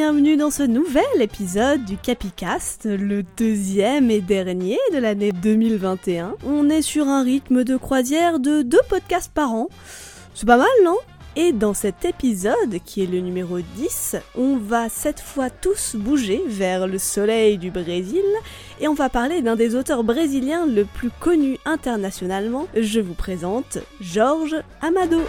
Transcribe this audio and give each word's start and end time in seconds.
Bienvenue 0.00 0.36
dans 0.36 0.52
ce 0.52 0.62
nouvel 0.62 1.02
épisode 1.18 1.84
du 1.84 1.96
Capicast, 1.96 2.84
le 2.84 3.24
deuxième 3.36 4.12
et 4.12 4.20
dernier 4.20 4.78
de 4.92 4.98
l'année 4.98 5.32
2021. 5.32 6.36
On 6.46 6.70
est 6.70 6.82
sur 6.82 7.08
un 7.08 7.24
rythme 7.24 7.64
de 7.64 7.76
croisière 7.76 8.38
de 8.38 8.62
deux 8.62 8.78
podcasts 8.88 9.32
par 9.32 9.52
an. 9.52 9.66
C'est 10.36 10.46
pas 10.46 10.56
mal, 10.56 10.68
non? 10.84 10.98
Et 11.34 11.50
dans 11.50 11.74
cet 11.74 12.04
épisode, 12.04 12.78
qui 12.84 13.02
est 13.02 13.10
le 13.10 13.18
numéro 13.18 13.58
10, 13.58 14.14
on 14.36 14.56
va 14.56 14.88
cette 14.88 15.18
fois 15.18 15.50
tous 15.50 15.96
bouger 15.96 16.44
vers 16.46 16.86
le 16.86 16.98
soleil 16.98 17.58
du 17.58 17.72
Brésil 17.72 18.22
et 18.80 18.86
on 18.86 18.94
va 18.94 19.08
parler 19.08 19.42
d'un 19.42 19.56
des 19.56 19.74
auteurs 19.74 20.04
brésiliens 20.04 20.64
le 20.64 20.84
plus 20.84 21.10
connu 21.10 21.58
internationalement. 21.64 22.68
Je 22.76 23.00
vous 23.00 23.14
présente 23.14 23.78
Jorge 24.00 24.62
Amado. 24.80 25.22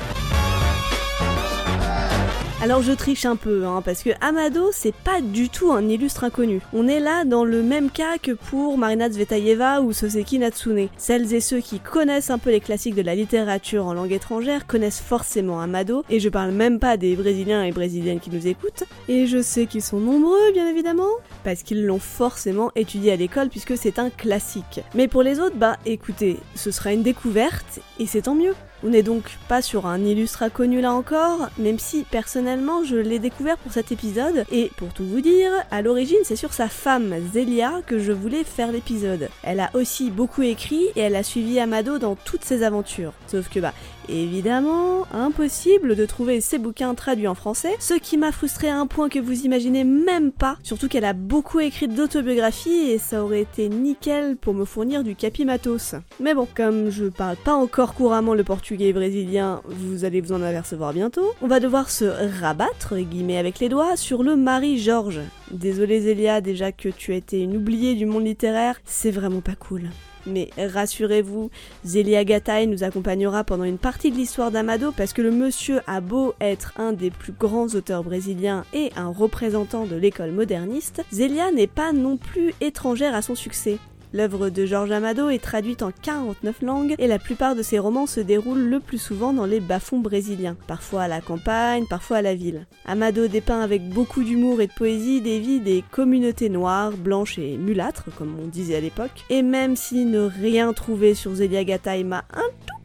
Alors 2.62 2.82
je 2.82 2.92
triche 2.92 3.24
un 3.24 3.38
peu, 3.38 3.66
hein, 3.66 3.82
parce 3.82 4.04
que 4.04 4.10
Amado, 4.20 4.72
c'est 4.74 4.94
pas 4.94 5.22
du 5.22 5.48
tout 5.48 5.72
un 5.72 5.88
illustre 5.88 6.26
inconnu. 6.26 6.60
On 6.74 6.90
est 6.90 7.00
là 7.00 7.24
dans 7.24 7.46
le 7.46 7.64
même 7.64 7.90
cas 7.90 8.18
que 8.22 8.34
pour 8.34 8.78
Marina 8.78 9.10
Tsvetaeva 9.10 9.80
ou 9.80 9.94
Soseki 9.94 10.40
Natsune. 10.40 10.90
Celles 10.98 11.34
et 11.34 11.40
ceux 11.40 11.62
qui 11.62 11.80
connaissent 11.80 12.30
un 12.30 12.38
peu 12.38 12.50
les 12.50 12.60
classiques 12.60 12.96
de 12.96 13.02
la 13.02 13.16
littérature 13.16 13.86
en 13.86 13.94
langue 13.94 14.12
étrangère 14.12 14.68
connaissent 14.68 15.00
forcément 15.00 15.62
Amado, 15.62 16.04
et 16.10 16.20
je 16.20 16.28
parle 16.28 16.52
même 16.52 16.80
pas 16.80 16.98
des 16.98 17.16
Brésiliens 17.16 17.64
et 17.64 17.72
Brésiliennes 17.72 18.20
qui 18.20 18.30
nous 18.30 18.46
écoutent. 18.46 18.84
Et 19.08 19.26
je 19.26 19.42
sais 19.42 19.66
qu'ils 19.66 19.82
sont 19.82 20.02
nombreux, 20.02 20.52
bien 20.52 20.68
évidemment, 20.68 21.14
parce 21.46 21.64
qu'ils 21.64 21.86
l'ont 21.86 21.98
forcément 21.98 22.72
étudié 22.76 23.14
à 23.14 23.16
l'école 23.16 23.48
puisque 23.48 23.78
c'est 23.78 24.00
un 24.00 24.10
classique. 24.10 24.82
Mais 24.96 25.08
pour 25.08 25.24
les 25.24 25.40
autres, 25.40 25.56
bah 25.56 25.78
écoutez, 25.86 26.36
ce 26.56 26.72
sera 26.72 26.92
une 26.92 27.04
découverte, 27.04 27.80
et 28.00 28.06
c'est 28.06 28.24
tant 28.24 28.36
mieux. 28.36 28.54
On 28.84 28.90
n'est 28.90 29.04
donc 29.04 29.24
pas 29.50 29.62
sur 29.62 29.88
un 29.88 30.06
illustre 30.06 30.42
inconnu 30.42 30.80
là 30.80 30.94
encore, 30.94 31.50
même 31.58 31.80
si 31.80 32.04
personnellement 32.04 32.86
je 32.86 32.96
l'ai 32.96 33.20
découvert 33.20 33.58
pour 33.58 33.74
cet 33.74 33.92
épisode, 33.92 34.46
et 34.52 34.72
pour 34.78 34.94
tout 34.94 35.06
vous 35.06 35.20
dire, 35.20 35.52
à 35.70 35.82
l'origine 35.82 36.20
c'est 36.24 36.38
sur 36.38 36.54
sa 36.54 36.70
femme 36.70 37.14
Zélia 37.34 37.82
que 37.86 38.00
je 38.00 38.14
voulais 38.14 38.46
faire 38.46 38.72
l'épisode. 38.72 39.28
Elle 39.44 39.60
a 39.60 39.70
aussi 39.74 40.12
beaucoup 40.12 40.44
écrit 40.44 40.86
et 40.96 41.02
elle 41.02 41.18
a 41.18 41.24
suivi 41.24 41.60
Amado 41.60 41.98
dans 41.98 42.16
toutes 42.16 42.46
ses 42.46 42.64
aventures. 42.64 43.12
Sauf 43.28 43.50
que 43.50 43.60
bah, 43.60 43.74
Évidemment, 44.12 45.06
impossible 45.14 45.96
de 45.96 46.06
trouver 46.08 46.42
ses 46.42 46.58
bouquins 46.58 46.96
traduits 46.96 47.28
en 47.28 47.36
français, 47.36 47.76
ce 47.80 47.94
qui 47.94 48.18
m'a 48.18 48.32
frustré 48.32 48.68
à 48.68 48.80
un 48.80 48.88
point 48.88 49.08
que 49.08 49.20
vous 49.20 49.46
imaginez 49.46 49.84
même 49.84 50.32
pas, 50.32 50.58
surtout 50.64 50.88
qu'elle 50.88 51.06
a 51.06 51.14
beaucoup 51.14 51.60
écrit 51.60 51.88
d'autobiographies 51.88 52.90
et 52.90 52.98
ça 52.98 53.24
aurait 53.24 53.42
été 53.42 53.70
nickel 53.70 54.36
pour 54.36 54.56
me 54.56 54.66
fournir 54.66 55.04
du 55.04 55.16
capimatos. 55.16 55.94
Mais 56.20 56.34
bon, 56.34 56.48
comme 56.56 56.90
je 56.90 57.06
parle 57.06 57.36
pas 57.36 57.54
encore 57.54 57.94
couramment 57.94 58.34
le 58.34 58.44
portugais 58.44 58.69
brésilien, 58.76 59.62
vous 59.66 60.06
allez 60.06 60.22
vous 60.22 60.32
en 60.32 60.42
apercevoir 60.42 60.94
bientôt, 60.94 61.34
on 61.42 61.48
va 61.48 61.60
devoir 61.60 61.90
se 61.90 62.06
rabattre, 62.40 62.98
guillemets 62.98 63.38
avec 63.38 63.60
les 63.60 63.70
doigts, 63.70 63.96
sur 63.96 64.24
le 64.24 64.36
Marie-Georges. 64.36 65.22
Désolé 65.52 66.02
Zélia, 66.02 66.42
déjà 66.42 66.72
que 66.72 66.90
tu 66.90 67.14
as 67.14 67.18
été 67.18 67.42
une 67.42 67.58
oubliée 67.58 67.96
du 67.96 68.06
monde 68.06 68.26
littéraire, 68.26 68.80
c'est 68.86 69.12
vraiment 69.12 69.42
pas 69.42 69.56
cool. 69.56 69.90
Mais 70.26 70.50
rassurez-vous, 70.58 71.50
Zélia 71.86 72.24
Gattai 72.24 72.68
nous 72.68 72.84
accompagnera 72.84 73.44
pendant 73.44 73.64
une 73.64 73.78
partie 73.78 74.12
de 74.12 74.18
l'histoire 74.18 74.52
d'Amado 74.52 74.92
parce 74.92 75.14
que 75.14 75.22
le 75.22 75.32
monsieur 75.32 75.80
a 75.88 76.02
beau 76.02 76.34
être 76.40 76.74
un 76.78 76.94
des 76.94 77.10
plus 77.10 77.34
grands 77.34 77.68
auteurs 77.68 78.04
brésiliens 78.04 78.66
et 78.74 78.92
un 78.96 79.08
représentant 79.08 79.86
de 79.86 79.96
l'école 79.96 80.32
moderniste, 80.32 81.04
Zélia 81.12 81.52
n'est 81.52 81.68
pas 81.68 81.94
non 81.94 82.18
plus 82.18 82.54
étrangère 82.62 83.16
à 83.16 83.22
son 83.22 83.36
succès. 83.36 83.80
L'œuvre 84.12 84.50
de 84.50 84.66
Georges 84.66 84.92
Amado 84.92 85.30
est 85.30 85.44
traduite 85.44 85.84
en 85.84 85.92
49 85.92 86.62
langues 86.64 86.96
et 86.98 87.06
la 87.06 87.20
plupart 87.20 87.56
de 87.56 87.62
ses 87.62 87.78
romans 87.78 88.08
se 88.08 88.20
déroulent 88.20 88.68
le 88.68 88.80
plus 88.80 88.98
souvent 88.98 89.34
dans 89.34 89.46
les 89.46 89.60
bas-fonds 89.60 90.00
brésiliens, 90.00 90.58
parfois 90.66 91.04
à 91.04 91.08
la 91.08 91.22
campagne, 91.22 91.86
parfois 91.88 92.18
à 92.18 92.22
la 92.24 92.34
ville. 92.34 92.66
Amado 92.86 93.28
dépeint 93.28 93.62
avec 93.62 93.88
beaucoup 93.88 94.24
d'humour 94.24 94.62
et 94.62 94.68
de 94.68 94.74
poésie 94.74 95.22
des 95.22 95.40
vies 95.40 95.60
des 95.60 95.84
communautés 95.92 96.50
noires, 96.50 96.98
blanches 96.98 97.38
et 97.38 97.56
mulâtres, 97.58 98.06
comme 98.18 98.36
on 98.44 98.48
disait 98.48 98.78
à 98.78 98.82
l'époque. 98.82 99.26
Et 99.30 99.44
même 99.44 99.76
si 99.76 100.06
ne 100.06 100.22
rien 100.22 100.74
trouver 100.74 101.14
sur 101.14 101.36
Zelia 101.36 101.64
Gattai 101.64 102.04
m'a 102.04 102.26
un 102.34 102.50
tout 102.66 102.79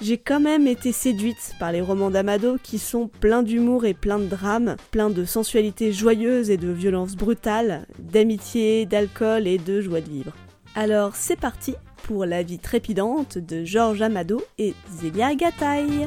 j'ai 0.00 0.18
quand 0.18 0.40
même 0.40 0.66
été 0.66 0.92
séduite 0.92 1.54
par 1.58 1.72
les 1.72 1.80
romans 1.80 2.10
d'Amado 2.10 2.56
qui 2.62 2.78
sont 2.78 3.08
pleins 3.08 3.42
d'humour 3.42 3.84
et 3.84 3.94
pleins 3.94 4.18
de 4.18 4.26
drame, 4.26 4.76
pleins 4.90 5.10
de 5.10 5.24
sensualité 5.24 5.92
joyeuse 5.92 6.50
et 6.50 6.56
de 6.56 6.70
violence 6.70 7.16
brutale, 7.16 7.86
d'amitié, 7.98 8.86
d'alcool 8.86 9.46
et 9.46 9.58
de 9.58 9.80
joie 9.80 10.00
de 10.00 10.08
vivre. 10.08 10.32
Alors 10.74 11.16
c'est 11.16 11.38
parti 11.40 11.74
pour 12.04 12.24
la 12.24 12.42
vie 12.42 12.58
trépidante 12.58 13.38
de 13.38 13.64
Georges 13.64 14.02
Amado 14.02 14.42
et 14.58 14.74
Zélia 14.90 15.34
Gattai. 15.34 16.06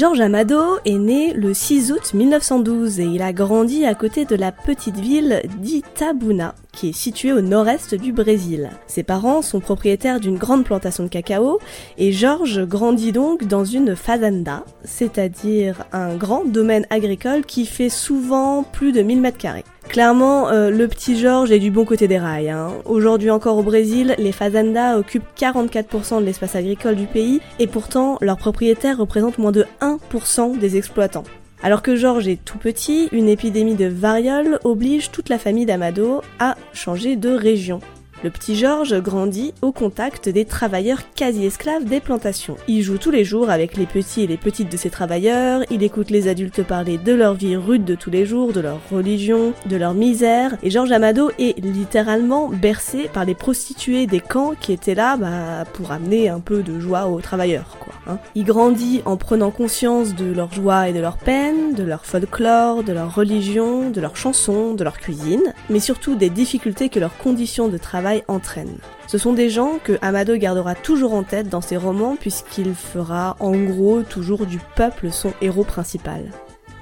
Georges 0.00 0.22
Amado 0.22 0.78
est 0.86 0.96
né 0.96 1.34
le 1.34 1.52
6 1.52 1.92
août 1.92 2.14
1912 2.14 3.00
et 3.00 3.04
il 3.04 3.20
a 3.20 3.34
grandi 3.34 3.84
à 3.84 3.94
côté 3.94 4.24
de 4.24 4.34
la 4.34 4.50
petite 4.50 4.96
ville 4.96 5.42
d'Itabuna, 5.58 6.54
qui 6.72 6.88
est 6.88 6.96
située 6.96 7.34
au 7.34 7.42
nord-est 7.42 7.94
du 7.94 8.10
Brésil. 8.10 8.70
Ses 8.86 9.02
parents 9.02 9.42
sont 9.42 9.60
propriétaires 9.60 10.18
d'une 10.18 10.38
grande 10.38 10.64
plantation 10.64 11.04
de 11.04 11.10
cacao 11.10 11.58
et 11.98 12.12
Georges 12.12 12.64
grandit 12.66 13.12
donc 13.12 13.44
dans 13.44 13.66
une 13.66 13.94
fazenda, 13.94 14.64
c'est-à-dire 14.84 15.84
un 15.92 16.16
grand 16.16 16.46
domaine 16.46 16.86
agricole 16.88 17.44
qui 17.44 17.66
fait 17.66 17.90
souvent 17.90 18.62
plus 18.62 18.92
de 18.92 19.02
1000 19.02 19.20
mètres 19.20 19.36
carrés. 19.36 19.66
Clairement, 19.90 20.50
euh, 20.50 20.70
le 20.70 20.86
petit 20.86 21.18
Georges 21.18 21.50
est 21.50 21.58
du 21.58 21.72
bon 21.72 21.84
côté 21.84 22.06
des 22.06 22.18
rails. 22.18 22.48
Hein. 22.48 22.74
Aujourd'hui 22.84 23.28
encore 23.28 23.56
au 23.56 23.64
Brésil, 23.64 24.14
les 24.18 24.30
fazendas 24.30 24.96
occupent 24.96 25.26
44% 25.36 26.20
de 26.20 26.24
l'espace 26.24 26.54
agricole 26.54 26.94
du 26.94 27.06
pays 27.06 27.40
et 27.58 27.66
pourtant 27.66 28.16
leurs 28.20 28.36
propriétaires 28.36 28.98
représentent 28.98 29.38
moins 29.38 29.50
de 29.50 29.66
1% 29.80 30.56
des 30.58 30.76
exploitants. 30.76 31.24
Alors 31.60 31.82
que 31.82 31.96
Georges 31.96 32.28
est 32.28 32.42
tout 32.44 32.56
petit, 32.56 33.08
une 33.10 33.28
épidémie 33.28 33.74
de 33.74 33.86
variole 33.86 34.60
oblige 34.62 35.10
toute 35.10 35.28
la 35.28 35.38
famille 35.38 35.66
d'Amado 35.66 36.22
à 36.38 36.54
changer 36.72 37.16
de 37.16 37.30
région. 37.30 37.80
Le 38.22 38.28
petit 38.28 38.54
Georges 38.54 39.00
grandit 39.00 39.54
au 39.62 39.72
contact 39.72 40.28
des 40.28 40.44
travailleurs 40.44 41.10
quasi-esclaves 41.14 41.84
des 41.84 42.00
plantations. 42.00 42.58
Il 42.68 42.82
joue 42.82 42.98
tous 42.98 43.10
les 43.10 43.24
jours 43.24 43.48
avec 43.48 43.78
les 43.78 43.86
petits 43.86 44.22
et 44.22 44.26
les 44.26 44.36
petites 44.36 44.70
de 44.70 44.76
ces 44.76 44.90
travailleurs, 44.90 45.62
il 45.70 45.82
écoute 45.82 46.10
les 46.10 46.28
adultes 46.28 46.62
parler 46.62 46.98
de 46.98 47.14
leur 47.14 47.32
vie 47.32 47.56
rude 47.56 47.86
de 47.86 47.94
tous 47.94 48.10
les 48.10 48.26
jours, 48.26 48.52
de 48.52 48.60
leur 48.60 48.78
religion, 48.90 49.54
de 49.64 49.76
leur 49.76 49.94
misère, 49.94 50.58
et 50.62 50.68
Georges 50.68 50.92
Amado 50.92 51.30
est 51.38 51.58
littéralement 51.64 52.48
bercé 52.48 53.08
par 53.10 53.24
les 53.24 53.34
prostituées 53.34 54.06
des 54.06 54.20
camps 54.20 54.52
qui 54.60 54.74
étaient 54.74 54.94
là 54.94 55.16
bah, 55.16 55.64
pour 55.72 55.90
amener 55.90 56.28
un 56.28 56.40
peu 56.40 56.62
de 56.62 56.78
joie 56.78 57.06
aux 57.06 57.22
travailleurs. 57.22 57.78
Quoi, 57.80 57.94
hein. 58.06 58.18
Il 58.34 58.44
grandit 58.44 59.00
en 59.06 59.16
prenant 59.16 59.50
conscience 59.50 60.14
de 60.14 60.30
leur 60.30 60.52
joie 60.52 60.90
et 60.90 60.92
de 60.92 61.00
leur 61.00 61.16
peine, 61.16 61.72
de 61.72 61.84
leur 61.84 62.04
folklore, 62.04 62.82
de 62.82 62.92
leur 62.92 63.14
religion, 63.14 63.88
de 63.88 64.00
leurs 64.02 64.18
chansons, 64.18 64.74
de 64.74 64.84
leur 64.84 64.98
cuisine, 64.98 65.54
mais 65.70 65.80
surtout 65.80 66.16
des 66.16 66.28
difficultés 66.28 66.90
que 66.90 67.00
leurs 67.00 67.16
conditions 67.16 67.68
de 67.68 67.78
travail 67.78 68.09
entraîne. 68.28 68.76
Ce 69.06 69.18
sont 69.18 69.32
des 69.32 69.50
gens 69.50 69.78
que 69.82 69.98
Amado 70.02 70.36
gardera 70.36 70.74
toujours 70.74 71.14
en 71.14 71.22
tête 71.22 71.48
dans 71.48 71.60
ses 71.60 71.76
romans 71.76 72.16
puisqu'il 72.16 72.74
fera 72.74 73.36
en 73.40 73.56
gros 73.56 74.02
toujours 74.02 74.46
du 74.46 74.60
peuple 74.76 75.10
son 75.10 75.32
héros 75.40 75.64
principal. 75.64 76.30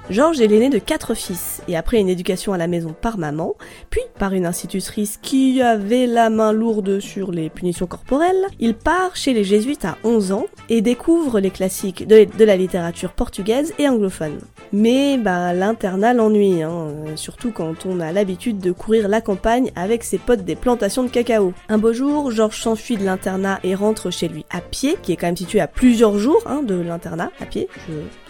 Georges 0.09 0.41
est 0.41 0.47
l'aîné 0.47 0.69
de 0.69 0.79
quatre 0.79 1.13
fils, 1.13 1.61
et 1.67 1.77
après 1.77 1.99
une 1.99 2.09
éducation 2.09 2.51
à 2.51 2.57
la 2.57 2.65
maison 2.65 2.95
par 2.99 3.19
maman, 3.19 3.53
puis 3.91 4.01
par 4.17 4.33
une 4.33 4.47
institutrice 4.47 5.19
qui 5.21 5.61
avait 5.61 6.07
la 6.07 6.31
main 6.31 6.51
lourde 6.51 6.99
sur 6.99 7.31
les 7.31 7.51
punitions 7.51 7.85
corporelles, 7.85 8.47
il 8.59 8.73
part 8.73 9.15
chez 9.15 9.33
les 9.33 9.43
jésuites 9.43 9.85
à 9.85 9.97
11 10.03 10.31
ans 10.31 10.45
et 10.67 10.81
découvre 10.81 11.39
les 11.39 11.51
classiques 11.51 12.07
de, 12.07 12.25
la 12.43 12.57
littérature 12.57 13.11
portugaise 13.11 13.71
et 13.77 13.87
anglophone. 13.87 14.39
Mais 14.73 15.17
bah, 15.17 15.53
l'internat 15.53 16.15
l'ennuie, 16.15 16.63
hein, 16.63 16.87
surtout 17.15 17.51
quand 17.51 17.85
on 17.85 17.99
a 17.99 18.11
l'habitude 18.11 18.57
de 18.57 18.71
courir 18.71 19.09
la 19.09 19.21
campagne 19.21 19.71
avec 19.75 20.03
ses 20.03 20.17
potes 20.17 20.43
des 20.43 20.55
plantations 20.55 21.03
de 21.03 21.09
cacao. 21.09 21.53
Un 21.69 21.77
beau 21.77 21.93
jour, 21.93 22.31
Georges 22.31 22.61
s'enfuit 22.61 22.97
de 22.97 23.05
l'internat 23.05 23.59
et 23.63 23.75
rentre 23.75 24.09
chez 24.09 24.27
lui 24.27 24.43
à 24.49 24.61
pied, 24.61 24.97
qui 25.03 25.11
est 25.11 25.17
quand 25.17 25.27
même 25.27 25.37
situé 25.37 25.59
à 25.59 25.67
plusieurs 25.67 26.17
jours 26.17 26.41
hein, 26.47 26.63
de 26.63 26.75
l'internat, 26.75 27.31
à 27.39 27.45
pied, 27.45 27.67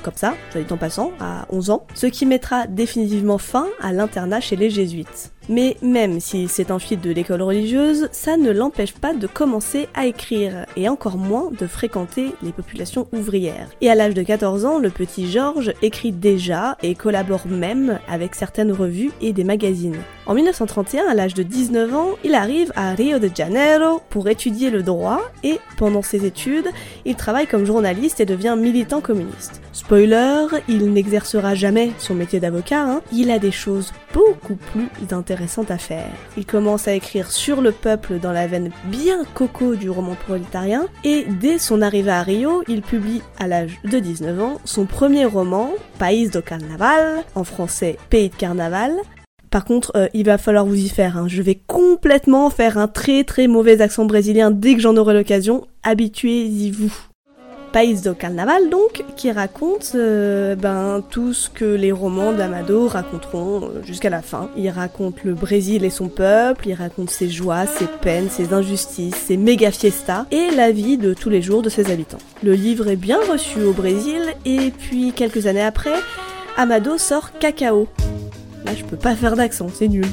comme 0.04 0.16
ça, 0.16 0.36
j'allais 0.54 0.72
en 0.72 0.78
passant, 0.78 1.12
à 1.20 1.46
11 1.50 1.69
ce 1.94 2.08
qui 2.08 2.26
mettra 2.26 2.68
définitivement 2.68 3.38
fin 3.38 3.68
à 3.82 3.92
l'internat 3.94 4.42
chez 4.42 4.56
les 4.56 4.70
jésuites. 4.70 5.32
Mais 5.50 5.78
même 5.82 6.20
s'il 6.20 6.48
s'est 6.48 6.72
enfui 6.72 6.96
de 6.96 7.10
l'école 7.10 7.42
religieuse, 7.42 8.08
ça 8.12 8.38
ne 8.38 8.52
l'empêche 8.52 8.94
pas 8.94 9.16
de 9.16 9.26
commencer 9.26 9.90
à 9.96 10.06
écrire, 10.06 10.68
et 10.78 10.88
encore 10.88 11.18
moins 11.18 11.50
de 11.50 11.66
fréquenter 11.66 12.36
les 12.44 12.52
populations 12.52 13.08
ouvrières. 13.14 13.68
Et 13.82 13.90
à 13.90 13.96
l'âge 13.96 14.14
de 14.14 14.22
14 14.22 14.66
ans, 14.66 14.78
le 14.78 14.92
petit 14.92 15.30
Georges 15.30 15.74
écrit 15.82 16.12
déjà 16.12 16.78
et 16.84 16.94
collabore 16.94 17.48
même 17.48 17.98
avec 18.08 18.36
certaines 18.36 18.72
revues 18.72 19.12
et 19.22 19.34
des 19.34 19.44
magazines. 19.44 19.98
En 20.28 20.36
1931, 20.36 21.08
à 21.08 21.16
l'âge 21.16 21.34
de 21.34 21.42
19 21.42 21.96
ans, 21.96 22.10
il 22.24 22.36
arrive 22.36 22.72
à 22.76 22.92
Rio 22.92 23.18
de 23.18 23.32
Janeiro 23.34 24.02
pour 24.12 24.30
étudier 24.30 24.70
le 24.70 24.84
droit 24.84 25.22
et 25.44 25.60
pendant 25.78 26.04
ses 26.04 26.28
études, 26.28 26.68
il 27.06 27.16
travaille 27.16 27.48
comme 27.48 27.66
journaliste 27.66 28.20
et 28.20 28.26
devient 28.26 28.56
militant 28.56 29.02
communiste. 29.02 29.62
Spoiler, 29.74 30.46
il 30.68 30.94
n'exercera 30.94 31.56
jamais 31.56 31.92
son 31.98 32.14
métier 32.14 32.40
d'avocat, 32.40 32.84
hein. 32.84 33.02
il 33.12 33.32
a 33.32 33.40
des 33.40 33.52
choses 33.52 33.92
beaucoup 34.14 34.56
plus 34.56 34.90
intéressantes 35.12 35.39
à 35.70 35.78
faire. 35.78 36.12
Il 36.38 36.46
commence 36.46 36.88
à 36.88 36.94
écrire 36.94 37.32
sur 37.32 37.62
le 37.62 37.72
peuple 37.72 38.20
dans 38.20 38.32
la 38.32 38.48
veine 38.48 38.72
bien 38.86 39.24
coco 39.34 39.76
du 39.76 39.90
roman 39.90 40.16
prolétarien, 40.16 40.88
et 41.04 41.26
dès 41.40 41.60
son 41.60 41.82
arrivée 41.82 42.12
à 42.12 42.24
Rio, 42.24 42.64
il 42.68 42.82
publie 42.82 43.22
à 43.38 43.48
l'âge 43.48 43.80
de 43.84 44.00
19 44.00 44.42
ans 44.42 44.62
son 44.66 44.86
premier 44.86 45.26
roman, 45.26 45.72
País 45.98 46.30
do 46.30 46.42
Carnaval, 46.42 47.24
en 47.36 47.44
français 47.44 47.98
Pays 48.10 48.30
de 48.30 48.36
Carnaval, 48.36 48.94
par 49.50 49.66
contre, 49.66 49.92
euh, 49.96 50.08
il 50.14 50.26
va 50.26 50.38
falloir 50.38 50.66
vous 50.66 50.80
y 50.80 50.90
faire. 50.90 51.18
Hein. 51.18 51.28
Je 51.28 51.42
vais 51.42 51.56
complètement 51.56 52.50
faire 52.52 52.78
un 52.78 52.88
très 52.88 53.24
très 53.24 53.48
mauvais 53.48 53.82
accent 53.82 54.06
brésilien 54.06 54.52
dès 54.52 54.76
que 54.76 54.82
j'en 54.82 54.96
aurai 54.96 55.16
l'occasion. 55.16 55.66
Habituez-y-vous. 55.82 57.09
País 57.72 58.02
do 58.02 58.14
Carnaval 58.14 58.70
donc, 58.70 59.04
qui 59.16 59.32
raconte 59.32 59.92
euh, 59.96 60.56
ben, 60.56 61.04
tout 61.10 61.34
ce 61.34 61.50
que 61.50 61.66
les 61.66 61.92
romans 61.92 62.34
d'Amado 62.34 62.88
raconteront 62.88 63.64
euh, 63.64 63.84
jusqu'à 63.84 64.10
la 64.10 64.22
fin. 64.22 64.50
Il 64.58 64.70
raconte 64.70 65.24
le 65.24 65.34
Brésil 65.34 65.86
et 65.86 65.90
son 65.90 66.08
peuple, 66.08 66.68
il 66.68 66.74
raconte 66.74 67.10
ses 67.10 67.30
joies, 67.30 67.66
ses 67.66 67.88
peines, 68.02 68.30
ses 68.30 68.54
injustices, 68.54 69.16
ses 69.16 69.38
méga 69.38 69.72
fiestas 69.72 70.26
et 70.32 70.52
la 70.56 70.72
vie 70.72 70.98
de 70.98 71.14
tous 71.14 71.30
les 71.30 71.42
jours 71.42 71.62
de 71.62 71.70
ses 71.70 71.92
habitants. 71.92 72.18
Le 72.44 72.54
livre 72.54 72.88
est 72.88 72.96
bien 72.96 73.20
reçu 73.32 73.62
au 73.64 73.74
Brésil 73.74 74.22
et 74.46 74.72
puis 74.72 75.14
quelques 75.14 75.48
années 75.48 75.64
après, 75.64 75.96
Amado 76.58 76.98
sort 76.98 77.32
Cacao, 77.40 77.88
Là, 78.66 78.74
je 78.76 78.84
peux 78.84 78.98
pas 78.98 79.16
faire 79.16 79.36
d'accent, 79.36 79.68
c'est 79.74 79.88
nul. 79.88 80.06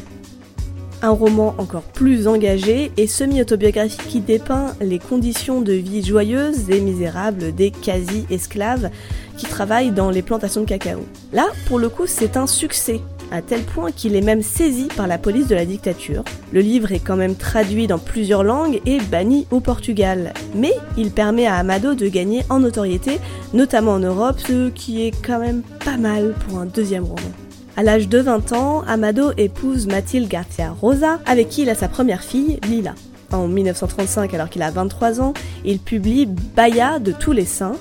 Un 1.02 1.10
roman 1.10 1.54
encore 1.58 1.82
plus 1.82 2.26
engagé 2.26 2.90
et 2.96 3.06
semi-autobiographique 3.06 4.06
qui 4.08 4.20
dépeint 4.20 4.74
les 4.80 4.98
conditions 4.98 5.60
de 5.60 5.74
vie 5.74 6.02
joyeuses 6.02 6.70
et 6.70 6.80
misérables 6.80 7.54
des 7.54 7.70
quasi-esclaves 7.70 8.90
qui 9.36 9.46
travaillent 9.46 9.90
dans 9.90 10.10
les 10.10 10.22
plantations 10.22 10.62
de 10.62 10.66
cacao. 10.66 11.00
Là, 11.32 11.46
pour 11.66 11.78
le 11.78 11.90
coup, 11.90 12.06
c'est 12.06 12.38
un 12.38 12.46
succès, 12.46 13.00
à 13.30 13.42
tel 13.42 13.60
point 13.62 13.92
qu'il 13.92 14.16
est 14.16 14.22
même 14.22 14.42
saisi 14.42 14.88
par 14.96 15.06
la 15.06 15.18
police 15.18 15.48
de 15.48 15.54
la 15.54 15.66
dictature. 15.66 16.24
Le 16.52 16.60
livre 16.60 16.92
est 16.92 17.00
quand 17.00 17.16
même 17.16 17.34
traduit 17.34 17.86
dans 17.86 17.98
plusieurs 17.98 18.42
langues 18.42 18.80
et 18.86 18.98
banni 18.98 19.46
au 19.50 19.60
Portugal, 19.60 20.32
mais 20.54 20.72
il 20.96 21.10
permet 21.10 21.46
à 21.46 21.56
Amado 21.56 21.94
de 21.94 22.08
gagner 22.08 22.42
en 22.48 22.60
notoriété, 22.60 23.18
notamment 23.52 23.92
en 23.92 24.00
Europe, 24.00 24.38
ce 24.38 24.70
qui 24.70 25.06
est 25.06 25.12
quand 25.24 25.40
même 25.40 25.62
pas 25.84 25.98
mal 25.98 26.34
pour 26.48 26.58
un 26.58 26.66
deuxième 26.66 27.04
roman. 27.04 27.45
À 27.78 27.82
l'âge 27.82 28.08
de 28.08 28.18
20 28.18 28.52
ans, 28.52 28.82
Amado 28.86 29.32
épouse 29.36 29.86
Mathilde 29.86 30.28
Garcia 30.28 30.70
Rosa, 30.70 31.20
avec 31.26 31.50
qui 31.50 31.60
il 31.60 31.68
a 31.68 31.74
sa 31.74 31.88
première 31.88 32.22
fille, 32.22 32.58
Lila. 32.66 32.94
En 33.32 33.48
1935, 33.48 34.32
alors 34.32 34.48
qu'il 34.48 34.62
a 34.62 34.70
23 34.70 35.20
ans, 35.20 35.34
il 35.62 35.78
publie 35.78 36.24
Baia 36.24 36.98
de 36.98 37.12
tous 37.12 37.32
les 37.32 37.44
saints. 37.44 37.76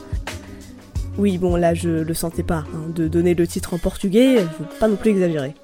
Oui, 1.18 1.38
bon, 1.38 1.56
là 1.56 1.74
je 1.74 1.90
le 1.90 2.14
sentais 2.14 2.44
pas, 2.44 2.66
hein, 2.74 2.90
de 2.94 3.08
donner 3.08 3.36
le 3.36 3.48
titre 3.48 3.74
en 3.74 3.78
portugais, 3.78 4.46
pas 4.82 4.90
non 4.90 4.98
plus 4.98 5.12
exagérer. 5.12 5.56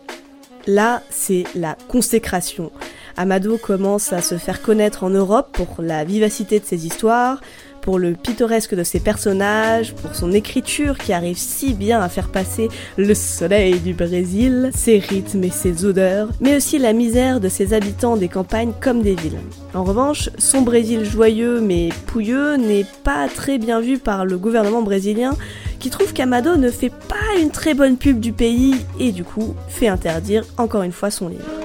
Là, 0.66 1.01
c'est 1.10 1.44
la 1.54 1.75
consécration. 1.89 2.72
Amado 3.18 3.57
commence 3.57 4.13
à 4.13 4.22
se 4.22 4.38
faire 4.38 4.62
connaître 4.62 5.04
en 5.04 5.10
Europe 5.10 5.50
pour 5.51 5.81
la 5.81 6.06
vivacité 6.06 6.62
de 6.62 6.66
ses 6.66 6.86
histoires, 6.86 7.42
pour 7.81 8.00
le 8.00 8.13
pittoresque 8.13 8.75
de 8.75 8.83
ses 8.83 9.00
personnages, 9.00 9.94
pour 9.94 10.16
son 10.16 10.31
écriture 10.31 10.98
qui 10.98 11.13
arrive 11.13 11.38
si 11.38 11.74
bien 11.74 12.01
à 12.01 12.10
faire 12.10 12.30
passer 12.30 12.69
le 12.98 13.13
soleil 13.13 13.80
du 13.80 13.94
Brésil, 13.94 14.72
ses 14.74 15.00
rythmes 15.00 15.44
et 15.44 15.50
ses 15.50 15.86
odeurs, 15.86 16.30
mais 16.39 16.56
aussi 16.56 16.78
la 16.78 16.94
misère 16.94 17.39
de 17.39 17.50
ses 17.50 17.74
habitants 17.74 18.18
des 18.18 18.28
campagnes 18.28 18.74
comme 18.80 19.01
des 19.01 19.16
villes. 19.16 19.39
En 19.74 19.83
revanche, 19.83 20.30
son 20.38 20.62
Brésil 20.62 21.06
joyeux 21.06 21.62
mais 21.62 21.89
pouilleux 22.07 22.56
n'est 22.56 22.86
pas 23.04 23.28
très 23.28 23.57
bien 23.57 23.80
vu 23.80 23.98
par 23.98 24.25
le 24.25 24.38
gouvernement 24.38 24.81
brésilien 24.81 25.36
qui 25.80 25.89
trouve 25.89 26.13
qu'Amado 26.13 26.57
ne 26.57 26.69
fait 26.69 26.89
pas 26.92 27.39
une 27.42 27.50
très 27.50 27.74
bonne 27.74 27.98
pub 27.98 28.19
du 28.19 28.33
pays 28.33 28.75
et 29.00 29.12
du 29.12 29.24
coup 29.24 29.56
fait 29.68 29.88
interdire 29.88 30.44
encore 30.57 30.83
une 30.83 30.92
fois 30.92 31.10
son 31.10 31.30
livre. 31.30 31.60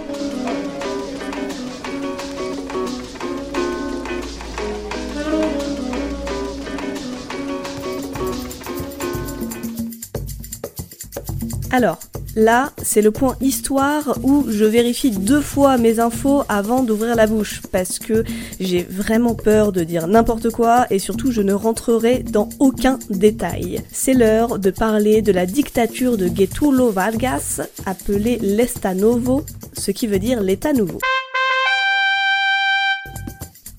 Alors, 11.77 11.99
là, 12.37 12.73
c'est 12.83 13.03
le 13.03 13.11
point 13.11 13.37
histoire 13.43 14.19
où 14.23 14.47
je 14.49 14.65
vérifie 14.65 15.11
deux 15.11 15.43
fois 15.43 15.77
mes 15.77 16.01
infos 16.01 16.43
avant 16.49 16.83
d'ouvrir 16.83 17.15
la 17.17 17.27
bouche, 17.27 17.61
parce 17.71 17.99
que 17.99 18.25
j'ai 18.59 18.83
vraiment 18.83 19.35
peur 19.35 19.73
de 19.73 19.85
dire 19.85 20.07
n'importe 20.07 20.49
quoi 20.49 20.87
et 20.89 20.99
surtout 20.99 21.33
je 21.33 21.43
ne 21.43 21.53
rentrerai 21.53 22.21
dans 22.21 22.49
aucun 22.61 22.99
détail. 23.11 23.83
C'est 23.93 24.15
l'heure 24.15 24.59
de 24.59 24.71
parler 24.71 25.21
de 25.21 25.33
la 25.33 25.45
dictature 25.45 26.17
de 26.17 26.29
Getúlio 26.35 26.91
Vargas, 26.91 27.61
appelée 27.85 28.39
l'Esta 28.41 28.95
Novo, 28.95 29.45
ce 29.75 29.91
qui 29.91 30.07
veut 30.07 30.19
dire 30.19 30.43
l'État 30.43 30.73
nouveau. 30.73 30.99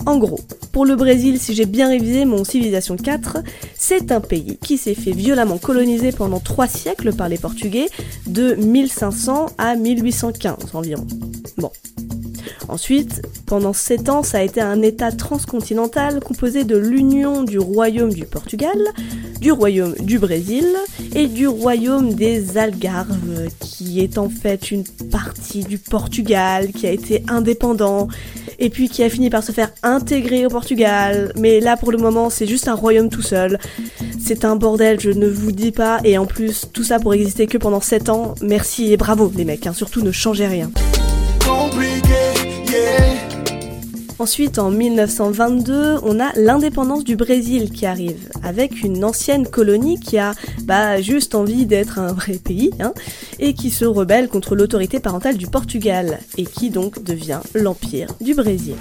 En 0.07 0.19
gros, 0.19 0.39
pour 0.71 0.85
le 0.85 0.95
Brésil, 0.95 1.37
si 1.37 1.53
j'ai 1.53 1.65
bien 1.65 1.89
révisé 1.89 2.23
mon 2.23 2.45
Civilisation 2.45 2.95
4, 2.95 3.39
c'est 3.75 4.13
un 4.13 4.21
pays 4.21 4.57
qui 4.63 4.77
s'est 4.77 4.95
fait 4.95 5.11
violemment 5.11 5.57
coloniser 5.57 6.13
pendant 6.13 6.39
trois 6.39 6.69
siècles 6.69 7.13
par 7.13 7.27
les 7.27 7.37
Portugais, 7.37 7.87
de 8.25 8.55
1500 8.55 9.47
à 9.57 9.75
1815 9.75 10.75
environ. 10.75 11.05
Bon. 11.57 11.71
Ensuite, 12.67 13.21
pendant 13.45 13.73
sept 13.73 14.09
ans, 14.09 14.23
ça 14.23 14.39
a 14.39 14.41
été 14.41 14.61
un 14.61 14.81
État 14.81 15.11
transcontinental 15.11 16.19
composé 16.19 16.63
de 16.63 16.77
l'union 16.77 17.43
du 17.43 17.59
Royaume 17.59 18.13
du 18.13 18.25
Portugal, 18.25 18.77
du 19.39 19.51
Royaume 19.51 19.93
du 19.99 20.19
Brésil 20.19 20.65
et 21.15 21.27
du 21.27 21.47
Royaume 21.47 22.13
des 22.13 22.57
Algarves, 22.57 23.47
qui 23.59 24.01
est 24.01 24.17
en 24.17 24.29
fait 24.29 24.71
une 24.71 24.83
partie 25.11 25.63
du 25.63 25.77
Portugal 25.77 26.69
qui 26.71 26.87
a 26.87 26.91
été 26.91 27.23
indépendant 27.27 28.07
et 28.59 28.69
puis 28.69 28.89
qui 28.89 29.03
a 29.03 29.09
fini 29.09 29.29
par 29.29 29.43
se 29.43 29.51
faire 29.51 29.71
intégrer 29.83 30.45
au 30.45 30.49
Portugal. 30.49 31.31
Mais 31.37 31.59
là, 31.59 31.77
pour 31.77 31.91
le 31.91 31.97
moment, 31.97 32.29
c'est 32.29 32.47
juste 32.47 32.67
un 32.67 32.73
royaume 32.73 33.09
tout 33.09 33.21
seul. 33.21 33.59
C'est 34.19 34.45
un 34.45 34.55
bordel, 34.55 34.99
je 34.99 35.11
ne 35.11 35.27
vous 35.27 35.51
dis 35.51 35.71
pas. 35.71 35.99
Et 36.03 36.17
en 36.17 36.25
plus, 36.25 36.65
tout 36.73 36.83
ça 36.83 36.99
pour 36.99 37.13
exister 37.13 37.47
que 37.47 37.57
pendant 37.57 37.81
7 37.81 38.09
ans. 38.09 38.35
Merci 38.41 38.91
et 38.91 38.97
bravo, 38.97 39.31
les 39.35 39.45
mecs. 39.45 39.67
Hein. 39.67 39.73
Surtout, 39.73 40.01
ne 40.01 40.11
changez 40.11 40.47
rien. 40.47 40.71
Ensuite, 44.19 44.57
en 44.57 44.71
1922, 44.71 45.97
on 46.01 46.19
a 46.19 46.31
l'indépendance 46.35 47.03
du 47.03 47.15
Brésil 47.15 47.69
qui 47.69 47.85
arrive, 47.85 48.29
avec 48.41 48.81
une 48.81 49.03
ancienne 49.03 49.47
colonie 49.47 49.99
qui 49.99 50.17
a 50.17 50.33
bah, 50.63 50.99
juste 50.99 51.35
envie 51.35 51.67
d'être 51.67 51.99
un 51.99 52.13
vrai 52.13 52.39
pays, 52.43 52.71
hein, 52.79 52.93
et 53.37 53.53
qui 53.53 53.69
se 53.69 53.85
rebelle 53.85 54.27
contre 54.27 54.55
l'autorité 54.55 54.99
parentale 54.99 55.37
du 55.37 55.45
Portugal, 55.45 56.17
et 56.35 56.45
qui 56.45 56.71
donc 56.71 57.03
devient 57.03 57.41
l'Empire 57.53 58.07
du 58.19 58.33
Brésil. 58.33 58.73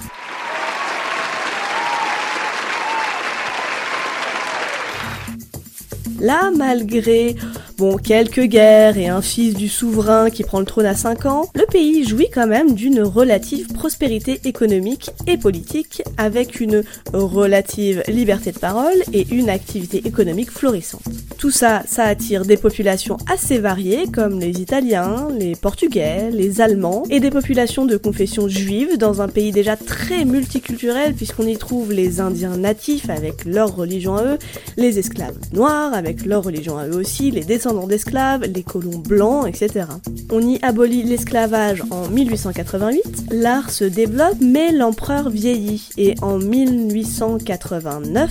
Là, 6.19 6.49
malgré 6.55 7.35
bon, 7.77 7.97
quelques 7.97 8.43
guerres 8.43 8.97
et 8.97 9.07
un 9.07 9.21
fils 9.21 9.53
du 9.53 9.69
souverain 9.69 10.29
qui 10.29 10.43
prend 10.43 10.59
le 10.59 10.65
trône 10.65 10.85
à 10.85 10.95
5 10.95 11.25
ans, 11.27 11.49
le 11.55 11.65
pays 11.65 12.03
jouit 12.03 12.29
quand 12.33 12.47
même 12.47 12.73
d'une 12.73 13.01
relative 13.01 13.67
prospérité 13.67 14.41
économique 14.45 15.11
et 15.27 15.37
politique 15.37 16.01
avec 16.17 16.59
une 16.59 16.83
relative 17.13 18.03
liberté 18.07 18.51
de 18.51 18.59
parole 18.59 18.95
et 19.13 19.27
une 19.31 19.49
activité 19.49 20.01
économique 20.05 20.51
florissante. 20.51 21.03
Tout 21.37 21.51
ça, 21.51 21.83
ça 21.85 22.03
attire 22.05 22.45
des 22.45 22.57
populations 22.57 23.17
assez 23.31 23.59
variées 23.59 24.07
comme 24.07 24.39
les 24.39 24.59
Italiens, 24.59 25.27
les 25.37 25.55
Portugais, 25.55 26.31
les 26.31 26.61
Allemands 26.61 27.03
et 27.09 27.19
des 27.19 27.29
populations 27.29 27.85
de 27.85 27.97
confession 27.97 28.47
juive 28.47 28.97
dans 28.97 29.21
un 29.21 29.27
pays 29.27 29.51
déjà 29.51 29.75
très 29.75 30.25
multiculturel 30.25 31.13
puisqu'on 31.13 31.45
y 31.45 31.57
trouve 31.57 31.91
les 31.91 32.21
Indiens 32.21 32.57
natifs 32.57 33.09
avec 33.09 33.45
leur 33.45 33.75
religion 33.75 34.15
à 34.15 34.23
eux, 34.23 34.37
les 34.77 34.97
esclaves 34.97 35.37
noirs 35.53 35.93
avec 35.93 36.25
leur 36.25 36.43
religion 36.43 36.77
à 36.77 36.87
eux 36.87 36.95
aussi, 36.95 37.29
les 37.29 37.43
descendants 37.43 37.66
d'esclaves, 37.87 38.43
les 38.43 38.63
colons 38.63 38.97
blancs, 38.97 39.47
etc. 39.47 39.85
On 40.31 40.41
y 40.41 40.59
abolit 40.61 41.03
l'esclavage 41.03 41.83
en 41.91 42.07
1888, 42.07 43.25
l'art 43.31 43.69
se 43.69 43.83
développe 43.83 44.37
mais 44.41 44.71
l'empereur 44.71 45.29
vieillit 45.29 45.89
et 45.97 46.15
en 46.21 46.37
1889, 46.37 48.29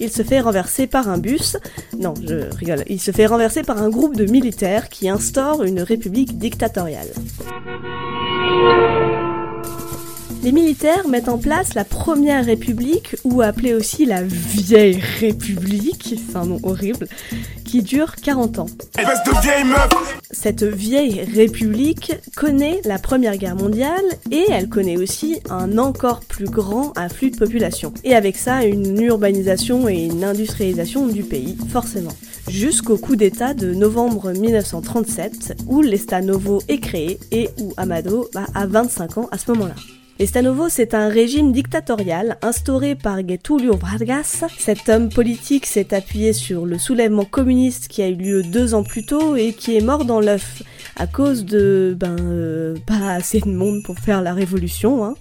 il 0.00 0.10
se 0.10 0.22
fait 0.22 0.40
renverser 0.40 0.86
par 0.86 1.08
un 1.08 1.18
bus, 1.18 1.56
non 1.98 2.14
je 2.22 2.54
rigole, 2.56 2.84
il 2.88 3.00
se 3.00 3.10
fait 3.10 3.26
renverser 3.26 3.62
par 3.62 3.82
un 3.82 3.88
groupe 3.88 4.16
de 4.16 4.24
militaires 4.30 4.88
qui 4.88 5.08
instaure 5.08 5.64
une 5.64 5.80
république 5.80 6.38
dictatoriale. 6.38 7.08
Les 10.44 10.52
militaires 10.52 11.08
mettent 11.08 11.28
en 11.28 11.38
place 11.38 11.74
la 11.74 11.84
première 11.84 12.44
république, 12.44 13.16
ou 13.24 13.42
appelée 13.42 13.74
aussi 13.74 14.06
la 14.06 14.22
vieille 14.22 15.02
république, 15.18 16.14
c'est 16.16 16.36
un 16.36 16.46
nom 16.46 16.60
horrible, 16.62 17.08
qui 17.64 17.82
dure 17.82 18.14
40 18.14 18.60
ans. 18.60 18.66
Cette 20.30 20.62
vieille 20.62 21.22
république 21.34 22.12
connaît 22.36 22.80
la 22.84 22.98
Première 22.98 23.36
Guerre 23.36 23.56
mondiale 23.56 24.04
et 24.30 24.44
elle 24.48 24.68
connaît 24.68 24.96
aussi 24.96 25.40
un 25.50 25.76
encore 25.76 26.20
plus 26.20 26.48
grand 26.48 26.92
afflux 26.96 27.30
de 27.30 27.36
population. 27.36 27.92
Et 28.04 28.14
avec 28.14 28.36
ça, 28.36 28.64
une 28.64 29.00
urbanisation 29.02 29.88
et 29.88 30.04
une 30.04 30.22
industrialisation 30.22 31.08
du 31.08 31.24
pays, 31.24 31.58
forcément. 31.70 32.12
Jusqu'au 32.48 32.96
coup 32.96 33.16
d'État 33.16 33.54
de 33.54 33.74
novembre 33.74 34.32
1937, 34.32 35.56
où 35.66 35.82
l'État 35.82 36.20
Novo 36.22 36.62
est 36.68 36.78
créé 36.78 37.18
et 37.32 37.50
où 37.60 37.74
Amado 37.76 38.28
bah, 38.32 38.46
a 38.54 38.66
25 38.66 39.18
ans 39.18 39.28
à 39.32 39.36
ce 39.38 39.50
moment-là. 39.50 39.74
Estanovo, 40.18 40.68
c'est 40.68 40.94
un 40.94 41.08
régime 41.08 41.52
dictatorial 41.52 42.38
instauré 42.42 42.96
par 42.96 43.18
Getulio 43.26 43.76
Vargas. 43.76 44.44
Cet 44.58 44.88
homme 44.88 45.10
politique 45.10 45.64
s'est 45.64 45.94
appuyé 45.94 46.32
sur 46.32 46.66
le 46.66 46.76
soulèvement 46.76 47.24
communiste 47.24 47.86
qui 47.86 48.02
a 48.02 48.08
eu 48.08 48.16
lieu 48.16 48.42
deux 48.42 48.74
ans 48.74 48.82
plus 48.82 49.06
tôt 49.06 49.36
et 49.36 49.52
qui 49.52 49.76
est 49.76 49.80
mort 49.80 50.04
dans 50.04 50.18
l'œuf 50.18 50.64
à 50.96 51.06
cause 51.06 51.44
de, 51.44 51.96
ben, 51.96 52.16
euh, 52.18 52.74
pas 52.84 53.12
assez 53.12 53.38
de 53.38 53.48
monde 53.48 53.84
pour 53.84 53.96
faire 54.00 54.20
la 54.20 54.34
révolution. 54.34 55.04
Hein. 55.04 55.14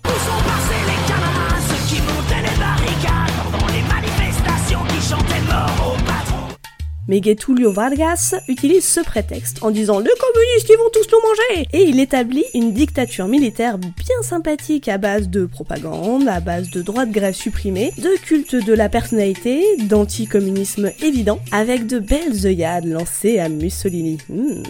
Mais 7.07 7.21
Getulio 7.21 7.71
Vargas 7.71 8.35
utilise 8.47 8.85
ce 8.85 8.99
prétexte 8.99 9.63
en 9.63 9.71
disant 9.71 9.99
les 9.99 10.09
communistes 10.19 10.69
ils 10.69 10.77
vont 10.77 10.89
tous 10.91 11.07
nous 11.11 11.21
manger 11.21 11.67
et 11.71 11.89
il 11.89 11.99
établit 11.99 12.43
une 12.53 12.73
dictature 12.73 13.27
militaire 13.27 13.77
bien 13.77 14.21
sympathique 14.21 14.89
à 14.89 14.97
base 14.97 15.29
de 15.29 15.45
propagande, 15.45 16.27
à 16.27 16.39
base 16.39 16.69
de 16.69 16.81
droits 16.81 17.05
de 17.05 17.13
grève 17.13 17.33
supprimés, 17.33 17.93
de 17.97 18.17
culte 18.21 18.55
de 18.55 18.73
la 18.73 18.89
personnalité, 18.89 19.63
d'anticommunisme 19.83 20.91
évident, 21.01 21.39
avec 21.51 21.87
de 21.87 21.99
belles 21.99 22.45
œillades 22.45 22.85
lancées 22.85 23.39
à 23.39 23.47
Mussolini. 23.47 24.17
Hmm. 24.29 24.63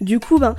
Du 0.00 0.20
coup, 0.20 0.38
ben, 0.38 0.54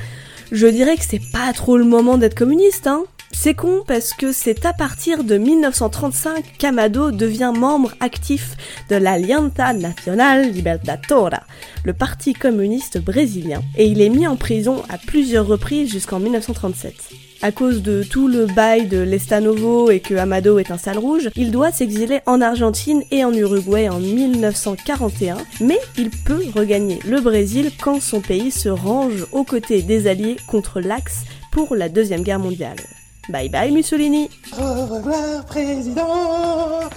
je 0.52 0.68
dirais 0.68 0.98
que 0.98 1.04
c'est 1.04 1.32
pas 1.32 1.52
trop 1.54 1.78
le 1.78 1.84
moment 1.84 2.18
d'être 2.18 2.36
communiste, 2.36 2.88
hein. 2.88 3.04
C'est 3.38 3.54
con 3.54 3.84
parce 3.86 4.14
que 4.14 4.32
c'est 4.32 4.66
à 4.66 4.74
partir 4.74 5.24
de 5.24 5.38
1935 5.38 6.54
qu'Amado 6.58 7.12
devient 7.12 7.52
membre 7.56 7.94
actif 8.00 8.56
de 8.90 8.96
l'Alianza 8.96 9.74
Nacional 9.74 10.52
Libertadora, 10.52 11.42
le 11.84 11.94
parti 11.94 12.34
communiste 12.34 12.98
brésilien, 12.98 13.62
et 13.78 13.86
il 13.86 14.02
est 14.02 14.10
mis 14.10 14.26
en 14.26 14.36
prison 14.36 14.82
à 14.90 14.98
plusieurs 14.98 15.46
reprises 15.46 15.92
jusqu'en 15.92 16.20
1937. 16.20 16.96
À 17.44 17.52
cause 17.52 17.84
de 17.84 18.04
tout 18.04 18.28
le 18.28 18.48
bail 18.48 18.88
de 18.88 19.00
l'Estanovo 19.00 19.92
et 19.92 20.00
que 20.00 20.16
Amado 20.16 20.58
est 20.58 20.72
un 20.72 20.80
sale 20.80 20.98
rouge, 20.98 21.30
il 21.36 21.52
doit 21.52 21.72
s'exiler 21.72 22.22
en 22.26 22.42
Argentine 22.42 23.04
et 23.12 23.26
en 23.26 23.34
Uruguay 23.34 23.90
en 23.90 24.00
1941, 24.00 25.38
mais 25.60 25.80
il 26.00 26.10
peut 26.10 26.46
regagner 26.56 27.00
le 27.06 27.22
Brésil 27.22 27.70
quand 27.84 28.02
son 28.02 28.22
pays 28.22 28.50
se 28.50 28.70
range 28.70 29.28
aux 29.34 29.44
côtés 29.44 29.84
des 29.84 30.08
Alliés 30.08 30.38
contre 30.48 30.80
l'Axe 30.80 31.26
pour 31.52 31.76
la 31.76 31.90
Deuxième 31.90 32.24
Guerre 32.24 32.40
mondiale. 32.40 32.78
Bye 33.30 33.50
bye 33.50 33.72
Mussolini 33.72 34.30
Au 34.58 34.86
revoir 34.86 35.46
président 35.46 36.90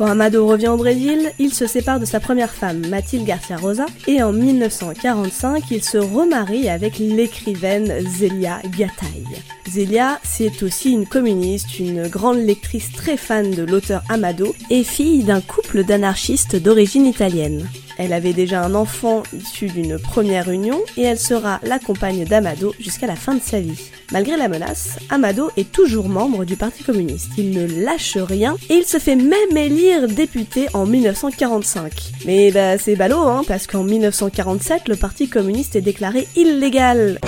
quand 0.00 0.06
Amado 0.06 0.46
revient 0.46 0.68
au 0.68 0.78
Brésil, 0.78 1.30
il 1.38 1.52
se 1.52 1.66
sépare 1.66 2.00
de 2.00 2.06
sa 2.06 2.20
première 2.20 2.54
femme, 2.54 2.86
Mathilde 2.86 3.26
Garcia 3.26 3.58
Rosa, 3.58 3.84
et 4.06 4.22
en 4.22 4.32
1945, 4.32 5.64
il 5.70 5.84
se 5.84 5.98
remarie 5.98 6.70
avec 6.70 6.98
l'écrivaine 6.98 7.92
Zelia 8.08 8.62
Gattai. 8.78 9.24
Zelia, 9.68 10.18
c'est 10.22 10.62
aussi 10.62 10.92
une 10.92 11.06
communiste, 11.06 11.78
une 11.78 12.08
grande 12.08 12.38
lectrice 12.38 12.92
très 12.92 13.18
fan 13.18 13.50
de 13.50 13.62
l'auteur 13.62 14.02
Amado, 14.08 14.54
et 14.70 14.84
fille 14.84 15.22
d'un 15.22 15.42
couple 15.42 15.84
d'anarchistes 15.84 16.56
d'origine 16.56 17.04
italienne. 17.04 17.68
Elle 18.02 18.14
avait 18.14 18.32
déjà 18.32 18.62
un 18.62 18.74
enfant 18.74 19.24
issu 19.38 19.66
d'une 19.66 19.98
première 19.98 20.50
union 20.50 20.80
et 20.96 21.02
elle 21.02 21.18
sera 21.18 21.60
la 21.62 21.78
compagne 21.78 22.24
d'Amado 22.24 22.72
jusqu'à 22.80 23.06
la 23.06 23.14
fin 23.14 23.34
de 23.34 23.42
sa 23.42 23.60
vie. 23.60 23.90
Malgré 24.10 24.38
la 24.38 24.48
menace, 24.48 24.98
Amado 25.10 25.50
est 25.58 25.70
toujours 25.70 26.08
membre 26.08 26.46
du 26.46 26.56
Parti 26.56 26.82
communiste. 26.82 27.32
Il 27.36 27.50
ne 27.50 27.84
lâche 27.84 28.16
rien 28.16 28.56
et 28.70 28.76
il 28.76 28.84
se 28.86 28.98
fait 28.98 29.16
même 29.16 29.54
élire 29.54 30.08
député 30.08 30.66
en 30.72 30.86
1945. 30.86 31.92
Mais 32.24 32.50
bah 32.50 32.78
c'est 32.78 32.96
ballot 32.96 33.18
hein, 33.18 33.42
parce 33.46 33.66
qu'en 33.66 33.84
1947, 33.84 34.88
le 34.88 34.96
Parti 34.96 35.28
communiste 35.28 35.76
est 35.76 35.82
déclaré 35.82 36.26
illégal. 36.36 37.20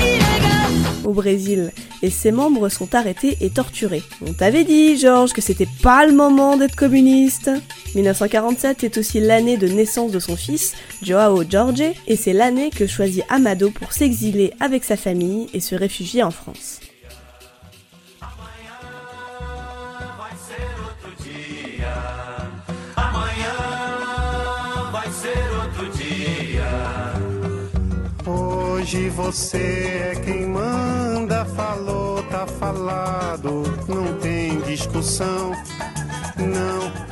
au 1.04 1.12
Brésil 1.12 1.70
et 2.02 2.10
ses 2.10 2.32
membres 2.32 2.68
sont 2.68 2.94
arrêtés 2.94 3.36
et 3.40 3.50
torturés. 3.50 4.02
On 4.26 4.32
t'avait 4.32 4.64
dit, 4.64 4.96
Georges, 4.98 5.32
que 5.32 5.40
c'était 5.40 5.68
pas 5.82 6.06
le 6.06 6.12
moment 6.12 6.56
d'être 6.56 6.76
communiste. 6.76 7.50
1947 7.94 8.84
est 8.84 8.98
aussi 8.98 9.20
l'année 9.20 9.56
de 9.56 9.68
naissance 9.68 10.10
de 10.10 10.18
son 10.18 10.36
fils, 10.36 10.61
Joao 11.02 11.44
Jorge, 11.48 11.92
et 12.06 12.16
c'est 12.16 12.32
l'année 12.32 12.70
que 12.70 12.86
choisit 12.86 13.24
Amado 13.28 13.70
pour 13.70 13.92
s'exiler 13.92 14.52
avec 14.60 14.84
sa 14.84 14.96
famille 14.96 15.48
et 15.52 15.60
se 15.60 15.74
réfugier 15.74 16.22
en 16.22 16.30
France. 16.30 16.80
Hoje 28.24 29.08
você 29.10 30.12
é 30.12 30.20
quem 30.24 30.46
manda, 30.46 31.44
falou, 31.44 32.22
tá 32.24 32.46
falado, 32.46 33.62
não 33.88 34.18
tem 34.18 34.60
discussão, 34.62 35.52
não. 36.36 37.11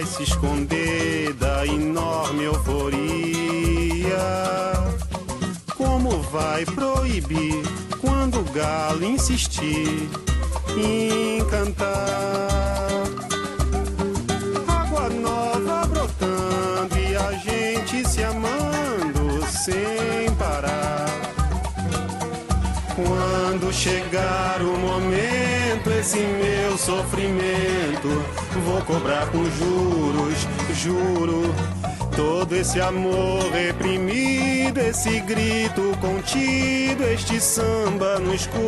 Vai 0.00 0.06
se 0.06 0.22
esconder 0.22 1.34
da 1.34 1.66
enorme 1.66 2.44
euforia. 2.44 4.16
Como 5.76 6.22
vai 6.22 6.64
proibir 6.64 7.62
quando 8.00 8.40
o 8.40 8.44
galo 8.44 9.04
insistir 9.04 10.08
em 10.78 11.44
cantar? 11.50 12.88
Água 14.66 15.10
nova 15.10 15.86
brotando 15.86 16.98
e 16.98 17.16
a 17.16 17.32
gente 17.32 18.08
se 18.08 18.22
amando 18.22 19.46
sem 19.50 20.34
parar. 20.38 21.10
Quando 22.96 23.70
chegar 23.70 24.62
o 24.62 24.78
momento, 24.78 25.49
esse 26.00 26.18
meu 26.18 26.78
sofrimento, 26.78 28.08
vou 28.64 28.80
cobrar 28.86 29.26
com 29.26 29.44
juros, 29.44 30.48
juro. 30.74 31.54
Todo 32.16 32.56
esse 32.56 32.80
amor 32.80 33.50
reprimido, 33.52 34.78
esse 34.78 35.20
grito 35.20 35.94
contido, 36.00 37.04
este 37.04 37.38
samba 37.38 38.18
no 38.18 38.34
escuro. 38.34 38.60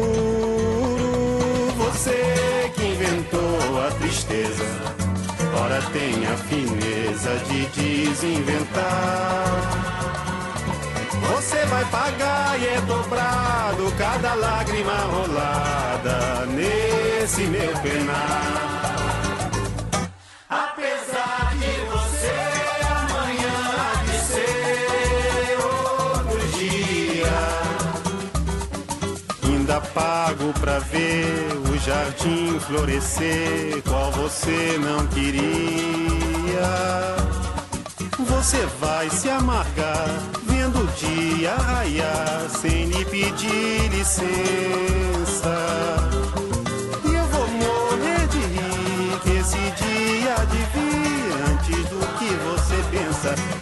Você 1.78 2.70
que 2.74 2.84
inventou 2.84 3.80
a 3.80 3.90
tristeza, 3.92 4.64
ora 5.58 5.80
tem 5.90 6.26
a 6.26 6.36
fineza 6.36 7.34
de 7.48 7.64
desinventar. 7.80 8.82
Você 11.34 11.64
vai 11.66 11.84
pagar 11.86 12.60
e 12.60 12.66
é 12.66 12.80
dobrado 12.82 13.90
cada 13.96 14.34
lágrima 14.34 14.92
rolada 14.92 16.46
nesse 17.22 17.42
meu 17.42 17.72
penar. 17.78 18.90
Apesar 20.48 21.54
de 21.54 21.72
você 21.92 22.34
amanhã 22.90 23.58
ser 24.26 25.56
outro 25.64 26.40
dia, 26.58 27.38
ainda 29.44 29.80
pago 29.80 30.52
pra 30.60 30.80
ver 30.80 31.52
o 31.70 31.78
jardim 31.78 32.58
florescer, 32.58 33.80
qual 33.88 34.10
você 34.10 34.76
não 34.80 35.06
queria. 35.06 35.52
Você 38.18 38.66
vai 38.80 39.08
se 39.10 39.30
amargar 39.30 40.08
vendo 40.42 40.80
outro 40.80 41.06
dia 41.06 41.54
raiar 41.54 42.48
sem 42.50 42.86
lhe 42.86 43.04
pedir 43.04 43.88
licença. 43.90 44.32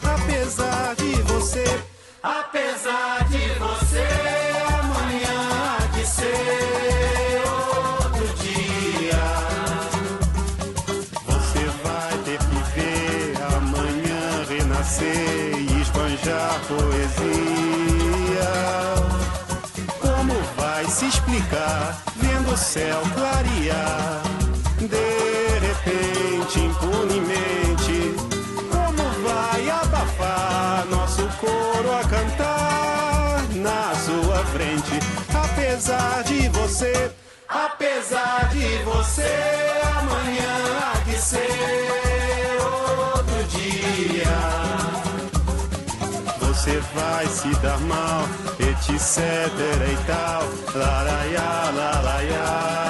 Apesar 0.03 0.95
de 0.97 1.23
você, 1.23 1.65
apesar 2.23 3.29
de 3.29 3.39
você, 3.59 4.09
amanhã 4.81 5.79
há 5.79 5.87
de 5.97 6.07
ser 6.07 7.43
outro 7.47 8.27
dia. 8.43 9.23
Você 11.27 11.65
vai 11.85 12.19
ter 12.25 12.39
que 12.39 12.59
ver 12.75 13.35
amanhã 13.57 14.45
renascer 14.49 15.57
e 15.57 15.81
esbanjar 15.81 16.61
poesia. 16.67 18.51
Como 20.01 20.35
vai 20.57 20.85
se 20.87 21.07
explicar 21.07 22.03
vendo 22.17 22.53
o 22.53 22.57
céu 22.57 23.01
clarear? 23.15 24.23
Apesar 35.35 36.23
de 36.25 36.49
você, 36.49 37.11
apesar 37.49 38.49
de 38.51 38.67
você, 38.85 39.33
amanhã 39.99 40.57
há 40.83 40.99
de 41.05 41.17
ser 41.17 42.59
outro 42.61 43.45
dia. 43.49 44.37
Você 46.41 46.79
vai 46.95 47.27
se 47.27 47.49
dar 47.61 47.81
mal, 47.81 48.25
etc 48.59 49.19
e 49.89 49.97
tal. 50.07 50.43
Laraiá, 50.75 51.71
laraiá. 51.75 52.81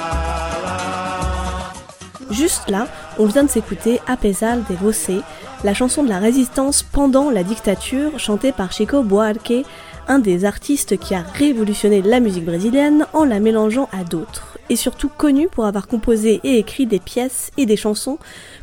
Juste 2.31 2.71
là, 2.71 2.87
on 3.19 3.25
vient 3.27 3.43
de 3.43 3.51
s'écouter 3.51 3.99
Apesar 4.07 4.57
de 4.57 4.73
Você, 4.75 5.21
la 5.63 5.73
chanson 5.73 6.03
de 6.03 6.09
la 6.09 6.17
résistance 6.17 6.81
pendant 6.81 7.29
la 7.29 7.43
dictature 7.43 8.17
chantée 8.17 8.51
par 8.51 8.71
Chico 8.71 9.03
Buarque, 9.03 9.65
un 10.11 10.19
des 10.19 10.43
artistes 10.43 10.97
qui 10.97 11.15
a 11.15 11.21
révolutionné 11.21 12.01
la 12.01 12.19
musique 12.19 12.43
brésilienne 12.43 13.07
en 13.13 13.23
la 13.23 13.39
mélangeant 13.39 13.87
à 13.93 14.03
d'autres, 14.03 14.57
et 14.69 14.75
surtout 14.75 15.07
connu 15.07 15.47
pour 15.47 15.65
avoir 15.65 15.87
composé 15.87 16.41
et 16.43 16.57
écrit 16.57 16.85
des 16.85 16.99
pièces 16.99 17.49
et 17.57 17.65
des 17.65 17.77
chansons 17.77 18.17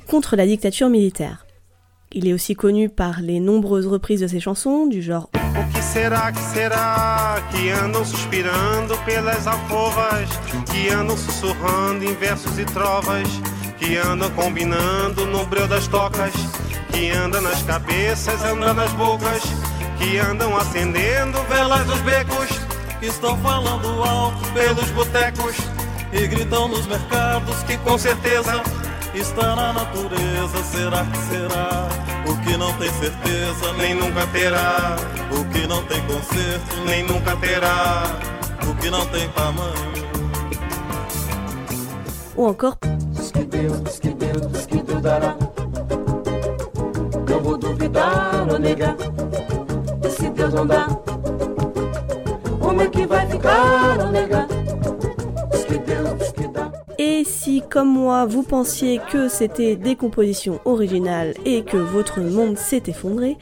contre 0.07 0.37
la 0.37 0.45
dictature 0.45 0.90
militaire. 0.90 1.47
Il 2.12 2.28
est 2.28 2.35
aussi 2.35 2.55
connu 2.55 2.90
par 2.90 3.23
les 3.23 3.40
nombreuses 3.40 3.87
reprises 3.87 4.21
de 4.21 4.26
ses 4.26 4.40
chansons, 4.40 4.87
du 4.87 5.00
genre 5.00 5.31
O 5.35 5.75
que 5.75 5.83
será, 5.83 6.33
que 6.33 6.40
será 6.55 7.38
que 7.50 7.71
andam 7.83 8.05
suspirando 8.05 8.95
pelas 9.07 9.47
alcovas, 9.47 10.28
que 10.71 10.90
andam 10.90 11.17
sussurrando 11.17 12.05
em 12.05 12.14
versos 12.14 12.59
e 12.59 12.67
trovas, 12.67 13.28
que 13.78 13.97
andam 13.97 14.31
combinando 14.33 15.26
no 15.26 15.47
breu 15.47 15.67
das 15.67 15.88
tocas, 15.88 16.35
que 16.93 17.11
andam 17.11 17.40
nas 17.40 17.62
cabeças, 17.62 18.43
andam 18.45 18.75
nas 18.75 18.93
bocas, 18.93 19.43
que 19.99 20.19
andam 20.19 20.57
acendendo 20.57 21.43
velas 21.49 21.87
nos 21.87 22.00
becos, 22.00 22.49
que 23.00 23.07
estão 23.07 23.37
falando 23.38 24.02
alto 24.02 24.52
pelos 24.52 24.90
botecos, 24.90 25.57
e 26.12 26.26
gritam 26.26 26.69
nos 26.69 26.87
mercados 26.87 27.62
que 27.64 27.76
com 27.78 27.99
certeza 27.99 28.62
está 29.14 29.55
na 29.55 29.73
natureza. 29.73 30.64
Será 30.64 31.05
que 31.05 31.19
será? 31.19 31.88
O 32.26 32.37
que 32.43 32.57
não 32.57 32.73
tem 32.75 32.90
certeza, 32.93 33.73
nem 33.76 33.95
nunca 33.95 34.26
terá, 34.28 34.97
o 35.31 35.45
que 35.52 35.67
não 35.67 35.83
tem 35.85 36.00
conserto, 36.07 36.76
nem 36.87 37.02
nunca 37.05 37.37
terá. 37.37 38.02
o 38.69 38.75
que 38.75 38.90
não 38.90 39.05
tem 39.07 39.28
tamanho. 39.31 39.88
ou 42.37 42.50
encore 42.50 42.76
Diz 43.12 43.33
que 43.33 43.45
Deus, 43.45 43.83
diz 43.83 43.99
que 43.99 44.11
Deus, 44.11 44.52
diz 44.52 44.67
que 44.67 44.83
Deus 44.83 45.02
dará. 45.02 45.37
Não 47.28 47.40
vou 47.40 47.57
duvidar 47.57 48.47
ou 48.50 48.59
negar. 48.59 48.97
Se 50.18 50.28
Deus 50.30 50.52
não 50.52 50.66
dá, 50.66 50.88
como 52.60 52.82
é 52.82 52.88
que 52.88 53.06
vai 53.06 53.25
ficar 53.28 54.00
ou 54.00 54.10
negar? 54.10 54.49
Diz 55.52 55.64
que 55.64 55.78
Deus, 55.78 56.19
diz 56.19 56.32
que 56.32 56.49
dá. 56.49 56.73
Et 56.99 57.25
si, 57.25 57.62
comme 57.71 57.88
moi, 57.88 58.26
vous 58.26 58.43
pensiez 58.43 59.00
que 59.12 59.28
c'était 59.28 59.76
des 59.76 59.95
compositions 59.95 60.58
originales 60.64 61.34
et 61.45 61.62
que 61.62 61.76
votre 61.76 62.19
monde 62.21 62.58
s'est 62.58 62.82
effondré, 62.88 63.38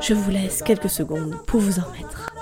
je 0.00 0.14
vous 0.14 0.30
laisse 0.30 0.62
quelques 0.62 0.88
secondes 0.88 1.36
pour 1.46 1.60
vous 1.60 1.78
en 1.80 1.82
remettre. 1.82 2.32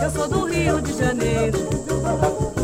Eu 0.00 0.10
sou 0.10 0.28
do 0.28 0.44
Rio 0.44 0.80
de 0.80 0.92
Janeiro. 0.92 2.57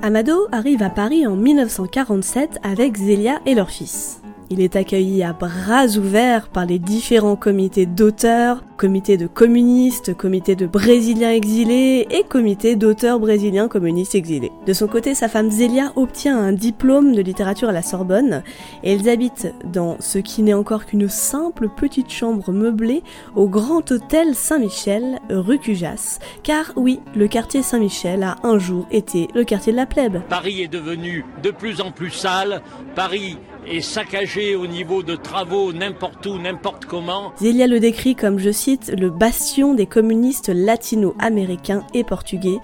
Amado 0.00 0.46
arrive 0.52 0.82
à 0.84 0.90
Paris 0.90 1.26
en 1.26 1.34
1947 1.34 2.60
avec 2.62 2.96
Zélia 2.96 3.40
et 3.46 3.56
leur 3.56 3.70
fils. 3.70 4.17
Il 4.50 4.62
est 4.62 4.76
accueilli 4.76 5.22
à 5.22 5.34
bras 5.34 5.86
ouverts 5.98 6.48
par 6.48 6.64
les 6.64 6.78
différents 6.78 7.36
comités 7.36 7.84
d'auteurs, 7.84 8.64
comités 8.78 9.18
de 9.18 9.26
communistes, 9.26 10.16
comités 10.16 10.56
de 10.56 10.66
brésiliens 10.66 11.32
exilés 11.32 12.06
et 12.10 12.22
comités 12.22 12.74
d'auteurs 12.74 13.20
brésiliens 13.20 13.68
communistes 13.68 14.14
exilés. 14.14 14.50
De 14.66 14.72
son 14.72 14.86
côté, 14.86 15.14
sa 15.14 15.28
femme 15.28 15.50
Zélia 15.50 15.92
obtient 15.96 16.38
un 16.38 16.52
diplôme 16.52 17.14
de 17.14 17.20
littérature 17.20 17.68
à 17.68 17.72
la 17.72 17.82
Sorbonne 17.82 18.42
et 18.82 18.94
ils 18.94 19.10
habitent 19.10 19.52
dans 19.64 19.96
ce 20.00 20.18
qui 20.18 20.42
n'est 20.42 20.54
encore 20.54 20.86
qu'une 20.86 21.10
simple 21.10 21.68
petite 21.68 22.10
chambre 22.10 22.50
meublée 22.50 23.02
au 23.36 23.48
Grand 23.48 23.90
Hôtel 23.90 24.34
Saint-Michel, 24.34 25.18
rue 25.28 25.58
Cujas. 25.58 26.20
Car 26.42 26.72
oui, 26.76 27.00
le 27.14 27.28
quartier 27.28 27.62
Saint-Michel 27.62 28.22
a 28.22 28.36
un 28.44 28.58
jour 28.58 28.86
été 28.90 29.28
le 29.34 29.44
quartier 29.44 29.72
de 29.72 29.76
la 29.76 29.86
plèbe. 29.86 30.22
Paris 30.30 30.62
est 30.62 30.68
devenu 30.68 31.26
de 31.42 31.50
plus 31.50 31.82
en 31.82 31.90
plus 31.90 32.10
sale. 32.10 32.62
Paris 32.94 33.36
est 33.70 33.80
saccagé 33.80 34.56
au 34.56 34.66
niveau 34.66 35.02
de 35.02 35.16
travaux 35.16 35.72
n'importe 35.72 36.24
où, 36.26 36.38
n'importe 36.38 36.86
comment. 36.86 37.32
Zélia 37.36 37.66
le 37.66 37.80
décrit 37.80 38.14
comme, 38.14 38.38
je 38.38 38.50
cite, 38.50 38.92
le 38.98 39.10
bastion 39.10 39.74
des 39.74 39.86
communistes 39.86 40.48
latino-américains 40.48 41.84
et 41.94 42.04
portugais, 42.04 42.58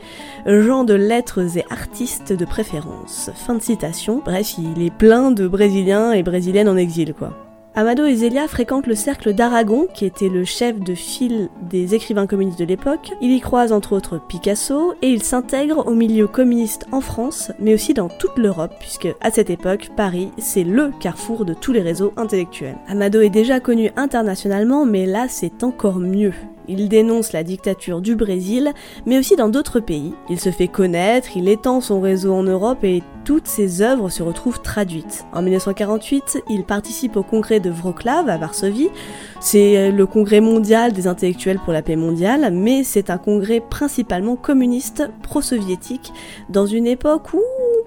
gens 0.46 0.84
de 0.84 0.94
lettres 0.94 1.58
et 1.58 1.64
artistes 1.70 2.32
de 2.32 2.44
préférence. 2.44 3.30
Fin 3.34 3.54
de 3.54 3.62
citation. 3.62 4.22
Bref, 4.24 4.54
il 4.58 4.82
est 4.82 4.94
plein 4.94 5.30
de 5.30 5.46
Brésiliens 5.46 6.12
et 6.12 6.22
Brésiliennes 6.22 6.68
en 6.68 6.76
exil, 6.76 7.14
quoi. 7.14 7.43
Amado 7.76 8.04
et 8.04 8.14
Zélia 8.14 8.46
fréquentent 8.46 8.86
le 8.86 8.94
cercle 8.94 9.34
d'Aragon, 9.34 9.88
qui 9.92 10.04
était 10.04 10.28
le 10.28 10.44
chef 10.44 10.78
de 10.78 10.94
file 10.94 11.48
des 11.68 11.96
écrivains 11.96 12.28
communistes 12.28 12.60
de 12.60 12.64
l'époque. 12.64 13.10
Il 13.20 13.32
y 13.32 13.40
croise 13.40 13.72
entre 13.72 13.94
autres 13.94 14.20
Picasso 14.28 14.94
et 15.02 15.08
il 15.08 15.24
s'intègre 15.24 15.88
au 15.88 15.94
milieu 15.94 16.28
communiste 16.28 16.86
en 16.92 17.00
France, 17.00 17.50
mais 17.58 17.74
aussi 17.74 17.92
dans 17.92 18.08
toute 18.08 18.38
l'Europe, 18.38 18.74
puisque 18.78 19.08
à 19.20 19.32
cette 19.32 19.50
époque, 19.50 19.90
Paris, 19.96 20.30
c'est 20.38 20.62
le 20.62 20.92
carrefour 21.00 21.44
de 21.44 21.52
tous 21.52 21.72
les 21.72 21.82
réseaux 21.82 22.12
intellectuels. 22.16 22.78
Amado 22.86 23.20
est 23.20 23.28
déjà 23.28 23.58
connu 23.58 23.90
internationalement, 23.96 24.86
mais 24.86 25.04
là, 25.04 25.26
c'est 25.28 25.64
encore 25.64 25.98
mieux. 25.98 26.32
Il 26.68 26.88
dénonce 26.88 27.32
la 27.32 27.42
dictature 27.42 28.00
du 28.00 28.16
Brésil, 28.16 28.72
mais 29.06 29.18
aussi 29.18 29.36
dans 29.36 29.48
d'autres 29.48 29.80
pays. 29.80 30.14
Il 30.30 30.40
se 30.40 30.50
fait 30.50 30.68
connaître, 30.68 31.36
il 31.36 31.48
étend 31.48 31.80
son 31.80 32.00
réseau 32.00 32.32
en 32.32 32.42
Europe 32.42 32.84
et 32.84 33.02
toutes 33.24 33.46
ses 33.46 33.82
œuvres 33.82 34.10
se 34.10 34.22
retrouvent 34.22 34.60
traduites. 34.60 35.24
En 35.32 35.42
1948, 35.42 36.42
il 36.50 36.64
participe 36.64 37.16
au 37.16 37.22
congrès 37.22 37.60
de 37.60 37.70
Wrocław 37.70 38.28
à 38.28 38.36
Varsovie. 38.36 38.90
C'est 39.40 39.90
le 39.90 40.06
congrès 40.06 40.40
mondial 40.40 40.92
des 40.92 41.06
intellectuels 41.06 41.58
pour 41.58 41.72
la 41.72 41.82
paix 41.82 41.96
mondiale, 41.96 42.50
mais 42.52 42.84
c'est 42.84 43.10
un 43.10 43.18
congrès 43.18 43.60
principalement 43.60 44.36
communiste, 44.36 45.08
pro-soviétique, 45.22 46.12
dans 46.48 46.66
une 46.66 46.86
époque 46.86 47.32
où 47.34 47.42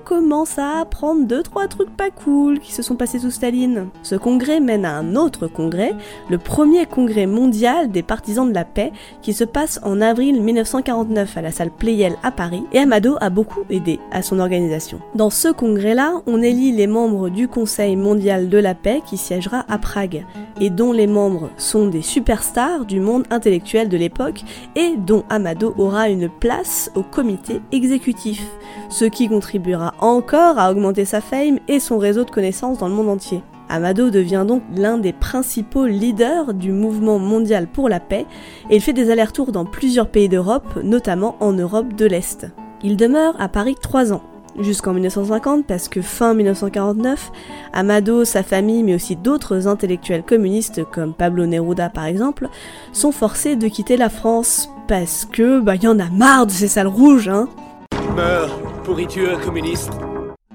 commence 0.08 0.58
à 0.58 0.80
apprendre 0.80 1.26
deux 1.26 1.43
trois 1.43 1.67
trucs 1.67 1.89
pas 1.89 2.12
cool 2.12 2.60
qui 2.60 2.72
se 2.72 2.82
sont 2.82 2.96
passés 2.96 3.20
sous 3.20 3.30
Staline. 3.30 3.89
Ce 4.04 4.15
congrès 4.15 4.62
mène 4.62 4.86
à 4.86 4.96
un 4.96 5.17
autre 5.17 5.48
congrès, 5.48 5.93
le 6.30 6.38
premier 6.38 6.86
congrès 6.86 7.26
mondial 7.26 7.91
des 7.91 8.04
partisans 8.04 8.48
de 8.48 8.54
la 8.54 8.63
paix, 8.63 8.93
qui 9.22 9.34
se 9.34 9.43
passe 9.43 9.82
en 9.84 10.00
avril 10.00 10.41
1949 10.41 11.36
à 11.36 11.41
la 11.41 11.52
salle 11.52 11.72
Pleyel 11.72 12.15
à 12.24 12.32
Paris, 12.32 12.63
et 12.72 12.80
Amado 12.80 13.17
a 13.20 13.30
beaucoup 13.30 13.65
aidé 13.70 14.00
à 14.13 14.22
son 14.22 14.39
organisation. 14.39 15.02
Dans 15.13 15.30
ce 15.30 15.50
congrès-là, 15.50 16.22
on 16.26 16.41
élit 16.41 16.72
les 16.72 16.88
membres 16.88 17.28
du 17.28 17.50
Conseil 17.50 17.98
mondial 17.98 18.48
de 18.48 18.58
la 18.58 18.76
paix 18.76 19.02
qui 19.06 19.17
siégera 19.17 19.65
à 19.67 19.78
Prague, 19.78 20.26
et 20.62 20.70
dont 20.70 20.93
les 20.93 21.08
membres 21.08 21.50
sont 21.58 21.88
des 21.88 22.02
superstars 22.02 22.86
du 22.86 23.02
monde 23.02 23.26
intellectuel 23.30 23.89
de 23.89 23.98
l'époque, 23.98 24.46
et 24.78 24.96
dont 24.96 25.26
Amado 25.30 25.74
aura 25.78 26.08
une 26.08 26.30
place 26.30 26.91
au 26.96 27.04
comité 27.04 27.60
exécutif, 27.74 28.48
ce 28.89 29.04
qui 29.04 29.28
contribuera 29.28 29.96
encore 30.00 30.60
à 30.60 30.72
augmenter 30.72 31.06
sa 31.06 31.22
fame 31.22 31.60
et 31.68 31.80
son 31.80 31.98
réseau 31.98 32.24
de 32.24 32.32
connaissances 32.32 32.78
dans 32.78 32.88
le 32.88 32.94
monde 32.94 33.10
entier. 33.10 33.42
Amado 33.70 34.10
devient 34.10 34.46
donc 34.48 34.64
l'un 34.76 34.98
des 34.98 35.14
principaux 35.14 35.86
leaders 35.86 36.54
du 36.54 36.72
mouvement 36.72 37.20
mondial 37.20 37.68
pour 37.68 37.90
la 37.90 38.00
paix 38.00 38.26
et 38.70 38.76
il 38.76 38.82
fait 38.82 38.94
des 38.94 39.12
allers-retours 39.12 39.52
dans 39.52 39.66
plusieurs 39.66 40.08
pays 40.08 40.30
d'Europe, 40.30 40.80
notamment 40.84 41.36
en 41.40 41.54
Europe 41.54 41.94
de 41.94 42.06
l'Est. 42.06 42.48
Il 42.84 42.96
demeure 42.96 43.36
à 43.40 43.50
Paris 43.50 43.76
trois 43.80 44.14
ans, 44.14 44.22
jusqu'en 44.60 44.94
1950 44.94 45.66
parce 45.66 45.90
que 45.90 46.02
fin 46.02 46.34
1949, 46.34 47.32
Amado, 47.74 48.24
sa 48.24 48.44
famille 48.44 48.84
mais 48.84 48.96
aussi 48.96 49.16
d'autres 49.16 49.68
intellectuels 49.68 50.24
communistes 50.24 50.84
comme 50.86 51.14
Pablo 51.14 51.46
Neruda 51.46 51.90
par 51.90 52.06
exemple, 52.06 52.48
sont 52.94 53.12
forcés 53.12 53.56
de 53.56 53.68
quitter 53.68 53.98
la 53.98 54.10
France 54.10 54.70
parce 54.88 55.26
que 55.26 55.60
bah 55.60 55.76
y 55.76 55.88
en 55.88 56.00
a 56.00 56.10
marre 56.10 56.46
de 56.46 56.52
ces 56.52 56.70
salles 56.70 56.88
rouges 56.88 57.28
hein. 57.28 57.50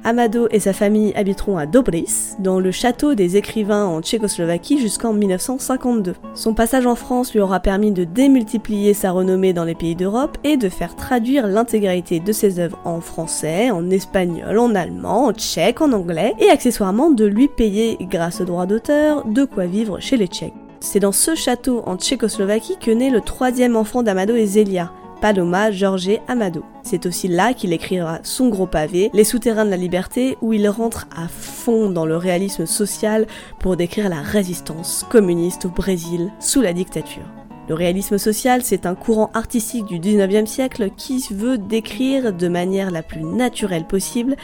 Amado 0.05 0.49
et 0.51 0.59
sa 0.59 0.73
famille 0.73 1.13
habiteront 1.15 1.59
à 1.59 1.67
Dobris, 1.67 2.35
dans 2.39 2.61
le 2.61 2.71
château 2.71 3.15
des 3.15 3.37
écrivains 3.37 3.85
en 3.85 4.01
Tchécoslovaquie 4.01 4.79
jusqu'en 4.79 5.13
1952. 5.13 6.15
Son 6.33 6.55
passage 6.55 6.87
en 6.87 6.95
France 6.95 7.35
lui 7.35 7.41
aura 7.41 7.61
permis 7.61 7.91
de 7.91 8.05
démultiplier 8.05 8.95
sa 8.95 9.11
renommée 9.11 9.53
dans 9.53 9.65
les 9.65 9.75
pays 9.75 9.95
d'Europe 9.95 10.39
et 10.45 10.57
de 10.57 10.71
faire 10.71 10.97
traduire 10.97 11.47
l'intégralité 11.47 12.21
de 12.21 12.33
ses 12.33 12.59
œuvres 12.59 12.79
en 12.87 13.03
français, 13.03 13.71
en 13.71 13.91
espagnol, 13.91 14.59
en 14.59 14.75
allemand, 14.75 15.27
en 15.27 15.33
tchèque, 15.35 15.83
en 15.83 15.93
anglais, 15.93 16.33
et 16.39 16.49
accessoirement 16.49 17.11
de 17.11 17.27
lui 17.27 17.49
payer, 17.49 17.99
grâce 18.01 18.41
aux 18.41 18.47
droits 18.47 18.65
d'auteur, 18.65 19.27
de 19.27 19.45
quoi 19.45 19.67
vivre 19.67 20.01
chez 20.01 20.17
les 20.17 20.27
Tchèques. 20.27 20.55
C'est 20.81 21.01
dans 21.01 21.13
ce 21.13 21.35
château 21.35 21.83
en 21.85 21.97
Tchécoslovaquie 21.97 22.79
que 22.79 22.91
naît 22.91 23.11
le 23.11 23.21
troisième 23.21 23.77
enfant 23.77 24.03
d'Amado 24.03 24.35
et 24.35 24.47
Zélia, 24.47 24.91
Paloma 25.23 25.71
Jorge 25.71 26.19
Amado. 26.27 26.65
C'est 26.83 27.07
aussi 27.07 27.29
là 27.29 27.55
qu'il 27.55 27.73
écrira 27.73 28.19
son 28.25 28.49
gros 28.49 28.67
pavé, 28.67 29.09
Les 29.15 29.23
souterrains 29.23 29.65
de 29.65 29.71
la 29.71 29.77
liberté, 29.77 30.37
où 30.43 30.53
il 30.53 30.69
rentre 30.69 31.07
à 31.17 31.29
fond 31.29 31.91
dans 31.91 32.05
le 32.05 32.17
réalisme 32.17 32.67
social 32.67 33.29
pour 33.61 33.77
décrire 33.77 34.09
la 34.09 34.21
résistance 34.21 35.07
communiste 35.09 35.67
au 35.67 35.69
Brésil 35.69 36.33
sous 36.41 36.61
la 36.61 36.73
dictature. 36.73 37.23
Le 37.69 37.77
réalisme 37.77 38.19
social, 38.19 38.63
c'est 38.65 38.85
un 38.85 38.97
courant 38.97 39.31
artistique 39.33 39.85
du 39.85 40.01
19e 40.01 40.47
siècle 40.47 40.91
qui 40.97 41.25
veut 41.31 41.57
décrire 41.57 42.33
de 42.33 42.49
manière 42.49 42.91
la 42.91 43.05
plus 43.05 43.23
naturelle 43.23 43.87
possible 43.87 44.35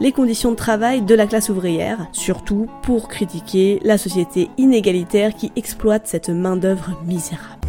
les 0.00 0.12
conditions 0.12 0.52
de 0.52 0.56
travail 0.56 1.02
de 1.02 1.14
la 1.14 1.26
classe 1.26 1.50
ouvrière, 1.50 2.08
surtout 2.12 2.68
pour 2.82 3.08
critiquer 3.08 3.80
la 3.84 3.98
société 3.98 4.48
inégalitaire 4.56 5.34
qui 5.34 5.52
exploite 5.56 6.06
cette 6.06 6.30
main-d'œuvre 6.30 6.98
misérable. 7.04 7.60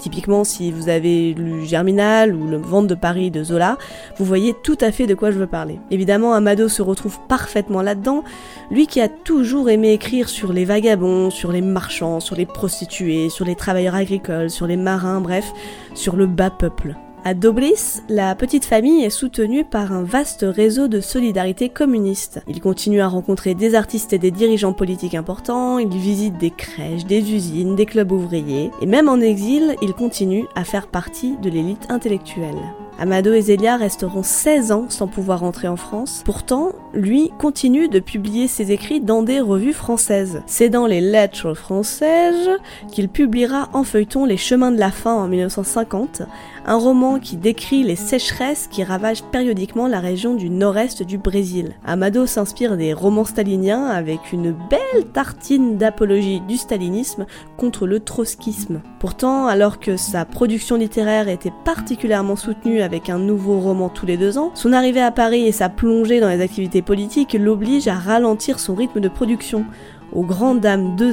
Typiquement, 0.00 0.44
si 0.44 0.72
vous 0.72 0.88
avez 0.88 1.34
lu 1.34 1.66
Germinal 1.66 2.34
ou 2.34 2.46
Le 2.48 2.56
Vente 2.56 2.86
de 2.86 2.94
Paris 2.94 3.30
de 3.30 3.44
Zola, 3.44 3.76
vous 4.16 4.24
voyez 4.24 4.54
tout 4.64 4.78
à 4.80 4.90
fait 4.92 5.06
de 5.06 5.14
quoi 5.14 5.30
je 5.30 5.38
veux 5.38 5.46
parler. 5.46 5.78
Évidemment, 5.90 6.32
Amado 6.32 6.68
se 6.68 6.80
retrouve 6.80 7.18
parfaitement 7.28 7.82
là-dedans, 7.82 8.24
lui 8.70 8.86
qui 8.86 9.00
a 9.00 9.08
toujours 9.08 9.68
aimé 9.68 9.92
écrire 9.92 10.28
sur 10.28 10.52
les 10.52 10.64
vagabonds, 10.64 11.30
sur 11.30 11.52
les 11.52 11.60
marchands, 11.60 12.20
sur 12.20 12.34
les 12.34 12.46
prostituées, 12.46 13.28
sur 13.28 13.44
les 13.44 13.54
travailleurs 13.54 13.94
agricoles, 13.94 14.50
sur 14.50 14.66
les 14.66 14.76
marins, 14.76 15.20
bref, 15.20 15.52
sur 15.94 16.16
le 16.16 16.26
bas 16.26 16.50
peuple. 16.50 16.96
À 17.22 17.34
Dobris, 17.34 18.00
la 18.08 18.34
petite 18.34 18.64
famille 18.64 19.04
est 19.04 19.10
soutenue 19.10 19.66
par 19.66 19.92
un 19.92 20.02
vaste 20.02 20.46
réseau 20.48 20.88
de 20.88 21.02
solidarité 21.02 21.68
communiste. 21.68 22.42
Il 22.48 22.62
continue 22.62 23.02
à 23.02 23.08
rencontrer 23.08 23.54
des 23.54 23.74
artistes 23.74 24.14
et 24.14 24.18
des 24.18 24.30
dirigeants 24.30 24.72
politiques 24.72 25.14
importants, 25.14 25.78
il 25.78 25.90
visite 25.90 26.38
des 26.38 26.50
crèches, 26.50 27.04
des 27.04 27.34
usines, 27.34 27.76
des 27.76 27.84
clubs 27.84 28.10
ouvriers, 28.10 28.70
et 28.80 28.86
même 28.86 29.10
en 29.10 29.20
exil, 29.20 29.76
il 29.82 29.92
continue 29.92 30.46
à 30.54 30.64
faire 30.64 30.86
partie 30.86 31.36
de 31.42 31.50
l'élite 31.50 31.86
intellectuelle. 31.90 32.56
Amado 32.98 33.32
et 33.32 33.40
Zélia 33.40 33.76
resteront 33.76 34.22
16 34.22 34.72
ans 34.72 34.86
sans 34.88 35.06
pouvoir 35.06 35.40
rentrer 35.40 35.68
en 35.68 35.76
France. 35.76 36.22
Pourtant, 36.24 36.72
lui 36.92 37.30
continue 37.38 37.88
de 37.88 38.00
publier 38.00 38.48
ses 38.48 38.72
écrits 38.72 39.00
dans 39.00 39.22
des 39.22 39.40
revues 39.40 39.72
françaises. 39.72 40.42
C'est 40.46 40.68
dans 40.68 40.86
les 40.86 41.00
Lettres 41.00 41.54
françaises 41.54 42.50
qu'il 42.90 43.08
publiera 43.08 43.68
en 43.72 43.84
feuilleton 43.84 44.24
Les 44.24 44.36
Chemins 44.36 44.72
de 44.72 44.78
la 44.78 44.90
Faim 44.90 45.14
en 45.14 45.28
1950, 45.28 46.22
un 46.66 46.76
roman 46.76 47.18
qui 47.18 47.36
décrit 47.36 47.82
les 47.82 47.96
sécheresses 47.96 48.68
qui 48.70 48.84
ravagent 48.84 49.24
périodiquement 49.24 49.88
la 49.88 50.00
région 50.00 50.34
du 50.34 50.50
nord-est 50.50 51.02
du 51.02 51.18
Brésil. 51.18 51.74
Amado 51.84 52.26
s'inspire 52.26 52.76
des 52.76 52.92
romans 52.92 53.24
staliniens 53.24 53.86
avec 53.86 54.32
une 54.32 54.52
belle 54.52 55.04
tartine 55.12 55.76
d'apologie 55.76 56.40
du 56.40 56.56
stalinisme 56.56 57.26
contre 57.56 57.86
le 57.86 58.00
trotskisme. 58.00 58.80
Pourtant, 58.98 59.46
alors 59.46 59.80
que 59.80 59.96
sa 59.96 60.24
production 60.24 60.76
littéraire 60.76 61.28
était 61.28 61.52
particulièrement 61.64 62.36
soutenue 62.36 62.82
avec 62.82 63.08
un 63.08 63.18
nouveau 63.18 63.60
roman 63.60 63.88
tous 63.88 64.06
les 64.06 64.16
deux 64.16 64.38
ans, 64.38 64.50
son 64.54 64.72
arrivée 64.72 65.02
à 65.02 65.10
Paris 65.10 65.46
et 65.46 65.52
sa 65.52 65.68
plongée 65.68 66.20
dans 66.20 66.28
les 66.28 66.40
activités 66.40 66.79
politiques 66.82 67.36
l'obligent 67.38 67.88
à 67.88 67.94
ralentir 67.94 68.58
son 68.58 68.74
rythme 68.74 69.00
de 69.00 69.08
production 69.08 69.64
aux 70.12 70.22
grandes 70.22 70.60
dames 70.60 70.96
de 70.96 71.10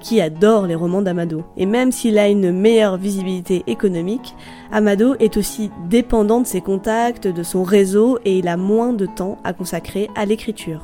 qui 0.00 0.20
adore 0.20 0.66
les 0.66 0.74
romans 0.74 1.02
d'Amado. 1.02 1.44
Et 1.56 1.66
même 1.66 1.92
s'il 1.92 2.18
a 2.18 2.28
une 2.28 2.52
meilleure 2.52 2.96
visibilité 2.96 3.62
économique, 3.66 4.34
Amado 4.72 5.14
est 5.18 5.36
aussi 5.36 5.70
dépendant 5.88 6.40
de 6.40 6.46
ses 6.46 6.60
contacts, 6.60 7.26
de 7.26 7.42
son 7.42 7.62
réseau 7.62 8.18
et 8.24 8.38
il 8.38 8.48
a 8.48 8.56
moins 8.56 8.92
de 8.92 9.06
temps 9.06 9.38
à 9.44 9.52
consacrer 9.52 10.08
à 10.14 10.26
l'écriture. 10.26 10.80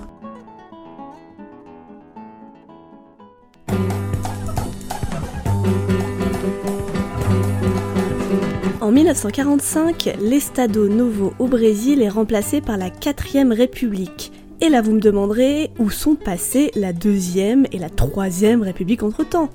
En 8.90 8.92
1945, 8.92 10.16
l'Estado 10.20 10.88
Novo 10.88 11.33
au 11.38 11.46
Brésil 11.46 12.03
est 12.03 12.09
remplacé 12.09 12.61
par 12.61 12.76
la 12.76 12.88
4ème 12.88 13.53
République. 13.53 14.33
Et 14.61 14.68
là, 14.68 14.83
vous 14.83 14.90
me 14.90 15.00
demanderez 15.00 15.70
où 15.79 15.90
sont 15.90 16.16
passées 16.16 16.72
la 16.74 16.92
deuxième 16.92 17.68
et 17.70 17.79
la 17.79 17.88
troisième 17.88 18.62
République 18.62 19.05
entre-temps? 19.05 19.48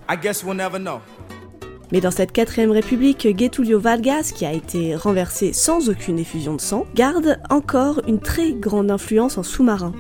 Mais 1.92 2.00
dans 2.00 2.12
cette 2.12 2.32
quatrième 2.32 2.72
république, 2.72 3.28
Getulio 3.38 3.78
Vargas, 3.78 4.32
qui 4.34 4.46
a 4.46 4.54
été 4.54 4.96
renversé 4.96 5.52
sans 5.52 5.90
aucune 5.90 6.18
effusion 6.18 6.56
de 6.56 6.62
sang, 6.62 6.86
garde 6.96 7.38
encore 7.50 8.04
une 8.08 8.22
très 8.22 8.54
grande 8.54 8.90
influence 8.90 9.38
en 9.38 9.44
sous-marin. 9.44 9.92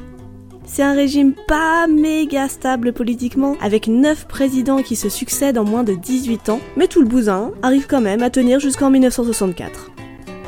C'est 0.67 0.83
un 0.83 0.93
régime 0.93 1.33
pas 1.47 1.87
méga 1.87 2.49
stable 2.49 2.91
politiquement, 2.91 3.55
avec 3.61 3.87
9 3.87 4.27
présidents 4.27 4.81
qui 4.81 4.95
se 4.95 5.09
succèdent 5.09 5.57
en 5.57 5.63
moins 5.63 5.83
de 5.83 5.93
18 5.93 6.49
ans, 6.49 6.59
mais 6.75 6.87
tout 6.87 7.01
le 7.01 7.07
bousin 7.07 7.51
arrive 7.61 7.87
quand 7.87 8.01
même 8.01 8.23
à 8.23 8.29
tenir 8.29 8.59
jusqu'en 8.59 8.89
1964. 8.89 9.91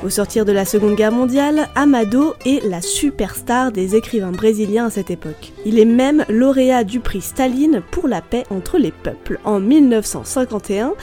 Au 0.03 0.10
sortir 0.10 0.45
de 0.45 0.51
la 0.51 0.65
Seconde 0.65 0.95
Guerre 0.95 1.12
mondiale, 1.12 1.69
Amado 1.75 2.36
est 2.45 2.63
la 2.63 2.82
superstar 2.82 3.71
des 3.71 3.95
écrivains 3.95 4.32
brésiliens 4.32 4.86
à 4.86 4.89
cette 4.91 5.10
époque. 5.10 5.53
Il 5.65 5.80
est 5.80 5.86
même 5.86 6.23
lauréat 6.30 6.84
du 6.84 6.99
prix 6.99 7.21
Staline 7.21 7.82
pour 7.91 8.08
la 8.08 8.21
paix 8.21 8.43
entre 8.51 8.77
les 8.77 8.91
peuples 8.91 9.39
en 9.43 9.60
1951 9.60 10.93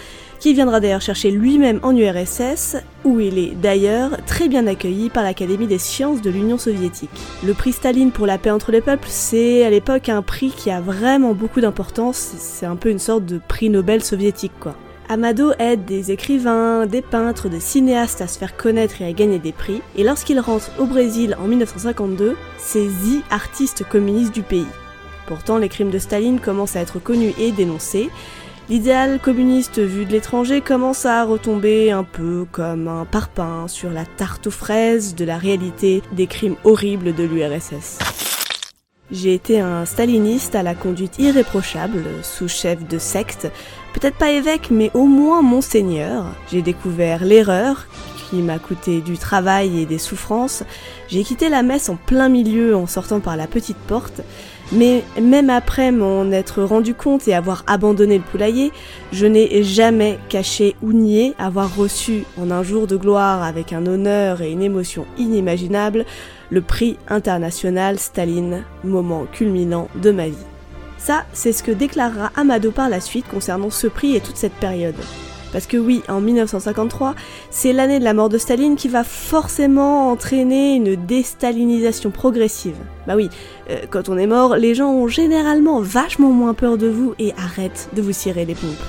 qui 0.44 0.52
viendra 0.52 0.78
d'ailleurs 0.78 1.00
chercher 1.00 1.30
lui-même 1.30 1.80
en 1.82 1.96
URSS, 1.96 2.76
où 3.04 3.18
il 3.18 3.38
est 3.38 3.54
d'ailleurs 3.54 4.10
très 4.26 4.46
bien 4.46 4.66
accueilli 4.66 5.08
par 5.08 5.22
l'Académie 5.22 5.66
des 5.66 5.78
sciences 5.78 6.20
de 6.20 6.28
l'Union 6.28 6.58
soviétique. 6.58 7.08
Le 7.42 7.54
prix 7.54 7.72
Staline 7.72 8.10
pour 8.10 8.26
la 8.26 8.36
paix 8.36 8.50
entre 8.50 8.70
les 8.70 8.82
peuples, 8.82 9.08
c'est 9.08 9.64
à 9.64 9.70
l'époque 9.70 10.10
un 10.10 10.20
prix 10.20 10.52
qui 10.54 10.70
a 10.70 10.82
vraiment 10.82 11.32
beaucoup 11.32 11.62
d'importance, 11.62 12.34
c'est 12.36 12.66
un 12.66 12.76
peu 12.76 12.90
une 12.90 12.98
sorte 12.98 13.24
de 13.24 13.40
prix 13.48 13.70
Nobel 13.70 14.04
soviétique 14.04 14.52
quoi. 14.60 14.76
Amado 15.08 15.52
aide 15.58 15.86
des 15.86 16.12
écrivains, 16.12 16.84
des 16.84 17.00
peintres, 17.00 17.48
des 17.48 17.58
cinéastes 17.58 18.20
à 18.20 18.28
se 18.28 18.38
faire 18.38 18.54
connaître 18.54 19.00
et 19.00 19.06
à 19.06 19.12
gagner 19.14 19.38
des 19.38 19.52
prix, 19.52 19.80
et 19.96 20.04
lorsqu'il 20.04 20.38
rentre 20.40 20.70
au 20.78 20.84
Brésil 20.84 21.38
en 21.42 21.46
1952, 21.46 22.36
c'est 22.58 22.84
The 22.84 23.24
artiste 23.30 23.88
communiste 23.88 24.34
du 24.34 24.42
pays. 24.42 24.66
Pourtant, 25.26 25.56
les 25.56 25.70
crimes 25.70 25.88
de 25.88 25.98
Staline 25.98 26.38
commencent 26.38 26.76
à 26.76 26.80
être 26.80 26.98
connus 26.98 27.32
et 27.38 27.50
dénoncés, 27.50 28.10
L'idéal 28.70 29.20
communiste 29.20 29.78
vu 29.78 30.06
de 30.06 30.12
l'étranger 30.12 30.62
commence 30.62 31.04
à 31.04 31.22
retomber 31.24 31.90
un 31.90 32.02
peu 32.02 32.46
comme 32.50 32.88
un 32.88 33.04
parpaing 33.04 33.68
sur 33.68 33.90
la 33.90 34.06
tarte 34.06 34.46
aux 34.46 34.50
fraises 34.50 35.14
de 35.14 35.26
la 35.26 35.36
réalité 35.36 36.02
des 36.12 36.26
crimes 36.26 36.56
horribles 36.64 37.14
de 37.14 37.24
l'URSS. 37.24 37.98
J'ai 39.10 39.34
été 39.34 39.60
un 39.60 39.84
staliniste 39.84 40.54
à 40.54 40.62
la 40.62 40.74
conduite 40.74 41.18
irréprochable, 41.18 42.04
sous-chef 42.22 42.88
de 42.88 42.98
secte, 42.98 43.50
peut-être 43.92 44.16
pas 44.16 44.30
évêque 44.30 44.70
mais 44.70 44.90
au 44.94 45.04
moins 45.04 45.42
monseigneur. 45.42 46.24
J'ai 46.50 46.62
découvert 46.62 47.22
l'erreur 47.22 47.86
qui 48.30 48.36
m'a 48.36 48.58
coûté 48.58 49.02
du 49.02 49.18
travail 49.18 49.78
et 49.78 49.84
des 49.84 49.98
souffrances, 49.98 50.64
j'ai 51.08 51.22
quitté 51.22 51.50
la 51.50 51.62
messe 51.62 51.90
en 51.90 51.96
plein 51.96 52.30
milieu 52.30 52.74
en 52.74 52.86
sortant 52.86 53.20
par 53.20 53.36
la 53.36 53.46
petite 53.46 53.76
porte, 53.76 54.22
mais 54.74 55.04
même 55.20 55.50
après 55.50 55.92
m'en 55.92 56.30
être 56.30 56.62
rendu 56.62 56.94
compte 56.94 57.28
et 57.28 57.34
avoir 57.34 57.64
abandonné 57.66 58.18
le 58.18 58.24
poulailler, 58.24 58.72
je 59.12 59.26
n'ai 59.26 59.62
jamais 59.62 60.18
caché 60.28 60.74
ou 60.82 60.92
nié 60.92 61.34
avoir 61.38 61.74
reçu 61.76 62.24
en 62.40 62.50
un 62.50 62.62
jour 62.62 62.86
de 62.86 62.96
gloire 62.96 63.42
avec 63.42 63.72
un 63.72 63.86
honneur 63.86 64.42
et 64.42 64.50
une 64.50 64.62
émotion 64.62 65.06
inimaginable 65.16 66.04
le 66.50 66.60
prix 66.60 66.96
international 67.08 67.98
Staline, 67.98 68.64
moment 68.84 69.26
culminant 69.32 69.88
de 69.96 70.10
ma 70.10 70.28
vie. 70.28 70.36
Ça, 70.98 71.24
c'est 71.32 71.52
ce 71.52 71.62
que 71.62 71.72
déclarera 71.72 72.30
Amado 72.36 72.70
par 72.70 72.88
la 72.88 73.00
suite 73.00 73.28
concernant 73.28 73.70
ce 73.70 73.86
prix 73.86 74.16
et 74.16 74.20
toute 74.20 74.36
cette 74.36 74.54
période. 74.54 74.94
Parce 75.54 75.68
que 75.68 75.76
oui, 75.76 76.02
en 76.08 76.20
1953, 76.20 77.14
c'est 77.48 77.72
l'année 77.72 78.00
de 78.00 78.04
la 78.04 78.12
mort 78.12 78.28
de 78.28 78.38
Staline 78.38 78.74
qui 78.74 78.88
va 78.88 79.04
forcément 79.04 80.10
entraîner 80.10 80.74
une 80.74 80.96
déstalinisation 80.96 82.10
progressive. 82.10 82.74
Bah 83.06 83.14
oui, 83.14 83.30
euh, 83.70 83.76
quand 83.88 84.08
on 84.08 84.18
est 84.18 84.26
mort, 84.26 84.56
les 84.56 84.74
gens 84.74 84.90
ont 84.90 85.06
généralement 85.06 85.80
vachement 85.80 86.30
moins 86.30 86.54
peur 86.54 86.76
de 86.76 86.88
vous 86.88 87.14
et 87.20 87.32
arrêtent 87.38 87.88
de 87.94 88.02
vous 88.02 88.12
cirer 88.12 88.44
les 88.44 88.56
pompes. 88.56 88.82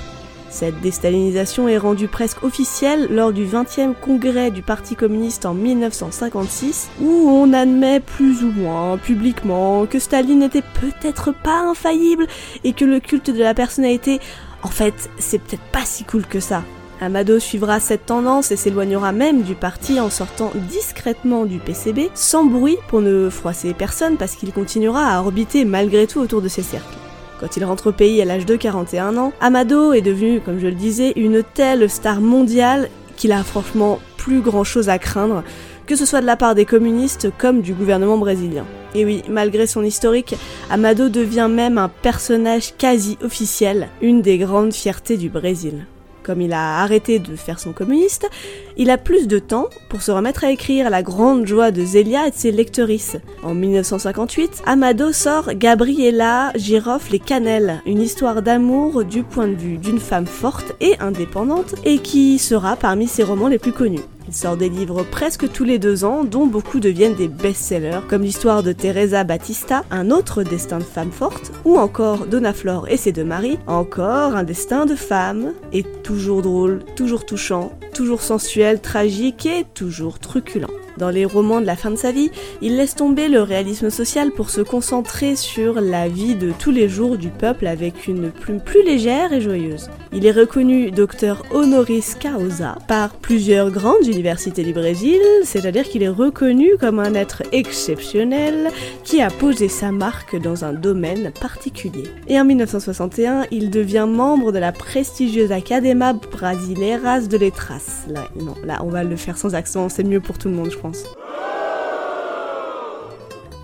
Cette 0.50 0.80
déstalinisation 0.80 1.68
est 1.68 1.78
rendue 1.78 2.08
presque 2.08 2.42
officielle 2.42 3.06
lors 3.10 3.32
du 3.32 3.44
20e 3.44 3.94
congrès 3.94 4.50
du 4.50 4.62
Parti 4.62 4.96
communiste 4.96 5.46
en 5.46 5.54
1956, 5.54 6.88
où 7.00 7.28
on 7.28 7.52
admet 7.52 8.00
plus 8.00 8.42
ou 8.42 8.50
moins 8.50 8.98
publiquement 8.98 9.86
que 9.86 10.00
Staline 10.00 10.40
n'était 10.40 10.64
peut-être 10.80 11.32
pas 11.32 11.60
infaillible 11.60 12.26
et 12.64 12.72
que 12.72 12.84
le 12.84 12.98
culte 12.98 13.30
de 13.30 13.42
la 13.42 13.54
personnalité 13.54 14.18
en 14.66 14.68
fait, 14.68 15.08
c'est 15.20 15.38
peut-être 15.38 15.62
pas 15.70 15.84
si 15.84 16.02
cool 16.02 16.26
que 16.26 16.40
ça. 16.40 16.64
Amado 17.00 17.38
suivra 17.38 17.78
cette 17.78 18.04
tendance 18.04 18.50
et 18.50 18.56
s'éloignera 18.56 19.12
même 19.12 19.42
du 19.42 19.54
parti 19.54 20.00
en 20.00 20.10
sortant 20.10 20.50
discrètement 20.68 21.44
du 21.44 21.58
PCB, 21.58 22.10
sans 22.14 22.44
bruit 22.44 22.76
pour 22.88 23.00
ne 23.00 23.30
froisser 23.30 23.74
personne 23.74 24.16
parce 24.16 24.34
qu'il 24.34 24.52
continuera 24.52 25.06
à 25.06 25.20
orbiter 25.20 25.64
malgré 25.64 26.08
tout 26.08 26.18
autour 26.18 26.42
de 26.42 26.48
ses 26.48 26.64
cercles. 26.64 26.96
Quand 27.38 27.56
il 27.56 27.64
rentre 27.64 27.90
au 27.90 27.92
pays 27.92 28.20
à 28.20 28.24
l'âge 28.24 28.44
de 28.44 28.56
41 28.56 29.16
ans, 29.18 29.32
Amado 29.40 29.92
est 29.92 30.02
devenu, 30.02 30.40
comme 30.40 30.58
je 30.58 30.66
le 30.66 30.72
disais, 30.72 31.12
une 31.14 31.44
telle 31.44 31.88
star 31.88 32.20
mondiale 32.20 32.90
qu'il 33.16 33.30
a 33.30 33.44
franchement 33.44 34.00
plus 34.16 34.40
grand 34.40 34.64
chose 34.64 34.88
à 34.88 34.98
craindre, 34.98 35.44
que 35.86 35.96
ce 35.96 36.04
soit 36.04 36.20
de 36.20 36.26
la 36.26 36.36
part 36.36 36.54
des 36.54 36.64
communistes 36.64 37.28
comme 37.38 37.62
du 37.62 37.72
gouvernement 37.72 38.18
brésilien. 38.18 38.64
Et 38.94 39.04
oui, 39.04 39.22
malgré 39.28 39.66
son 39.66 39.82
historique, 39.82 40.34
Amado 40.70 41.08
devient 41.08 41.48
même 41.50 41.78
un 41.78 41.88
personnage 41.88 42.74
quasi 42.76 43.18
officiel, 43.22 43.88
une 44.00 44.22
des 44.22 44.38
grandes 44.38 44.72
fiertés 44.72 45.16
du 45.16 45.28
Brésil. 45.28 45.86
Comme 46.26 46.40
il 46.40 46.52
a 46.52 46.80
arrêté 46.80 47.20
de 47.20 47.36
faire 47.36 47.60
son 47.60 47.72
communiste, 47.72 48.28
il 48.76 48.90
a 48.90 48.98
plus 48.98 49.28
de 49.28 49.38
temps 49.38 49.68
pour 49.88 50.02
se 50.02 50.10
remettre 50.10 50.42
à 50.42 50.50
écrire 50.50 50.90
la 50.90 51.04
grande 51.04 51.46
joie 51.46 51.70
de 51.70 51.84
Zélia 51.84 52.26
et 52.26 52.30
de 52.32 52.34
ses 52.34 52.50
lectrices. 52.50 53.16
En 53.44 53.54
1958, 53.54 54.64
Amado 54.66 55.12
sort 55.12 55.54
Gabriela 55.54 56.50
Girofle 56.56 57.14
et 57.14 57.20
Cannelle, 57.20 57.80
une 57.86 58.02
histoire 58.02 58.42
d'amour 58.42 59.04
du 59.04 59.22
point 59.22 59.46
de 59.46 59.54
vue 59.54 59.78
d'une 59.78 60.00
femme 60.00 60.26
forte 60.26 60.74
et 60.80 60.98
indépendante 60.98 61.76
et 61.84 61.98
qui 61.98 62.40
sera 62.40 62.74
parmi 62.74 63.06
ses 63.06 63.22
romans 63.22 63.46
les 63.46 63.60
plus 63.60 63.72
connus. 63.72 64.00
Il 64.28 64.34
sort 64.34 64.56
des 64.56 64.68
livres 64.68 65.04
presque 65.04 65.50
tous 65.52 65.64
les 65.64 65.78
deux 65.78 66.04
ans, 66.04 66.24
dont 66.24 66.46
beaucoup 66.46 66.80
deviennent 66.80 67.14
des 67.14 67.28
best-sellers, 67.28 68.00
comme 68.08 68.22
l'histoire 68.22 68.62
de 68.62 68.72
Teresa 68.72 69.22
Batista, 69.24 69.84
Un 69.90 70.10
autre 70.10 70.42
destin 70.42 70.78
de 70.78 70.84
femme 70.84 71.12
forte, 71.12 71.52
ou 71.64 71.78
encore 71.78 72.26
Donna 72.26 72.52
Flor 72.52 72.88
et 72.88 72.96
ses 72.96 73.12
deux 73.12 73.24
maris, 73.24 73.58
encore 73.66 74.34
un 74.34 74.42
destin 74.42 74.84
de 74.84 74.96
femme, 74.96 75.52
et 75.72 75.84
toujours 76.02 76.42
drôle, 76.42 76.82
toujours 76.96 77.24
touchant, 77.24 77.72
toujours 77.94 78.22
sensuel, 78.22 78.80
tragique 78.80 79.46
et 79.46 79.64
toujours 79.74 80.18
truculent. 80.18 80.66
Dans 80.98 81.10
les 81.10 81.24
romans 81.24 81.60
de 81.60 81.66
la 81.66 81.76
fin 81.76 81.90
de 81.90 81.96
sa 81.96 82.10
vie, 82.10 82.30
il 82.62 82.76
laisse 82.76 82.94
tomber 82.94 83.28
le 83.28 83.42
réalisme 83.42 83.90
social 83.90 84.30
pour 84.30 84.48
se 84.48 84.62
concentrer 84.62 85.36
sur 85.36 85.80
la 85.80 86.08
vie 86.08 86.34
de 86.34 86.52
tous 86.58 86.70
les 86.70 86.88
jours 86.88 87.18
du 87.18 87.28
peuple 87.28 87.66
avec 87.66 88.08
une 88.08 88.30
plume 88.30 88.60
plus 88.60 88.82
légère 88.82 89.32
et 89.32 89.40
joyeuse. 89.40 89.90
Il 90.12 90.24
est 90.24 90.32
reconnu 90.32 90.90
docteur 90.90 91.42
honoris 91.50 92.14
causa 92.14 92.78
par 92.88 93.10
plusieurs 93.10 93.70
grandes 93.70 94.06
universités 94.06 94.64
du 94.64 94.72
Brésil, 94.72 95.20
c'est-à-dire 95.44 95.84
qu'il 95.84 96.02
est 96.02 96.08
reconnu 96.08 96.70
comme 96.80 96.98
un 96.98 97.14
être 97.14 97.42
exceptionnel 97.52 98.70
qui 99.04 99.20
a 99.20 99.28
posé 99.28 99.68
sa 99.68 99.92
marque 99.92 100.40
dans 100.40 100.64
un 100.64 100.72
domaine 100.72 101.32
particulier. 101.38 102.04
Et 102.28 102.40
en 102.40 102.44
1961, 102.46 103.44
il 103.50 103.70
devient 103.70 104.06
membre 104.08 104.52
de 104.52 104.58
la 104.58 104.72
prestigieuse 104.72 105.52
Academia 105.52 106.14
Brasileiras 106.14 107.22
de 107.22 107.36
Letras. 107.36 108.06
Non, 108.08 108.54
là, 108.64 108.80
on 108.84 108.88
va 108.88 109.04
le 109.04 109.16
faire 109.16 109.36
sans 109.36 109.54
accent, 109.54 109.90
c'est 109.90 110.04
mieux 110.04 110.20
pour 110.20 110.38
tout 110.38 110.48
le 110.48 110.54
monde, 110.54 110.70
je 110.70 110.76
crois. 110.76 110.85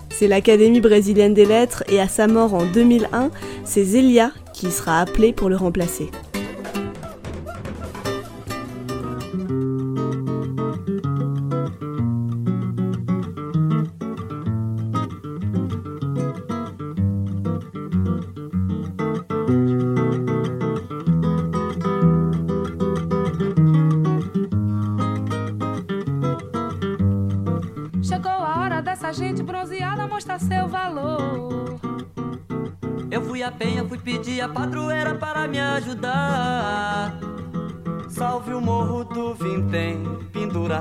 C'est 0.09 0.27
l'Académie 0.27 0.81
brésilienne 0.81 1.33
des 1.33 1.45
lettres 1.45 1.83
et 1.89 1.99
à 1.99 2.07
sa 2.07 2.27
mort 2.27 2.53
en 2.53 2.65
2001, 2.65 3.31
c'est 3.65 3.83
Zélia 3.83 4.31
qui 4.53 4.71
sera 4.71 4.99
appelée 4.99 5.33
pour 5.33 5.49
le 5.49 5.55
remplacer. 5.55 6.09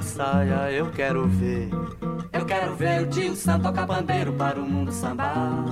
Saia, 0.02 0.70
eu 0.70 0.90
quero 0.90 1.26
ver. 1.26 1.70
Eu 2.32 2.44
quero 2.44 2.74
ver 2.74 3.02
o 3.02 3.06
tio 3.08 3.34
Sam 3.36 3.60
tocar 3.60 3.86
bandeiro 3.86 4.32
para 4.32 4.60
o 4.60 4.64
mundo 4.64 4.92
sambar. 4.92 5.64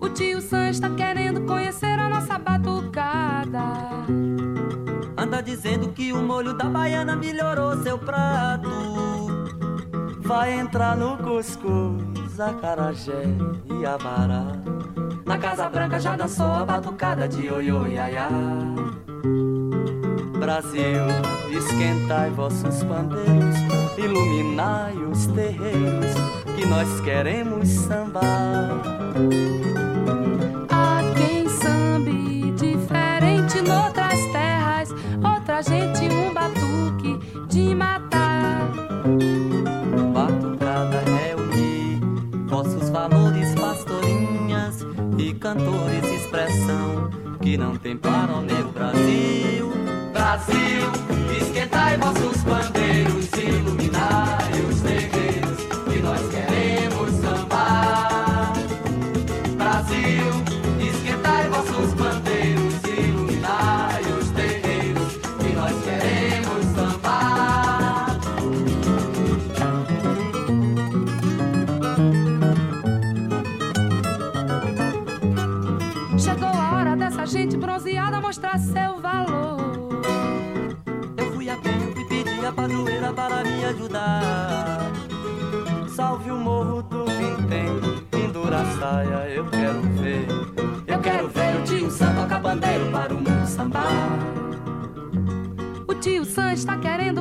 O 0.00 0.08
tio 0.08 0.40
Sam 0.40 0.70
está 0.70 0.90
querendo 0.90 1.42
conhecer 1.42 1.98
a 1.98 2.08
nossa 2.08 2.38
batucada. 2.38 3.62
Anda 5.16 5.40
dizendo 5.42 5.88
que 5.88 6.12
o 6.12 6.22
molho 6.22 6.54
da 6.54 6.64
baiana 6.64 7.16
melhorou 7.16 7.76
seu 7.82 7.98
prato. 7.98 8.70
Vai 10.20 10.58
entrar 10.58 10.96
no 10.96 11.16
cuscuz, 11.16 12.38
acarajé 12.40 13.24
e 13.80 13.86
abará. 13.86 14.44
Na 15.24 15.38
Casa 15.38 15.68
Branca 15.68 15.98
já 15.98 16.16
dançou 16.16 16.52
a 16.52 16.64
batucada 16.64 17.28
de 17.28 17.46
ioiô 17.46 17.86
iaiá. 17.86 18.28
Brasil, 20.46 21.02
esquentai 21.50 22.30
vossos 22.30 22.84
pandeiros, 22.84 23.56
iluminai 23.98 24.94
os 24.94 25.26
terreiros, 25.26 26.14
que 26.54 26.64
nós 26.66 27.00
queremos 27.00 27.68
sambar. 27.68 28.80
Há 30.70 31.00
quem 31.16 31.48
sambe 31.48 32.52
diferente 32.52 33.60
noutras 33.60 34.20
terras, 34.30 34.90
outra 35.20 35.62
gente 35.62 36.14
um 36.14 36.32
batuque 36.32 37.18
de 37.48 37.74
matar. 37.74 38.70
Batucada 40.14 41.00
reunir 41.00 42.00
vossos 42.46 42.88
valores 42.88 43.52
cantores 45.46 46.04
expressão 46.04 47.08
que 47.40 47.56
não 47.56 47.76
tem 47.76 47.96
para 47.96 48.32
o 48.32 48.42
meu 48.42 48.72
Brasil. 48.72 49.75
Brasil, 50.36 50.92
esquentai 51.40 51.96
vossos 51.96 52.42
bandeiros, 52.42 52.75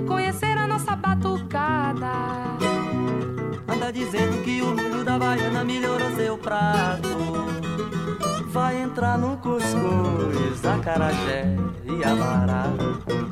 conhecer 0.06 0.58
a 0.58 0.68
nossa 0.68 0.96
batucada. 0.96 2.12
Anda 3.68 3.92
dizendo 3.92 4.44
que 4.44 4.62
o 4.62 4.76
molho 4.76 5.04
da 5.04 5.18
baiana 5.18 5.64
melhorou 5.64 6.16
seu 6.16 6.38
prato. 6.38 7.10
Vai 8.48 8.82
entrar 8.82 9.18
no 9.18 9.38
cuscuz, 9.38 10.66
acarajé 10.66 11.56
e 11.84 12.04
amará. 12.04 12.66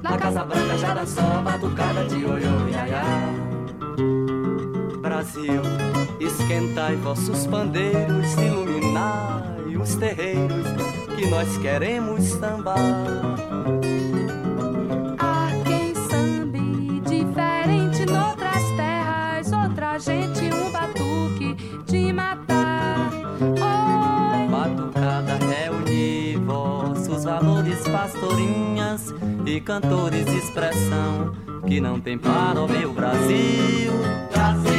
Na 0.02 0.18
Casa 0.18 0.44
Branca 0.44 0.78
já 0.78 0.94
dançou 0.94 1.26
a 1.26 1.42
batucada 1.42 2.06
de 2.06 2.26
oiô 2.26 2.68
e 2.70 2.76
aiá. 2.76 3.04
Brasil, 5.02 5.62
esquentai 6.20 6.96
vossos 6.98 7.48
pandeiros, 7.48 8.34
iluminai 8.34 9.76
os 9.84 9.96
terreiros 9.96 10.66
que 11.16 11.28
nós 11.28 11.58
queremos 11.58 12.24
sambar. 12.24 13.33
Pastorinhas 29.54 29.58
e 29.58 29.62
cantores 29.62 30.26
de 30.26 30.38
expressão 30.38 31.34
que 31.68 31.80
não 31.80 32.00
tem 32.00 32.18
para 32.18 32.62
o 32.62 32.68
meu 32.68 32.94
Brasil. 32.94 33.92
Brasil, 34.32 34.73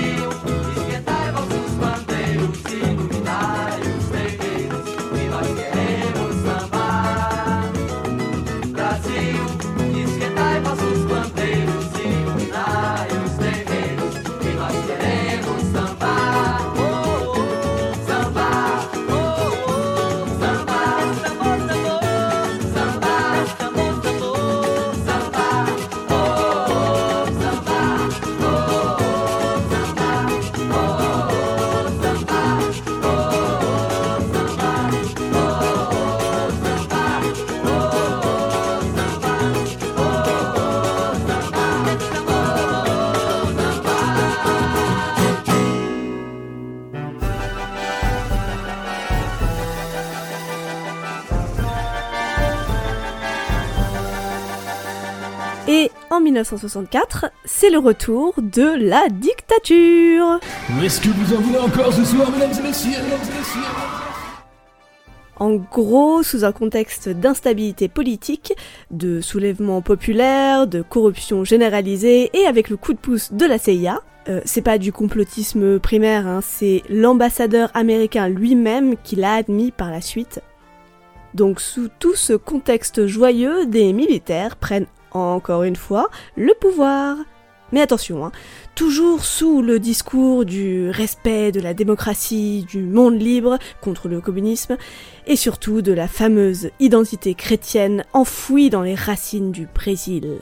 1964, 56.34 57.26
c'est 57.44 57.70
le 57.70 57.78
retour 57.78 58.34
de 58.38 58.74
la 58.76 59.08
dictature. 59.08 60.40
Est-ce 60.82 61.00
que 61.00 61.08
vous 61.08 61.32
en 61.32 61.40
voulez 61.40 61.58
encore 61.58 61.92
ce 61.92 62.04
soir, 62.04 62.28
mesdames 62.32 62.50
et 62.58 62.62
messieurs, 62.62 62.90
mesdames 62.90 63.20
et 63.22 63.38
messieurs? 63.38 63.62
En 65.36 65.54
gros, 65.54 66.24
sous 66.24 66.44
un 66.44 66.50
contexte 66.50 67.08
d'instabilité 67.08 67.86
politique, 67.86 68.54
de 68.90 69.20
soulèvement 69.20 69.80
populaire, 69.80 70.66
de 70.66 70.82
corruption 70.82 71.44
généralisée 71.44 72.30
et 72.34 72.46
avec 72.46 72.68
le 72.68 72.76
coup 72.76 72.94
de 72.94 72.98
pouce 72.98 73.32
de 73.32 73.46
la 73.46 73.58
CIA, 73.58 74.00
euh, 74.28 74.40
c'est 74.44 74.62
pas 74.62 74.78
du 74.78 74.90
complotisme 74.92 75.78
primaire, 75.78 76.26
hein, 76.26 76.40
c'est 76.42 76.82
l'ambassadeur 76.88 77.70
américain 77.74 78.28
lui-même 78.28 78.96
qui 79.04 79.14
l'a 79.16 79.34
admis 79.34 79.70
par 79.70 79.90
la 79.92 80.00
suite. 80.00 80.40
Donc 81.34 81.60
sous 81.60 81.88
tout 81.98 82.14
ce 82.14 82.32
contexte 82.32 83.06
joyeux, 83.06 83.66
des 83.66 83.92
militaires 83.92 84.56
prennent 84.56 84.86
encore 85.14 85.62
une 85.62 85.76
fois 85.76 86.10
le 86.36 86.52
pouvoir. 86.60 87.16
Mais 87.72 87.80
attention, 87.80 88.24
hein, 88.24 88.32
toujours 88.74 89.24
sous 89.24 89.62
le 89.62 89.80
discours 89.80 90.44
du 90.44 90.90
respect 90.90 91.50
de 91.50 91.60
la 91.60 91.74
démocratie, 91.74 92.66
du 92.68 92.82
monde 92.82 93.20
libre 93.20 93.58
contre 93.80 94.08
le 94.08 94.20
communisme, 94.20 94.76
et 95.26 95.34
surtout 95.34 95.82
de 95.82 95.92
la 95.92 96.06
fameuse 96.06 96.70
identité 96.78 97.34
chrétienne 97.34 98.04
enfouie 98.12 98.70
dans 98.70 98.82
les 98.82 98.94
racines 98.94 99.50
du 99.50 99.66
Brésil. 99.66 100.38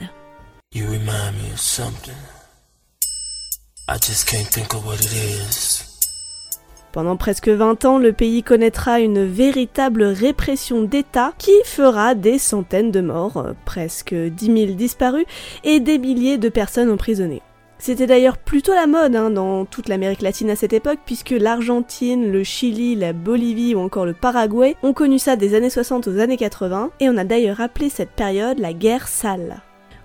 Pendant 6.93 7.17
presque 7.17 7.49
20 7.49 7.85
ans, 7.85 7.97
le 7.97 8.13
pays 8.13 8.43
connaîtra 8.43 8.99
une 8.99 9.25
véritable 9.25 10.03
répression 10.03 10.83
d'État 10.83 11.33
qui 11.39 11.51
fera 11.65 12.13
des 12.13 12.37
centaines 12.37 12.91
de 12.91 13.01
morts, 13.01 13.37
euh, 13.37 13.53
presque 13.65 14.13
10 14.13 14.45
000 14.45 14.73
disparus 14.73 15.25
et 15.63 15.79
des 15.79 15.97
milliers 15.97 16.37
de 16.37 16.49
personnes 16.49 16.91
emprisonnées. 16.91 17.41
C'était 17.79 18.05
d'ailleurs 18.05 18.37
plutôt 18.37 18.75
la 18.75 18.85
mode 18.85 19.15
hein, 19.15 19.31
dans 19.31 19.65
toute 19.65 19.89
l'Amérique 19.89 20.21
latine 20.21 20.51
à 20.51 20.55
cette 20.55 20.71
époque, 20.71 20.99
puisque 21.03 21.31
l'Argentine, 21.31 22.31
le 22.31 22.43
Chili, 22.43 22.95
la 22.95 23.11
Bolivie 23.11 23.73
ou 23.73 23.79
encore 23.79 24.05
le 24.05 24.13
Paraguay 24.13 24.75
ont 24.83 24.93
connu 24.93 25.17
ça 25.17 25.35
des 25.35 25.55
années 25.55 25.71
60 25.71 26.07
aux 26.07 26.19
années 26.19 26.37
80, 26.37 26.91
et 26.99 27.09
on 27.09 27.17
a 27.17 27.23
d'ailleurs 27.23 27.59
appelé 27.59 27.89
cette 27.89 28.11
période 28.11 28.59
la 28.59 28.71
guerre 28.71 29.07
sale. 29.07 29.63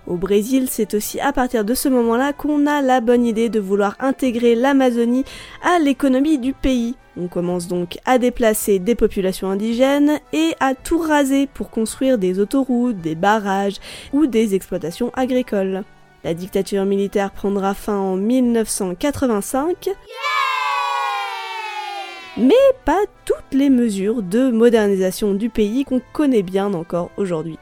Au 0.09 0.15
Brésil, 0.15 0.65
c'est 0.71 0.95
aussi 0.95 1.19
à 1.19 1.31
partir 1.31 1.63
de 1.63 1.75
ce 1.75 1.87
moment-là 1.87 2.33
qu'on 2.33 2.65
a 2.65 2.81
la 2.81 2.99
bonne 2.99 3.27
idée 3.27 3.49
de 3.49 3.59
vouloir 3.59 3.95
intégrer 3.99 4.55
l'Amazonie 4.55 5.23
à 5.61 5.77
l'économie 5.77 6.39
du 6.39 6.53
pays. 6.53 6.95
On 7.15 7.27
commence 7.27 7.67
donc 7.67 7.99
à 8.05 8.17
déplacer 8.17 8.79
des 8.79 8.95
populations 8.95 9.51
indigènes 9.51 10.19
et 10.33 10.55
à 10.59 10.73
tout 10.73 10.97
raser 10.97 11.45
pour 11.45 11.69
construire 11.69 12.17
des 12.17 12.39
autoroutes, 12.39 12.97
des 12.97 13.13
barrages 13.13 13.77
ou 14.11 14.25
des 14.25 14.55
exploitations 14.55 15.11
agricoles. 15.13 15.83
La 16.23 16.33
dictature 16.33 16.85
militaire 16.85 17.29
prendra 17.29 17.75
fin 17.75 17.97
en 17.97 18.15
1985. 18.15 19.91
Mais 22.37 22.55
pas 22.83 23.01
toutes 23.25 23.53
les 23.53 23.69
mesures 23.69 24.23
de 24.23 24.49
modernisation 24.49 25.35
du 25.35 25.49
pays 25.49 25.85
qu'on 25.85 26.01
connaît 26.13 26.41
bien 26.41 26.73
encore 26.73 27.11
aujourd'hui. 27.15 27.59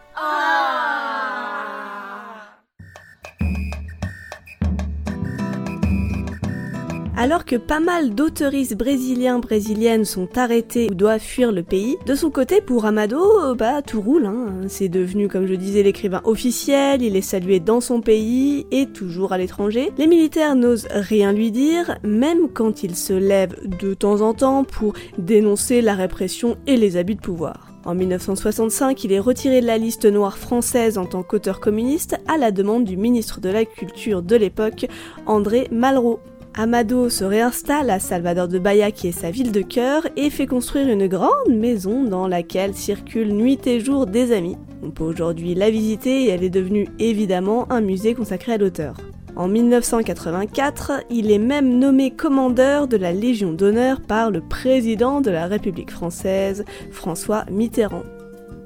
Alors 7.19 7.45
que 7.45 7.55
pas 7.55 7.79
mal 7.79 8.13
d'auteuristes 8.13 8.77
brésiliens 8.77 9.39
brésiliennes 9.39 10.05
sont 10.05 10.37
arrêtés 10.37 10.87
ou 10.91 10.93
doivent 10.93 11.19
fuir 11.19 11.51
le 11.51 11.63
pays, 11.63 11.97
de 12.05 12.13
son 12.13 12.29
côté 12.29 12.61
pour 12.61 12.85
Amado, 12.85 13.17
euh, 13.39 13.55
bah 13.55 13.81
tout 13.81 14.01
roule. 14.01 14.27
Hein. 14.27 14.67
C'est 14.67 14.87
devenu, 14.87 15.27
comme 15.27 15.47
je 15.47 15.55
disais, 15.55 15.81
l'écrivain 15.81 16.21
officiel, 16.25 17.01
il 17.01 17.15
est 17.15 17.21
salué 17.21 17.59
dans 17.59 17.81
son 17.81 18.01
pays 18.01 18.67
et 18.69 18.85
toujours 18.85 19.33
à 19.33 19.39
l'étranger. 19.39 19.91
Les 19.97 20.05
militaires 20.05 20.55
n'osent 20.55 20.87
rien 20.91 21.33
lui 21.33 21.49
dire, 21.49 21.97
même 22.03 22.49
quand 22.53 22.83
il 22.83 22.95
se 22.95 23.13
lève 23.13 23.55
de 23.65 23.95
temps 23.95 24.21
en 24.21 24.35
temps 24.35 24.63
pour 24.63 24.93
dénoncer 25.17 25.81
la 25.81 25.95
répression 25.95 26.55
et 26.67 26.77
les 26.77 26.97
abus 26.97 27.15
de 27.15 27.21
pouvoir. 27.21 27.71
En 27.83 27.95
1965, 27.95 29.05
il 29.05 29.11
est 29.11 29.19
retiré 29.19 29.61
de 29.61 29.65
la 29.65 29.79
liste 29.79 30.05
noire 30.05 30.37
française 30.37 30.99
en 30.99 31.07
tant 31.07 31.23
qu'auteur 31.23 31.61
communiste 31.61 32.15
à 32.27 32.37
la 32.37 32.51
demande 32.51 32.83
du 32.83 32.95
ministre 32.95 33.41
de 33.41 33.49
la 33.49 33.65
Culture 33.65 34.21
de 34.21 34.35
l'époque, 34.35 34.85
André 35.25 35.67
Malraux. 35.71 36.19
Amado 36.59 37.07
se 37.09 37.23
réinstalle 37.23 37.91
à 37.91 37.99
Salvador 37.99 38.47
de 38.47 38.57
Bahia 38.57 38.89
qui 38.89 39.09
est 39.09 39.11
sa 39.11 39.29
ville 39.29 39.51
de 39.51 39.61
cœur 39.61 40.07
et 40.15 40.31
fait 40.31 40.47
construire 40.47 40.87
une 40.87 41.05
grande 41.05 41.49
maison 41.49 42.03
dans 42.03 42.27
laquelle 42.27 42.73
circulent 42.73 43.31
nuit 43.31 43.59
et 43.67 43.79
jour 43.79 44.07
des 44.07 44.31
amis. 44.31 44.57
On 44.81 44.89
peut 44.89 45.03
aujourd'hui 45.03 45.53
la 45.53 45.69
visiter 45.69 46.23
et 46.23 46.29
elle 46.29 46.43
est 46.43 46.49
devenue 46.49 46.87
évidemment 46.97 47.71
un 47.71 47.81
musée 47.81 48.15
consacré 48.15 48.53
à 48.53 48.57
l'auteur. 48.57 48.95
En 49.35 49.47
1984, 49.47 51.03
il 51.11 51.29
est 51.29 51.37
même 51.37 51.77
nommé 51.77 52.09
commandeur 52.09 52.87
de 52.87 52.97
la 52.97 53.11
Légion 53.11 53.53
d'honneur 53.53 54.01
par 54.01 54.31
le 54.31 54.41
président 54.41 55.21
de 55.21 55.29
la 55.29 55.45
République 55.45 55.91
française, 55.91 56.65
François 56.89 57.45
Mitterrand. 57.51 58.01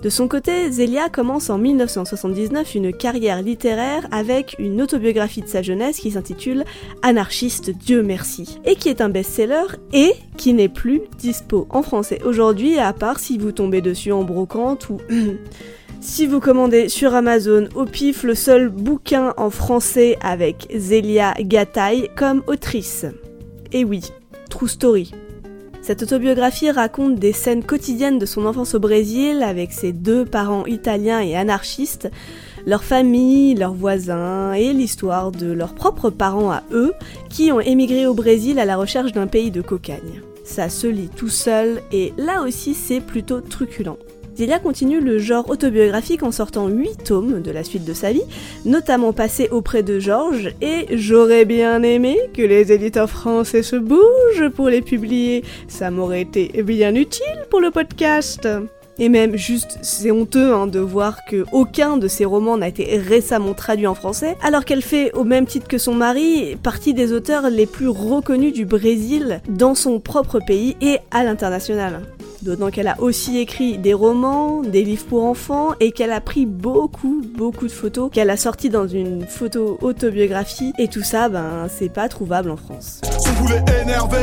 De 0.02 0.10
son 0.10 0.28
côté, 0.28 0.72
Zélia 0.72 1.10
commence 1.10 1.52
en 1.52 1.60
1979 1.60 2.74
une 2.74 2.92
carrière 2.92 3.44
littéraire 3.44 4.08
avec 4.10 4.56
une 4.58 4.82
autobiographie 4.82 5.42
de 5.42 5.48
sa 5.48 5.62
jeunesse 5.62 6.00
qui 6.00 6.10
s'intitule 6.10 6.64
Anarchiste 7.04 7.70
Dieu 7.70 8.02
merci 8.02 8.60
et 8.66 8.76
qui 8.76 8.90
est 8.90 9.00
un 9.00 9.10
best-seller 9.10 9.78
et 9.94 10.14
qui 10.38 10.54
n'est 10.54 10.70
plus 10.70 11.02
dispo 11.20 11.68
en 11.70 11.84
français 11.84 12.20
aujourd'hui 12.26 12.80
à 12.80 12.94
part 12.94 13.20
si 13.20 13.38
vous 13.38 13.52
tombez 13.52 13.82
dessus 13.82 14.12
en 14.12 14.24
brocante 14.24 14.90
ou 14.90 14.98
si 16.02 16.26
vous 16.26 16.40
commandez 16.40 16.90
sur 16.90 17.14
Amazon 17.14 17.70
au 17.76 17.86
pif 17.86 18.24
le 18.24 18.34
seul 18.34 18.70
bouquin 18.70 19.36
en 19.38 19.52
français 19.52 20.18
avec 20.24 20.68
Zélia 20.76 21.36
Gataï 21.40 22.10
comme 22.16 22.42
autrice. 22.48 23.06
Et 23.72 23.86
oui, 23.86 24.02
True 24.50 24.68
Story. 24.68 25.12
Cette 25.82 26.04
autobiographie 26.04 26.70
raconte 26.70 27.16
des 27.16 27.34
scènes 27.34 27.64
quotidiennes 27.64 28.20
de 28.20 28.28
son 28.28 28.46
enfance 28.46 28.76
au 28.76 28.80
Brésil 28.80 29.42
avec 29.42 29.72
ses 29.72 29.94
deux 29.94 30.26
parents 30.26 30.68
italiens 30.68 31.22
et 31.22 31.36
anarchistes, 31.36 32.10
leur 32.68 32.84
famille, 32.84 33.56
leurs 33.56 33.74
voisins 33.74 34.54
et 34.54 34.74
l'histoire 34.74 35.32
de 35.32 35.52
leurs 35.52 35.74
propres 35.74 36.12
parents 36.12 36.52
à 36.52 36.62
eux 36.72 36.94
qui 37.30 37.52
ont 37.52 37.60
émigré 37.60 38.06
au 38.06 38.14
Brésil 38.14 38.60
à 38.60 38.66
la 38.66 38.78
recherche 38.78 39.12
d'un 39.12 39.26
pays 39.26 39.50
de 39.50 39.62
cocagne. 39.62 40.22
Ça 40.44 40.70
se 40.70 40.86
lit 40.86 41.10
tout 41.10 41.30
seul 41.30 41.82
et 41.92 42.14
là 42.18 42.44
aussi 42.44 42.76
c'est 42.76 43.02
plutôt 43.02 43.42
truculent. 43.42 43.98
Zélia 44.42 44.58
continue 44.58 45.02
le 45.02 45.20
genre 45.20 45.48
autobiographique 45.52 46.24
en 46.24 46.32
sortant 46.32 46.68
8 46.68 47.04
tomes 47.04 47.44
de 47.44 47.52
la 47.52 47.64
suite 47.64 47.86
de 47.86 47.94
sa 47.94 48.12
vie, 48.12 48.24
notamment 48.66 49.14
passés 49.14 49.48
auprès 49.52 49.84
de 49.84 50.00
Georges, 50.00 50.56
et 50.62 50.88
j'aurais 50.98 51.46
bien 51.46 51.84
aimé 51.84 52.18
que 52.34 52.42
les 52.42 52.72
éditeurs 52.72 53.08
français 53.08 53.62
se 53.62 53.76
bougent 53.76 54.50
pour 54.56 54.70
les 54.70 54.82
publier, 54.82 55.44
ça 55.68 55.92
m'aurait 55.92 56.24
été 56.24 56.64
bien 56.64 56.96
utile 56.96 57.46
pour 57.52 57.60
le 57.60 57.70
podcast. 57.70 58.48
Et 58.98 59.10
même 59.10 59.38
juste, 59.38 59.78
c'est 59.84 60.10
honteux 60.10 60.56
hein, 60.56 60.66
de 60.66 60.80
voir 60.80 61.20
que 61.30 61.46
aucun 61.52 61.98
de 61.98 62.08
ses 62.08 62.26
romans 62.26 62.58
n'a 62.58 62.70
été 62.70 62.98
récemment 62.98 63.54
traduit 63.54 63.86
en 63.86 63.94
français, 63.94 64.38
alors 64.42 64.66
qu'elle 64.66 64.82
fait, 64.82 65.14
au 65.14 65.24
même 65.24 65.46
titre 65.46 65.68
que 65.68 65.78
son 65.78 65.94
mari, 65.94 66.56
partie 66.64 66.96
des 66.96 67.14
auteurs 67.14 67.52
les 67.52 67.68
plus 67.68 67.90
reconnus 67.90 68.54
du 68.54 68.66
Brésil 68.66 69.40
dans 69.48 69.76
son 69.76 70.00
propre 70.00 70.40
pays 70.40 70.78
et 70.82 70.98
à 71.12 71.24
l'international. 71.24 72.02
D'autant 72.42 72.72
qu'elle 72.72 72.88
a 72.88 73.00
aussi 73.00 73.38
écrit 73.38 73.78
des 73.78 73.94
romans, 73.94 74.62
des 74.62 74.84
livres 74.84 75.06
pour 75.06 75.26
enfants 75.26 75.74
et 75.80 75.92
qu'elle 75.92 76.12
a 76.12 76.22
pris 76.22 76.46
beaucoup, 76.46 77.22
beaucoup 77.38 77.68
de 77.68 77.72
photos 77.72 78.10
qu'elle 78.12 78.30
a 78.32 78.38
sorties 78.38 78.70
dans 78.70 78.88
une 78.88 79.28
photo 79.28 79.78
autobiographie 79.82 80.74
et 80.80 80.88
tout 80.88 81.04
ça, 81.04 81.30
ben, 81.30 81.68
c'est 81.70 81.94
pas 81.94 82.10
trouvable 82.10 82.50
en 82.50 82.58
France. 82.58 83.02
Son 83.20 83.34
boulet 83.34 83.64
énervé, 83.82 84.18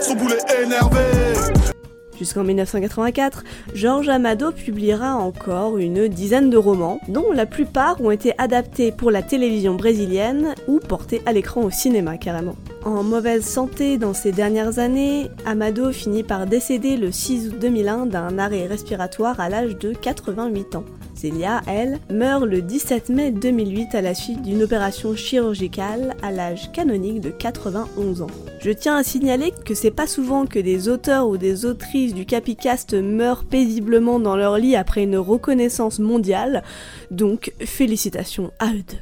son 0.00 0.14
boulet 0.14 0.38
énervé. 0.62 1.73
Jusqu'en 2.18 2.44
1984, 2.44 3.44
Georges 3.74 4.08
Amado 4.08 4.52
publiera 4.52 5.16
encore 5.16 5.78
une 5.78 6.08
dizaine 6.08 6.48
de 6.48 6.56
romans, 6.56 7.00
dont 7.08 7.32
la 7.32 7.46
plupart 7.46 8.00
ont 8.00 8.10
été 8.10 8.34
adaptés 8.38 8.92
pour 8.92 9.10
la 9.10 9.22
télévision 9.22 9.74
brésilienne 9.74 10.54
ou 10.68 10.78
portés 10.78 11.22
à 11.26 11.32
l'écran 11.32 11.62
au 11.62 11.70
cinéma 11.70 12.16
carrément. 12.16 12.54
En 12.84 13.02
mauvaise 13.02 13.44
santé 13.44 13.98
dans 13.98 14.14
ces 14.14 14.30
dernières 14.30 14.78
années, 14.78 15.30
Amado 15.46 15.90
finit 15.90 16.22
par 16.22 16.46
décéder 16.46 16.96
le 16.96 17.10
6 17.10 17.48
août 17.48 17.58
2001 17.60 18.06
d'un 18.06 18.38
arrêt 18.38 18.66
respiratoire 18.66 19.40
à 19.40 19.48
l'âge 19.48 19.76
de 19.78 19.92
88 19.92 20.76
ans. 20.76 20.84
Célia, 21.24 21.62
elle, 21.66 22.00
meurt 22.10 22.44
le 22.44 22.60
17 22.60 23.08
mai 23.08 23.30
2008 23.30 23.94
à 23.94 24.02
la 24.02 24.14
suite 24.14 24.42
d'une 24.42 24.62
opération 24.62 25.16
chirurgicale 25.16 26.14
à 26.20 26.30
l'âge 26.30 26.70
canonique 26.70 27.22
de 27.22 27.30
91 27.30 28.20
ans. 28.20 28.26
Je 28.60 28.70
tiens 28.70 28.96
à 28.98 29.02
signaler 29.02 29.50
que 29.64 29.72
c'est 29.72 29.90
pas 29.90 30.06
souvent 30.06 30.44
que 30.44 30.58
des 30.58 30.90
auteurs 30.90 31.26
ou 31.26 31.38
des 31.38 31.64
autrices 31.64 32.12
du 32.12 32.26
Capicast 32.26 32.92
meurent 32.92 33.44
paisiblement 33.44 34.20
dans 34.20 34.36
leur 34.36 34.58
lit 34.58 34.76
après 34.76 35.04
une 35.04 35.16
reconnaissance 35.16 35.98
mondiale, 35.98 36.62
donc 37.10 37.54
félicitations 37.60 38.52
à 38.58 38.74
eux 38.74 38.84
deux. 38.86 38.98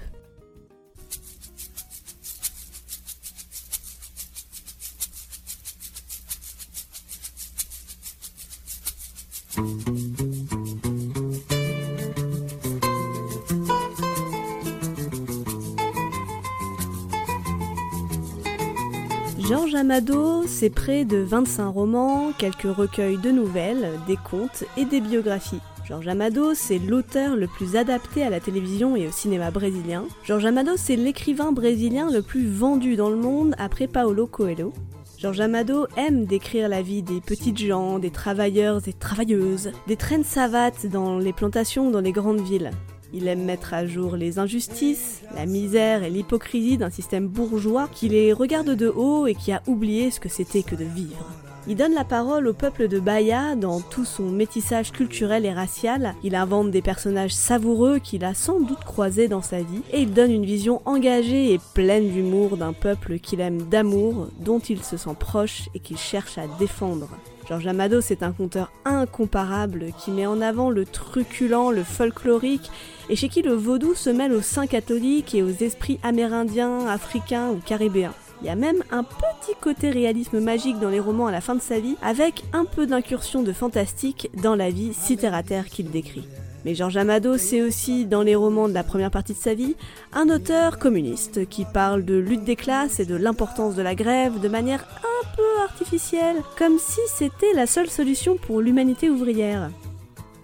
Georges 19.53 19.74
Amado, 19.74 20.44
c'est 20.46 20.70
près 20.70 21.05
de 21.05 21.18
25 21.18 21.68
romans, 21.68 22.32
quelques 22.38 22.74
recueils 22.74 23.18
de 23.18 23.30
nouvelles, 23.30 23.86
des 24.07 24.16
contes 24.16 24.64
et 24.78 24.86
des 24.86 25.03
biographies. 25.03 25.61
Georges 25.86 26.09
Amado, 26.09 26.55
c'est 26.55 26.78
l'auteur 26.78 27.36
le 27.36 27.46
plus 27.46 27.76
adapté 27.76 28.22
à 28.22 28.30
la 28.30 28.40
télévision 28.40 28.96
et 28.96 29.07
au 29.07 29.11
cinéma 29.11 29.50
brésilien. 29.50 30.07
Georges 30.24 30.46
Amado, 30.46 30.72
c'est 30.78 30.96
l'écrivain 30.96 31.53
brésilien 31.53 32.11
le 32.11 32.22
plus 32.22 32.48
vendu 32.48 32.96
dans 32.96 33.11
le 33.11 33.16
monde 33.16 33.55
après 33.59 33.88
Paulo 33.88 34.26
Coelho. 34.26 34.72
Georges 35.18 35.40
Amado 35.40 35.86
aime 35.98 36.24
décrire 36.24 36.70
la 36.70 36.80
vie 36.80 37.03
des 37.03 37.20
petites 37.20 37.59
gens, 37.59 37.98
des 37.98 38.11
travailleurs 38.11 38.80
et 38.88 38.94
travailleuses, 38.94 39.72
des 39.86 39.96
traînes 39.96 40.24
savates 40.24 40.86
dans 40.86 41.18
les 41.18 41.34
plantations 41.34 41.90
dans 41.90 42.00
les 42.00 42.12
grandes 42.12 42.40
villes. 42.40 42.70
Il 43.12 43.28
aime 43.28 43.44
mettre 43.44 43.74
à 43.74 43.86
jour 43.86 44.16
les 44.16 44.38
injustices, 44.38 45.20
la 45.34 45.44
misère 45.46 46.02
et 46.02 46.10
l'hypocrisie 46.10 46.78
d'un 46.78 46.90
système 46.90 47.28
bourgeois 47.28 47.88
qui 47.92 48.08
les 48.08 48.32
regarde 48.32 48.70
de 48.70 48.88
haut 48.88 49.26
et 49.26 49.34
qui 49.34 49.52
a 49.52 49.62
oublié 49.66 50.10
ce 50.10 50.18
que 50.18 50.30
c'était 50.30 50.62
que 50.62 50.74
de 50.74 50.84
vivre. 50.84 51.26
Il 51.68 51.76
donne 51.76 51.94
la 51.94 52.04
parole 52.04 52.48
au 52.48 52.54
peuple 52.54 52.88
de 52.88 52.98
Bahia 52.98 53.54
dans 53.54 53.80
tout 53.80 54.04
son 54.04 54.24
métissage 54.24 54.90
culturel 54.90 55.46
et 55.46 55.52
racial. 55.52 56.14
Il 56.24 56.34
invente 56.34 56.72
des 56.72 56.82
personnages 56.82 57.34
savoureux 57.34 58.00
qu'il 58.00 58.24
a 58.24 58.34
sans 58.34 58.58
doute 58.58 58.82
croisés 58.84 59.28
dans 59.28 59.42
sa 59.42 59.58
vie 59.58 59.82
et 59.92 60.00
il 60.00 60.12
donne 60.12 60.32
une 60.32 60.44
vision 60.44 60.82
engagée 60.86 61.52
et 61.52 61.60
pleine 61.74 62.10
d'humour 62.10 62.56
d'un 62.56 62.72
peuple 62.72 63.20
qu'il 63.20 63.40
aime 63.40 63.62
d'amour, 63.62 64.28
dont 64.40 64.58
il 64.58 64.82
se 64.82 64.96
sent 64.96 65.14
proche 65.20 65.68
et 65.74 65.78
qu'il 65.78 65.98
cherche 65.98 66.36
à 66.36 66.48
défendre. 66.58 67.08
Georges 67.49 67.66
Amado, 67.66 68.01
c'est 68.01 68.22
un 68.22 68.32
conteur 68.32 68.70
incomparable 68.84 69.86
qui 69.99 70.11
met 70.11 70.26
en 70.26 70.40
avant 70.40 70.70
le 70.70 70.84
truculent, 70.84 71.70
le 71.70 71.82
folklorique, 71.82 72.70
et 73.09 73.16
chez 73.16 73.28
qui 73.28 73.43
le 73.43 73.53
vaudou 73.53 73.95
se 73.95 74.11
mêle 74.11 74.32
aux 74.32 74.43
saints 74.43 74.66
catholiques 74.66 75.34
et 75.34 75.43
aux 75.43 75.51
esprits 75.51 75.99
amérindiens, 76.03 76.86
africains 76.86 77.51
ou 77.51 77.57
caribéens. 77.57 78.14
Il 78.40 78.47
y 78.47 78.51
a 78.51 78.57
même 78.57 78.82
un 78.90 79.05
petit 79.05 79.55
côté 79.61 79.90
réalisme 79.90 80.40
magique 80.40 80.80
dans 80.80 80.88
les 80.88 81.01
romans 81.01 81.28
à 81.28 81.32
la 81.32 81.40
fin 81.40 81.55
de 81.55 81.61
sa 81.61 81.78
vie, 81.78 81.97
avec 82.03 82.43
un 82.53 82.64
peu 82.64 82.86
d'incursion 82.86 83.43
de 83.43 83.53
fantastique 83.53 84.30
dans 84.43 84.57
la 84.57 84.70
vie 84.70 84.93
si 84.95 85.16
terre 85.16 85.34
à 85.34 85.43
terre 85.43 85.68
qu'il 85.68 85.90
décrit. 85.90 86.26
Mais 86.64 86.74
Georges 86.74 86.96
Amado, 86.96 87.36
c'est 87.38 87.60
aussi, 87.60 88.06
dans 88.06 88.22
les 88.22 88.34
romans 88.34 88.68
de 88.68 88.74
la 88.74 88.84
première 88.84 89.10
partie 89.10 89.32
de 89.32 89.38
sa 89.38 89.54
vie, 89.54 89.74
un 90.12 90.28
auteur 90.28 90.78
communiste 90.78 91.48
qui 91.48 91.64
parle 91.64 92.04
de 92.04 92.14
lutte 92.14 92.44
des 92.44 92.56
classes 92.56 93.00
et 93.00 93.04
de 93.04 93.16
l'importance 93.16 93.74
de 93.74 93.82
la 93.82 93.94
grève 93.94 94.40
de 94.40 94.48
manière 94.48 94.86
un 95.02 95.36
peu 95.36 95.62
artificielle, 95.62 96.36
comme 96.56 96.78
si 96.78 97.00
c'était 97.08 97.52
la 97.54 97.66
seule 97.66 97.90
solution 97.90 98.36
pour 98.36 98.60
l'humanité 98.60 99.10
ouvrière. 99.10 99.70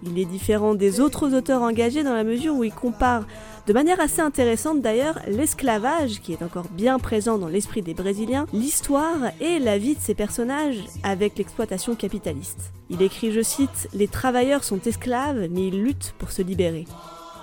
Il 0.03 0.17
est 0.17 0.25
différent 0.25 0.75
des 0.75 1.01
autres 1.01 1.33
auteurs 1.35 1.61
engagés 1.61 2.03
dans 2.03 2.13
la 2.13 2.23
mesure 2.23 2.55
où 2.55 2.63
il 2.63 2.73
compare, 2.73 3.25
de 3.67 3.73
manière 3.73 3.99
assez 3.99 4.21
intéressante 4.21 4.81
d'ailleurs, 4.81 5.19
l'esclavage, 5.27 6.21
qui 6.21 6.33
est 6.33 6.41
encore 6.41 6.67
bien 6.71 6.99
présent 6.99 7.37
dans 7.37 7.47
l'esprit 7.47 7.81
des 7.81 7.93
Brésiliens, 7.93 8.45
l'histoire 8.53 9.31
et 9.41 9.59
la 9.59 9.77
vie 9.77 9.95
de 9.95 10.01
ces 10.01 10.15
personnages 10.15 10.83
avec 11.03 11.37
l'exploitation 11.37 11.95
capitaliste. 11.95 12.71
Il 12.89 13.01
écrit, 13.01 13.31
je 13.31 13.41
cite, 13.41 13.89
Les 13.93 14.07
travailleurs 14.07 14.63
sont 14.63 14.79
esclaves, 14.85 15.47
mais 15.51 15.67
ils 15.67 15.83
luttent 15.83 16.15
pour 16.17 16.31
se 16.31 16.41
libérer. 16.41 16.85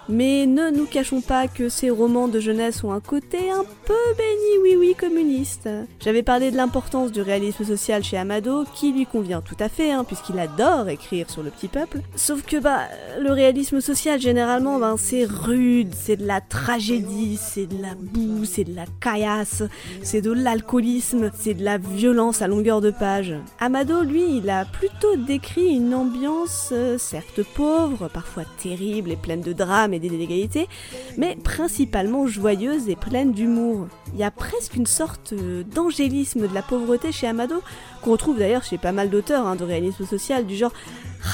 Mais 0.08 0.46
ne 0.46 0.70
nous 0.70 0.86
cachons 0.86 1.20
pas 1.20 1.48
que 1.48 1.68
ces 1.68 1.90
romans 1.90 2.28
de 2.28 2.38
jeunesse 2.38 2.84
ont 2.84 2.92
un 2.92 3.00
côté 3.00 3.50
un 3.50 3.64
peu 3.84 3.94
béni 4.16 4.62
oui 4.62 4.76
oui 4.78 4.94
communiste. 4.94 5.68
J'avais 6.00 6.22
parlé 6.22 6.52
de 6.52 6.56
l'importance 6.56 7.10
du 7.10 7.20
réalisme 7.20 7.64
social 7.64 8.04
chez 8.04 8.16
Amado, 8.16 8.64
qui 8.74 8.92
lui 8.92 9.04
convient 9.04 9.40
tout 9.40 9.56
à 9.58 9.68
fait, 9.68 9.90
hein, 9.90 10.04
puisqu'il 10.04 10.38
adore 10.38 10.88
écrire 10.88 11.28
sur 11.28 11.42
le 11.42 11.50
petit 11.50 11.66
peuple. 11.66 12.00
Sauf 12.14 12.42
que 12.42 12.56
bah 12.58 12.82
le 13.20 13.32
réalisme 13.32 13.80
social 13.80 14.20
généralement 14.20 14.78
ben, 14.78 14.96
c'est 14.96 15.24
rude, 15.24 15.94
c'est 15.94 16.16
de 16.16 16.26
la 16.26 16.40
tragédie, 16.40 17.36
c'est 17.36 17.66
de 17.66 17.82
la 17.82 17.94
boue, 17.94 18.44
c'est 18.44 18.64
de 18.64 18.76
la 18.76 18.84
caillasse, 19.00 19.64
c'est 20.02 20.20
de 20.20 20.32
l'alcoolisme, 20.32 21.30
c'est 21.36 21.54
de 21.54 21.64
la 21.64 21.78
violence 21.78 22.42
à 22.42 22.46
longueur 22.46 22.80
de 22.80 22.90
page. 22.90 23.34
Amado 23.58 24.02
lui 24.02 24.36
il 24.36 24.50
a 24.50 24.64
plutôt 24.64 25.16
décrit 25.16 25.74
une 25.74 25.94
ambiance 25.94 26.70
euh, 26.72 26.98
certes 26.98 27.42
pauvre, 27.54 28.08
parfois 28.08 28.44
terrible 28.62 29.10
et 29.10 29.16
pleine 29.16 29.40
de 29.40 29.52
drames 29.52 29.94
et 29.96 30.08
d'inégalités, 30.08 30.68
mais 31.16 31.36
principalement 31.36 32.26
joyeuse 32.26 32.88
et 32.88 32.96
pleine 32.96 33.32
d'humour. 33.32 33.88
Il 34.14 34.20
y 34.20 34.24
a 34.24 34.30
presque 34.30 34.76
une 34.76 34.86
sorte 34.86 35.32
euh, 35.32 35.62
d'angélisme 35.64 36.46
de 36.46 36.54
la 36.54 36.62
pauvreté 36.62 37.12
chez 37.12 37.26
Amado, 37.26 37.62
qu'on 38.02 38.12
retrouve 38.12 38.38
d'ailleurs 38.38 38.62
chez 38.62 38.78
pas 38.78 38.92
mal 38.92 39.10
d'auteurs 39.10 39.46
hein, 39.46 39.56
de 39.56 39.64
réalisme 39.64 40.06
social, 40.06 40.46
du 40.46 40.56
genre 40.56 40.72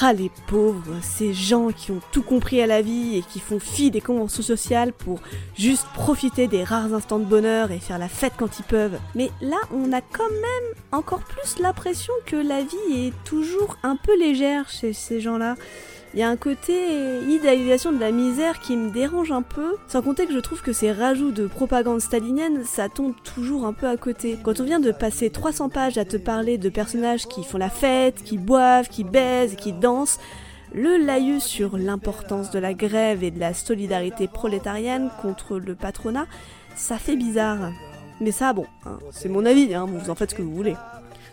Ah 0.01 0.13
les 0.13 0.31
pauvres, 0.47 0.95
ces 1.01 1.33
gens 1.33 1.69
qui 1.69 1.91
ont 1.91 2.01
tout 2.11 2.23
compris 2.23 2.61
à 2.61 2.67
la 2.67 2.81
vie 2.81 3.17
et 3.17 3.21
qui 3.21 3.39
font 3.39 3.59
fi 3.59 3.91
des 3.91 4.01
conventions 4.01 4.43
sociales 4.43 4.93
pour 4.93 5.19
juste 5.57 5.85
profiter 5.93 6.47
des 6.47 6.63
rares 6.63 6.93
instants 6.93 7.19
de 7.19 7.25
bonheur 7.25 7.71
et 7.71 7.79
faire 7.79 7.99
la 7.99 8.07
fête 8.07 8.33
quand 8.37 8.59
ils 8.59 8.65
peuvent. 8.65 8.97
Mais 9.15 9.29
là, 9.41 9.57
on 9.71 9.91
a 9.93 10.01
quand 10.01 10.29
même 10.29 10.73
encore 10.91 11.23
plus 11.23 11.59
l'impression 11.59 12.13
que 12.25 12.35
la 12.35 12.61
vie 12.61 13.07
est 13.07 13.13
toujours 13.23 13.77
un 13.83 13.95
peu 13.95 14.17
légère 14.17 14.69
chez 14.69 14.93
ces 14.93 15.21
gens-là. 15.21 15.55
Il 16.13 16.19
y 16.19 16.23
a 16.23 16.29
un 16.29 16.37
côté 16.37 17.21
idéalisation 17.27 17.91
de 17.91 17.99
la 17.99 18.11
misère 18.11 18.59
qui 18.59 18.77
me 18.77 18.91
dérange 18.91 19.31
un 19.31 19.41
peu, 19.41 19.77
sans 19.87 20.03
compter 20.03 20.27
que 20.27 20.33
je 20.33 20.39
trouve 20.39 20.61
que 20.61 20.71
ces 20.71 20.91
rajouts 20.91 21.31
de 21.31 21.47
propagande 21.47 22.01
stalinienne, 22.01 22.63
ça 22.65 22.87
tombe 22.87 23.15
toujours 23.23 23.65
un 23.65 23.73
peu 23.73 23.87
à 23.87 23.97
côté. 23.97 24.37
Quand 24.43 24.59
on 24.59 24.63
vient 24.63 24.79
de 24.79 24.91
passer 24.91 25.31
300 25.31 25.69
pages 25.69 25.97
à 25.97 26.05
te 26.05 26.17
parler 26.17 26.59
de 26.59 26.69
personnages 26.69 27.27
qui 27.27 27.43
font 27.43 27.57
la 27.57 27.71
fête, 27.71 28.23
qui 28.23 28.37
boivent, 28.37 28.89
qui 28.89 29.03
baisent, 29.03 29.55
qui 29.55 29.73
dansent, 29.73 30.19
le 30.71 30.97
laïus 30.97 31.43
sur 31.43 31.77
l'importance 31.77 32.51
de 32.51 32.59
la 32.59 32.75
grève 32.75 33.23
et 33.23 33.31
de 33.31 33.39
la 33.39 33.55
solidarité 33.55 34.27
prolétarienne 34.27 35.09
contre 35.19 35.57
le 35.57 35.73
patronat, 35.73 36.27
ça 36.75 36.97
fait 36.97 37.15
bizarre. 37.15 37.71
Mais 38.21 38.31
ça, 38.31 38.53
bon, 38.53 38.67
hein, 38.85 38.99
c'est 39.09 39.29
mon 39.29 39.45
avis, 39.45 39.73
hein, 39.73 39.87
vous 39.87 40.11
en 40.11 40.15
faites 40.15 40.29
ce 40.29 40.35
que 40.35 40.43
vous 40.43 40.55
voulez. 40.55 40.75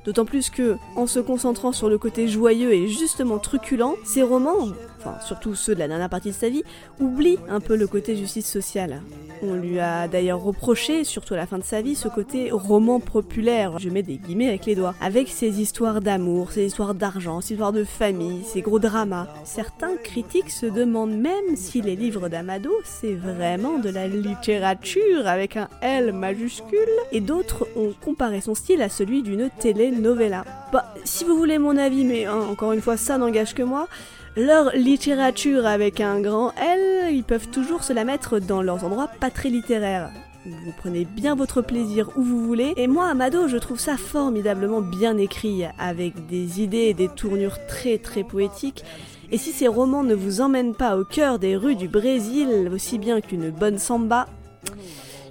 D'autant 0.04 0.24
plus 0.24 0.50
que, 0.50 0.76
en 0.96 1.06
se 1.06 1.20
concentrant 1.20 1.72
sur 1.72 1.88
le 1.88 1.98
côté 1.98 2.26
joyeux 2.26 2.72
et 2.72 2.88
justement 2.88 3.38
truculent, 3.38 3.96
ces 4.04 4.22
romans, 4.22 4.68
enfin 5.00 5.16
surtout 5.24 5.54
ceux 5.54 5.74
de 5.74 5.80
la 5.80 5.88
dernière 5.88 6.08
partie 6.08 6.30
de 6.30 6.34
sa 6.34 6.48
vie, 6.48 6.62
oublient 7.00 7.38
un 7.48 7.60
peu 7.60 7.76
le 7.76 7.86
côté 7.86 8.16
justice 8.16 8.46
sociale. 8.46 9.02
On 9.42 9.54
lui 9.54 9.80
a 9.80 10.06
d'ailleurs 10.06 10.42
reproché, 10.42 11.04
surtout 11.04 11.34
à 11.34 11.38
la 11.38 11.46
fin 11.46 11.58
de 11.58 11.64
sa 11.64 11.80
vie, 11.80 11.94
ce 11.94 12.08
côté 12.08 12.50
roman 12.50 13.00
populaire, 13.00 13.78
je 13.78 13.88
mets 13.88 14.02
des 14.02 14.16
guillemets 14.16 14.48
avec 14.48 14.66
les 14.66 14.74
doigts, 14.74 14.94
avec 15.00 15.28
ses 15.28 15.60
histoires 15.60 16.00
d'amour, 16.00 16.52
ses 16.52 16.66
histoires 16.66 16.94
d'argent, 16.94 17.40
ses 17.40 17.54
histoires 17.54 17.72
de 17.72 17.84
famille, 17.84 18.44
ses 18.44 18.60
gros 18.60 18.78
dramas. 18.78 19.28
Certains 19.44 19.96
critiques 19.96 20.50
se 20.50 20.66
demandent 20.66 21.16
même 21.16 21.56
si 21.56 21.80
les 21.80 21.96
livres 21.96 22.28
d'Amado, 22.28 22.70
c'est 22.84 23.14
vraiment 23.14 23.78
de 23.78 23.88
la 23.88 24.06
littérature 24.08 25.26
avec 25.26 25.56
un 25.56 25.68
L 25.80 26.12
majuscule, 26.12 26.78
et 27.12 27.20
d'autres 27.20 27.66
ont 27.76 27.94
comparé 28.04 28.40
son 28.40 28.54
style 28.54 28.82
à 28.82 28.88
celui 28.88 29.22
d'une 29.22 29.48
telenovela. 29.58 30.44
Bah, 30.72 30.94
si 31.04 31.24
vous 31.24 31.36
voulez 31.36 31.58
mon 31.58 31.76
avis, 31.76 32.04
mais 32.04 32.26
hein, 32.26 32.40
encore 32.50 32.72
une 32.72 32.82
fois, 32.82 32.96
ça 32.96 33.18
n'engage 33.18 33.54
que 33.54 33.62
moi, 33.62 33.88
leur 34.36 34.70
littérature 34.74 35.66
avec 35.66 36.00
un 36.00 36.20
grand 36.20 36.52
L, 36.52 37.14
ils 37.14 37.24
peuvent 37.24 37.48
toujours 37.48 37.82
se 37.82 37.92
la 37.92 38.04
mettre 38.04 38.38
dans 38.38 38.62
leurs 38.62 38.84
endroits 38.84 39.08
pas 39.20 39.30
très 39.30 39.48
littéraires. 39.48 40.10
Vous 40.46 40.72
prenez 40.78 41.04
bien 41.04 41.34
votre 41.34 41.60
plaisir 41.60 42.10
où 42.16 42.22
vous 42.22 42.42
voulez, 42.42 42.72
et 42.76 42.86
moi, 42.86 43.08
Amado, 43.08 43.46
je 43.46 43.58
trouve 43.58 43.78
ça 43.78 43.96
formidablement 43.98 44.80
bien 44.80 45.18
écrit, 45.18 45.64
avec 45.78 46.26
des 46.28 46.62
idées 46.62 46.86
et 46.88 46.94
des 46.94 47.08
tournures 47.08 47.58
très 47.66 47.98
très 47.98 48.24
poétiques. 48.24 48.84
Et 49.32 49.38
si 49.38 49.52
ces 49.52 49.68
romans 49.68 50.02
ne 50.02 50.14
vous 50.14 50.40
emmènent 50.40 50.74
pas 50.74 50.96
au 50.96 51.04
cœur 51.04 51.38
des 51.38 51.56
rues 51.56 51.76
du 51.76 51.88
Brésil, 51.88 52.70
aussi 52.72 52.98
bien 52.98 53.20
qu'une 53.20 53.50
bonne 53.50 53.78
samba, 53.78 54.26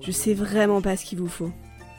je 0.01 0.11
sais 0.11 0.33
vraiment 0.33 0.81
pas 0.81 0.95
ce 0.95 1.05
qu'il 1.05 1.19
vous 1.19 1.27
faut. 1.27 1.51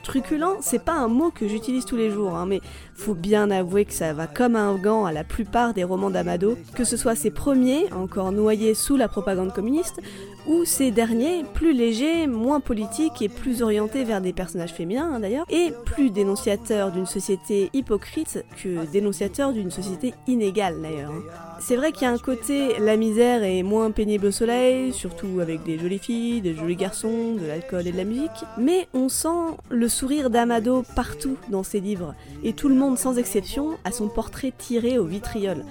Truculent, 0.03 0.57
c'est 0.61 0.83
pas 0.85 0.95
un 0.95 1.09
mot 1.09 1.31
que 1.31 1.47
j'utilise 1.47 1.85
tous 1.85 1.97
les 1.97 2.11
jours, 2.11 2.35
hein, 2.35 2.47
mais 2.47 2.61
faut 2.95 3.15
bien 3.15 3.51
avouer 3.51 3.85
que 3.85 3.93
ça 3.93 4.13
va 4.13 4.27
comme 4.27 4.57
un 4.57 4.75
gant 4.77 5.05
à 5.05 5.13
la 5.13 5.25
plupart 5.25 5.75
des 5.75 5.85
romans 5.85 6.11
d'Amado, 6.11 6.57
que 6.75 6.85
ce 6.85 6.97
soit 6.97 7.15
ses 7.15 7.31
premiers, 7.31 7.93
encore 7.93 8.33
noyés 8.33 8.75
sous 8.75 8.97
la 8.97 9.09
propagande 9.09 9.53
communiste, 9.53 10.01
ou 10.47 10.65
ces 10.65 10.91
derniers, 10.91 11.45
plus 11.55 11.73
légers, 11.75 12.27
moins 12.27 12.61
politiques 12.61 13.21
et 13.21 13.29
plus 13.29 13.63
orientés 13.63 14.05
vers 14.05 14.21
des 14.21 14.33
personnages 14.33 14.73
féminins 14.73 15.11
hein, 15.15 15.21
d'ailleurs, 15.21 15.45
et 15.51 15.73
plus 15.85 16.11
dénonciateurs 16.11 16.91
d'une 16.93 17.07
société 17.07 17.71
hypocrite 17.73 18.45
que 18.63 18.87
dénonciateurs 18.91 19.53
d'une 19.53 19.71
société 19.71 20.15
inégale 20.27 20.81
d'ailleurs. 20.81 21.13
hein. 21.13 21.50
C'est 21.61 21.77
vrai 21.77 21.93
qu'il 21.93 22.03
y 22.03 22.07
a 22.07 22.11
un 22.11 22.19
côté, 22.19 22.79
la 22.79 22.97
misère 22.97 23.45
est 23.45 23.63
moins 23.63 23.91
pénible 23.91 24.27
au 24.27 24.31
soleil, 24.31 24.95
surtout 24.95 25.41
avec 25.41 25.63
des 25.63 25.79
jolies 25.79 25.99
filles, 25.99 26.41
des 26.41 26.55
jolis 26.55 26.75
garçons, 26.75 27.35
de 27.35 27.47
l'alcool 27.47 27.87
et 27.87 27.93
de 27.93 27.99
la 27.99 28.05
musique, 28.05 28.31
mais 28.57 28.89
on 28.95 29.11
sent 29.11 29.29
le 29.69 29.89
sourire 29.91 30.31
d'Amado 30.31 30.85
partout 30.97 31.37
dans 31.51 31.63
ses 31.63 31.81
livres, 31.81 32.15
et 32.43 32.55
tout 32.55 32.71
le 32.71 32.75
monde 32.75 32.97
sans 32.99 33.19
exception 33.19 33.77
a 33.85 33.93
son 33.93 34.09
portrait 34.09 34.55
tiré 34.57 34.99
au 34.99 35.05
vitriol. 35.05 35.65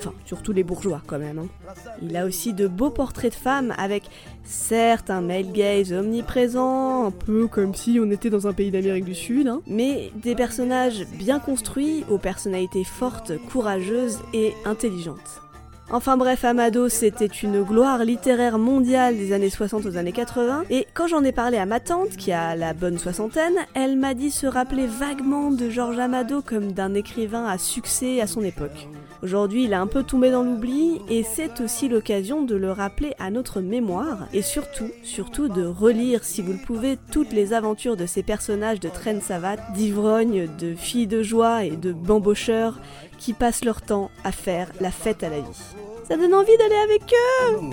Enfin, 0.00 0.14
surtout 0.24 0.52
les 0.52 0.64
bourgeois 0.64 1.02
quand 1.06 1.18
même. 1.18 1.38
hein. 1.38 1.74
Il 2.02 2.16
a 2.16 2.24
aussi 2.24 2.54
de 2.54 2.66
beaux 2.66 2.90
portraits 2.90 3.32
de 3.32 3.36
femmes 3.38 3.74
avec 3.76 4.04
certes 4.44 5.10
un 5.10 5.20
male 5.20 5.52
gaze 5.52 5.92
omniprésent, 5.92 7.06
un 7.06 7.10
peu 7.10 7.46
comme 7.46 7.74
si 7.74 8.00
on 8.02 8.10
était 8.10 8.30
dans 8.30 8.46
un 8.46 8.52
pays 8.54 8.70
d'Amérique 8.70 9.04
du 9.04 9.14
Sud, 9.14 9.46
hein, 9.48 9.60
mais 9.66 10.10
des 10.16 10.34
personnages 10.34 11.06
bien 11.18 11.38
construits, 11.38 12.04
aux 12.10 12.18
personnalités 12.18 12.84
fortes, 12.84 13.32
courageuses 13.52 14.18
et 14.32 14.54
intelligentes. 14.64 15.42
Enfin 15.92 16.16
bref, 16.16 16.44
Amado, 16.44 16.88
c'était 16.88 17.26
une 17.26 17.62
gloire 17.64 18.04
littéraire 18.04 18.58
mondiale 18.58 19.16
des 19.16 19.32
années 19.32 19.50
60 19.50 19.86
aux 19.86 19.96
années 19.96 20.12
80, 20.12 20.62
et 20.70 20.86
quand 20.94 21.08
j'en 21.08 21.24
ai 21.24 21.32
parlé 21.32 21.58
à 21.58 21.66
ma 21.66 21.80
tante, 21.80 22.10
qui 22.10 22.30
a 22.30 22.54
la 22.54 22.74
bonne 22.74 22.96
soixantaine, 22.96 23.56
elle 23.74 23.96
m'a 23.96 24.14
dit 24.14 24.30
se 24.30 24.46
rappeler 24.46 24.86
vaguement 24.86 25.50
de 25.50 25.68
Georges 25.68 25.98
Amado 25.98 26.42
comme 26.42 26.70
d'un 26.72 26.94
écrivain 26.94 27.44
à 27.44 27.58
succès 27.58 28.20
à 28.20 28.28
son 28.28 28.42
époque. 28.42 28.86
Aujourd'hui, 29.22 29.64
il 29.64 29.74
a 29.74 29.80
un 29.80 29.86
peu 29.86 30.02
tombé 30.02 30.30
dans 30.30 30.42
l'oubli, 30.42 31.00
et 31.10 31.22
c'est 31.22 31.60
aussi 31.60 31.88
l'occasion 31.88 32.42
de 32.42 32.56
le 32.56 32.72
rappeler 32.72 33.12
à 33.18 33.30
notre 33.30 33.60
mémoire, 33.60 34.26
et 34.32 34.40
surtout, 34.40 34.90
surtout 35.02 35.48
de 35.48 35.66
relire, 35.66 36.24
si 36.24 36.40
vous 36.40 36.52
le 36.52 36.58
pouvez, 36.58 36.98
toutes 37.12 37.32
les 37.32 37.52
aventures 37.52 37.98
de 37.98 38.06
ces 38.06 38.22
personnages 38.22 38.80
de 38.80 38.88
traîne 38.88 39.20
savate, 39.20 39.60
d'ivrognes, 39.74 40.48
de 40.58 40.74
filles 40.74 41.06
de 41.06 41.22
joie 41.22 41.64
et 41.64 41.76
de 41.76 41.92
bambocheurs 41.92 42.78
qui 43.18 43.34
passent 43.34 43.64
leur 43.64 43.82
temps 43.82 44.10
à 44.24 44.32
faire 44.32 44.72
la 44.80 44.90
fête 44.90 45.22
à 45.22 45.28
la 45.28 45.40
vie. 45.40 45.74
Ça 46.08 46.16
donne 46.16 46.34
envie 46.34 46.56
d'aller 46.56 46.74
avec 46.76 47.02
eux 47.12 47.70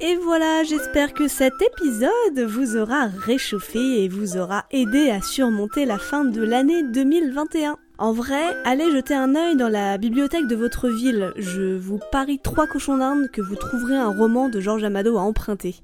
Et 0.00 0.16
voilà, 0.16 0.64
j'espère 0.64 1.12
que 1.12 1.28
cet 1.28 1.52
épisode 1.62 2.40
vous 2.48 2.76
aura 2.76 3.06
réchauffé 3.06 4.02
et 4.02 4.08
vous 4.08 4.36
aura 4.36 4.64
aidé 4.72 5.10
à 5.10 5.22
surmonter 5.22 5.84
la 5.84 5.98
fin 5.98 6.24
de 6.24 6.42
l'année 6.42 6.82
2021. 6.82 7.78
En 8.00 8.12
vrai, 8.12 8.54
allez 8.64 8.92
jeter 8.92 9.14
un 9.14 9.34
œil 9.34 9.56
dans 9.56 9.68
la 9.68 9.98
bibliothèque 9.98 10.46
de 10.46 10.54
votre 10.54 10.88
ville. 10.88 11.32
Je 11.36 11.76
vous 11.76 11.98
parie 12.12 12.38
trois 12.38 12.68
cochons 12.68 12.98
d'Inde 12.98 13.28
que 13.32 13.42
vous 13.42 13.56
trouverez 13.56 13.96
un 13.96 14.16
roman 14.16 14.48
de 14.48 14.60
Georges 14.60 14.84
Amado 14.84 15.18
à 15.18 15.22
emprunter. 15.22 15.74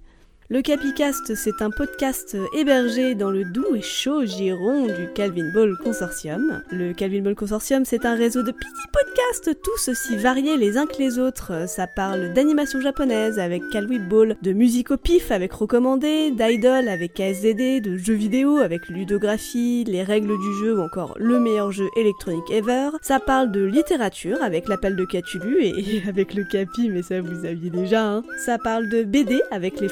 Le 0.50 0.60
Capicast, 0.60 1.34
c'est 1.36 1.62
un 1.62 1.70
podcast 1.70 2.36
hébergé 2.54 3.14
dans 3.14 3.30
le 3.30 3.46
doux 3.46 3.74
et 3.74 3.80
chaud 3.80 4.26
giron 4.26 4.88
du 4.88 5.08
Calvin 5.14 5.50
Ball 5.54 5.74
Consortium. 5.82 6.60
Le 6.70 6.92
Calvin 6.92 7.22
Ball 7.22 7.34
Consortium, 7.34 7.86
c'est 7.86 8.04
un 8.04 8.14
réseau 8.14 8.42
de 8.42 8.52
petits 8.52 8.88
podcasts, 8.92 9.58
tous 9.62 9.88
aussi 9.88 10.18
variés 10.18 10.58
les 10.58 10.76
uns 10.76 10.84
que 10.84 10.98
les 10.98 11.18
autres. 11.18 11.66
Ça 11.66 11.86
parle 11.86 12.34
d'animation 12.34 12.78
japonaise 12.82 13.38
avec 13.38 13.62
Calvin 13.72 14.06
Ball, 14.06 14.36
de 14.42 14.52
musique 14.52 14.90
au 14.90 14.98
pif 14.98 15.30
avec 15.30 15.50
Recommandé, 15.54 16.30
d'idol 16.30 16.88
avec 16.88 17.14
KSZD, 17.14 17.80
de 17.80 17.96
jeux 17.96 18.12
vidéo 18.12 18.58
avec 18.58 18.90
ludographie, 18.90 19.84
les 19.84 20.02
règles 20.02 20.38
du 20.38 20.58
jeu 20.60 20.78
ou 20.78 20.82
encore 20.82 21.14
le 21.18 21.40
meilleur 21.40 21.72
jeu 21.72 21.88
électronique 21.96 22.50
ever. 22.50 22.90
Ça 23.00 23.18
parle 23.18 23.50
de 23.50 23.64
littérature 23.64 24.42
avec 24.42 24.68
l'appel 24.68 24.94
de 24.94 25.06
Cthulhu 25.06 25.64
et 25.64 26.02
avec 26.06 26.34
le 26.34 26.44
Capi, 26.44 26.90
mais 26.90 27.02
ça 27.02 27.22
vous 27.22 27.46
aviez 27.46 27.70
déjà. 27.70 28.06
Hein. 28.06 28.22
Ça 28.44 28.58
parle 28.58 28.90
de 28.90 29.04
BD 29.04 29.40
avec 29.50 29.80
les 29.80 29.88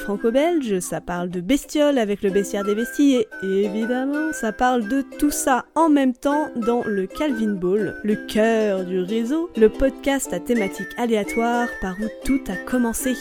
ça 0.79 1.01
parle 1.01 1.29
de 1.29 1.41
bestioles 1.41 1.97
avec 1.97 2.21
le 2.21 2.29
bestiaire 2.29 2.63
des 2.63 2.75
besties 2.75 3.23
et 3.43 3.63
évidemment 3.65 4.33
ça 4.33 4.51
parle 4.51 4.87
de 4.87 5.01
tout 5.01 5.31
ça 5.31 5.65
en 5.75 5.89
même 5.89 6.13
temps 6.13 6.49
dans 6.55 6.83
le 6.83 7.07
Calvin 7.07 7.53
Ball, 7.53 7.95
le 8.03 8.15
cœur 8.27 8.83
du 8.83 8.99
réseau, 8.99 9.49
le 9.55 9.69
podcast 9.69 10.33
à 10.33 10.39
thématique 10.39 10.87
aléatoire 10.97 11.67
par 11.81 11.95
où 11.99 12.07
tout 12.25 12.41
a 12.47 12.55
commencé. 12.69 13.13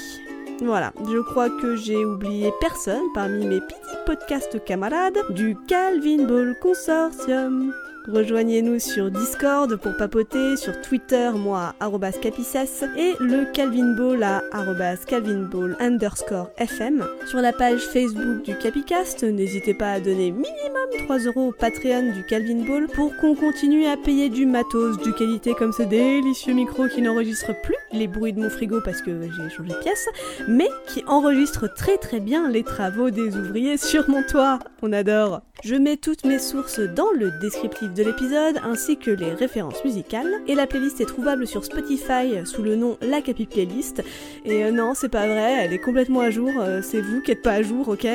Voilà, 0.62 0.92
je 1.04 1.18
crois 1.18 1.50
que 1.50 1.76
j'ai 1.76 2.04
oublié 2.04 2.50
personne 2.60 3.02
parmi 3.14 3.46
mes 3.46 3.60
petits 3.60 3.96
podcasts 4.06 4.62
camarades 4.64 5.18
du 5.30 5.56
Calvin 5.68 6.24
Ball 6.24 6.56
Consortium. 6.60 7.72
Rejoignez-nous 8.08 8.80
sur 8.80 9.12
Discord 9.12 9.76
pour 9.76 9.96
papoter, 9.96 10.56
sur 10.56 10.80
Twitter, 10.80 11.30
moi, 11.36 11.74
arrobas 11.78 12.12
capicès, 12.12 12.84
et 12.98 13.14
le 13.20 13.44
Calvin 13.52 13.94
Ball 13.94 14.22
à 14.24 14.42
arrobas 14.50 14.96
Calvin 15.06 15.42
Ball 15.42 15.76
underscore 15.78 16.50
FM. 16.56 17.06
Sur 17.26 17.40
la 17.40 17.52
page 17.52 17.80
Facebook 17.80 18.42
du 18.42 18.56
Capicast, 18.56 19.22
n'hésitez 19.22 19.72
pas 19.74 19.92
à 19.92 20.00
donner 20.00 20.32
minimum 20.32 21.04
3 21.04 21.18
euros 21.20 21.48
au 21.48 21.52
Patreon 21.52 22.12
du 22.12 22.26
Calvin 22.26 22.64
Ball 22.66 22.88
pour 22.88 23.16
qu'on 23.18 23.36
continue 23.36 23.86
à 23.86 23.96
payer 23.96 24.28
du 24.28 24.46
matos, 24.46 24.98
du 24.98 25.12
qualité 25.12 25.54
comme 25.54 25.72
ce 25.72 25.84
délicieux 25.84 26.54
micro 26.54 26.88
qui 26.88 27.02
n'enregistre 27.02 27.52
plus 27.62 27.76
les 27.92 28.08
bruits 28.08 28.32
de 28.32 28.40
mon 28.40 28.50
frigo 28.50 28.80
parce 28.84 29.00
que 29.00 29.22
j'ai 29.22 29.50
changé 29.50 29.74
de 29.74 29.78
pièce, 29.78 30.08
mais 30.48 30.68
qui 30.88 31.04
enregistre 31.06 31.72
très 31.72 31.98
très 31.98 32.18
bien 32.18 32.48
les 32.48 32.64
travaux 32.64 33.10
des 33.10 33.36
ouvriers 33.36 33.76
sur 33.76 34.10
mon 34.10 34.24
toit. 34.24 34.58
On 34.82 34.92
adore. 34.92 35.42
Je 35.64 35.76
mets 35.76 35.96
toutes 35.96 36.24
mes 36.24 36.40
sources 36.40 36.80
dans 36.80 37.12
le 37.12 37.30
descriptif 37.40 37.94
de 37.94 38.02
l'épisode 38.02 38.58
ainsi 38.64 38.96
que 38.96 39.12
les 39.12 39.32
références 39.32 39.84
musicales. 39.84 40.42
Et 40.48 40.56
la 40.56 40.66
playlist 40.66 41.00
est 41.00 41.06
trouvable 41.06 41.46
sur 41.46 41.64
Spotify 41.64 42.44
sous 42.44 42.62
le 42.62 42.74
nom 42.74 42.98
La 43.00 43.22
Capi 43.22 43.46
Playlist. 43.46 44.02
Et 44.44 44.64
euh, 44.64 44.72
non, 44.72 44.94
c'est 44.94 45.08
pas 45.08 45.28
vrai, 45.28 45.64
elle 45.64 45.72
est 45.72 45.78
complètement 45.78 46.20
à 46.20 46.30
jour, 46.30 46.50
euh, 46.58 46.80
c'est 46.82 47.00
vous 47.00 47.22
qui 47.22 47.30
êtes 47.30 47.42
pas 47.42 47.52
à 47.52 47.62
jour, 47.62 47.88
ok? 47.88 48.08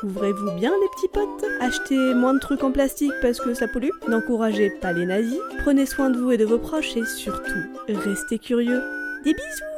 Couvrez-vous 0.00 0.52
bien 0.52 0.70
les 0.70 0.88
petits 0.94 1.08
potes, 1.12 1.44
achetez 1.60 2.14
moins 2.14 2.34
de 2.34 2.38
trucs 2.38 2.62
en 2.62 2.70
plastique 2.70 3.12
parce 3.20 3.40
que 3.40 3.52
ça 3.52 3.66
pollue, 3.66 3.90
n'encouragez 4.06 4.70
pas 4.70 4.92
les 4.92 5.06
nazis, 5.06 5.40
prenez 5.62 5.86
soin 5.86 6.08
de 6.08 6.18
vous 6.18 6.30
et 6.30 6.38
de 6.38 6.44
vos 6.44 6.58
proches 6.58 6.96
et 6.96 7.04
surtout, 7.04 7.60
restez 7.88 8.38
curieux. 8.38 8.80
Des 9.24 9.34
bisous 9.34 9.69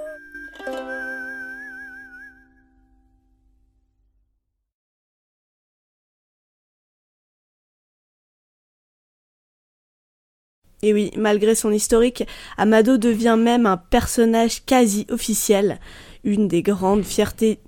Et 10.83 10.93
oui, 10.93 11.13
malgré 11.17 11.55
son 11.55 11.71
historique, 11.71 12.25
Amado 12.57 12.99
devient 12.99 13.37
même 13.39 13.67
un 13.67 13.77
personnage 13.77 14.65
quasi 14.65 15.07
officiel, 15.11 15.79
une 16.25 16.49
des 16.49 16.63
grandes 16.63 17.05
fiertés, 17.05 17.61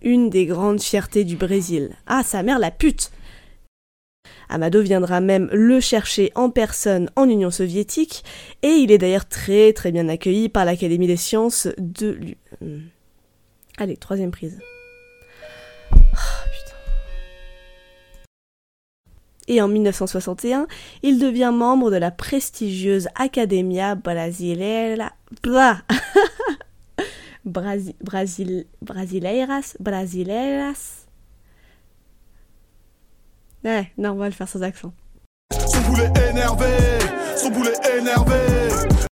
une 0.00 0.30
des 0.30 0.46
grandes 0.46 0.80
fiertés 0.80 1.24
du 1.24 1.36
Brésil. 1.36 1.90
Ah, 2.06 2.22
sa 2.24 2.42
mère 2.42 2.58
la 2.58 2.70
pute 2.70 3.10
Amado 4.48 4.82
viendra 4.82 5.20
même 5.20 5.48
le 5.52 5.80
chercher 5.80 6.30
en 6.34 6.50
personne 6.50 7.10
en 7.16 7.28
Union 7.28 7.50
soviétique, 7.50 8.22
et 8.62 8.68
il 8.68 8.90
est 8.90 8.98
d'ailleurs 8.98 9.28
très 9.28 9.72
très 9.72 9.92
bien 9.92 10.08
accueilli 10.08 10.48
par 10.48 10.64
l'Académie 10.64 11.06
des 11.06 11.16
sciences 11.16 11.68
de... 11.78 12.18
Hmm. 12.60 12.80
Allez, 13.78 13.96
troisième 13.96 14.30
prise. 14.30 14.58
Putain. 15.90 16.51
Et 19.48 19.60
en 19.60 19.68
1961, 19.68 20.66
il 21.02 21.18
devient 21.18 21.52
membre 21.52 21.90
de 21.90 21.96
la 21.96 22.10
prestigieuse 22.10 23.08
Academia 23.16 23.94
Brasileira... 23.94 25.12
Blah 25.42 25.78
Brasi- 27.46 27.96
Brasil... 28.00 28.66
Brasileiras 28.82 29.74
Brasileiras 29.80 31.06
Ouais, 33.64 33.90
non, 33.98 34.10
on 34.12 34.16
va 34.16 34.26
le 34.26 34.32
faire 34.32 34.48
sans 34.48 34.62
accent. 34.62 34.92
Son 35.52 35.80
boulet 35.82 36.10
énervé, 36.30 36.66
son 37.36 37.50
boulet 37.50 37.74
énervé. 37.98 38.92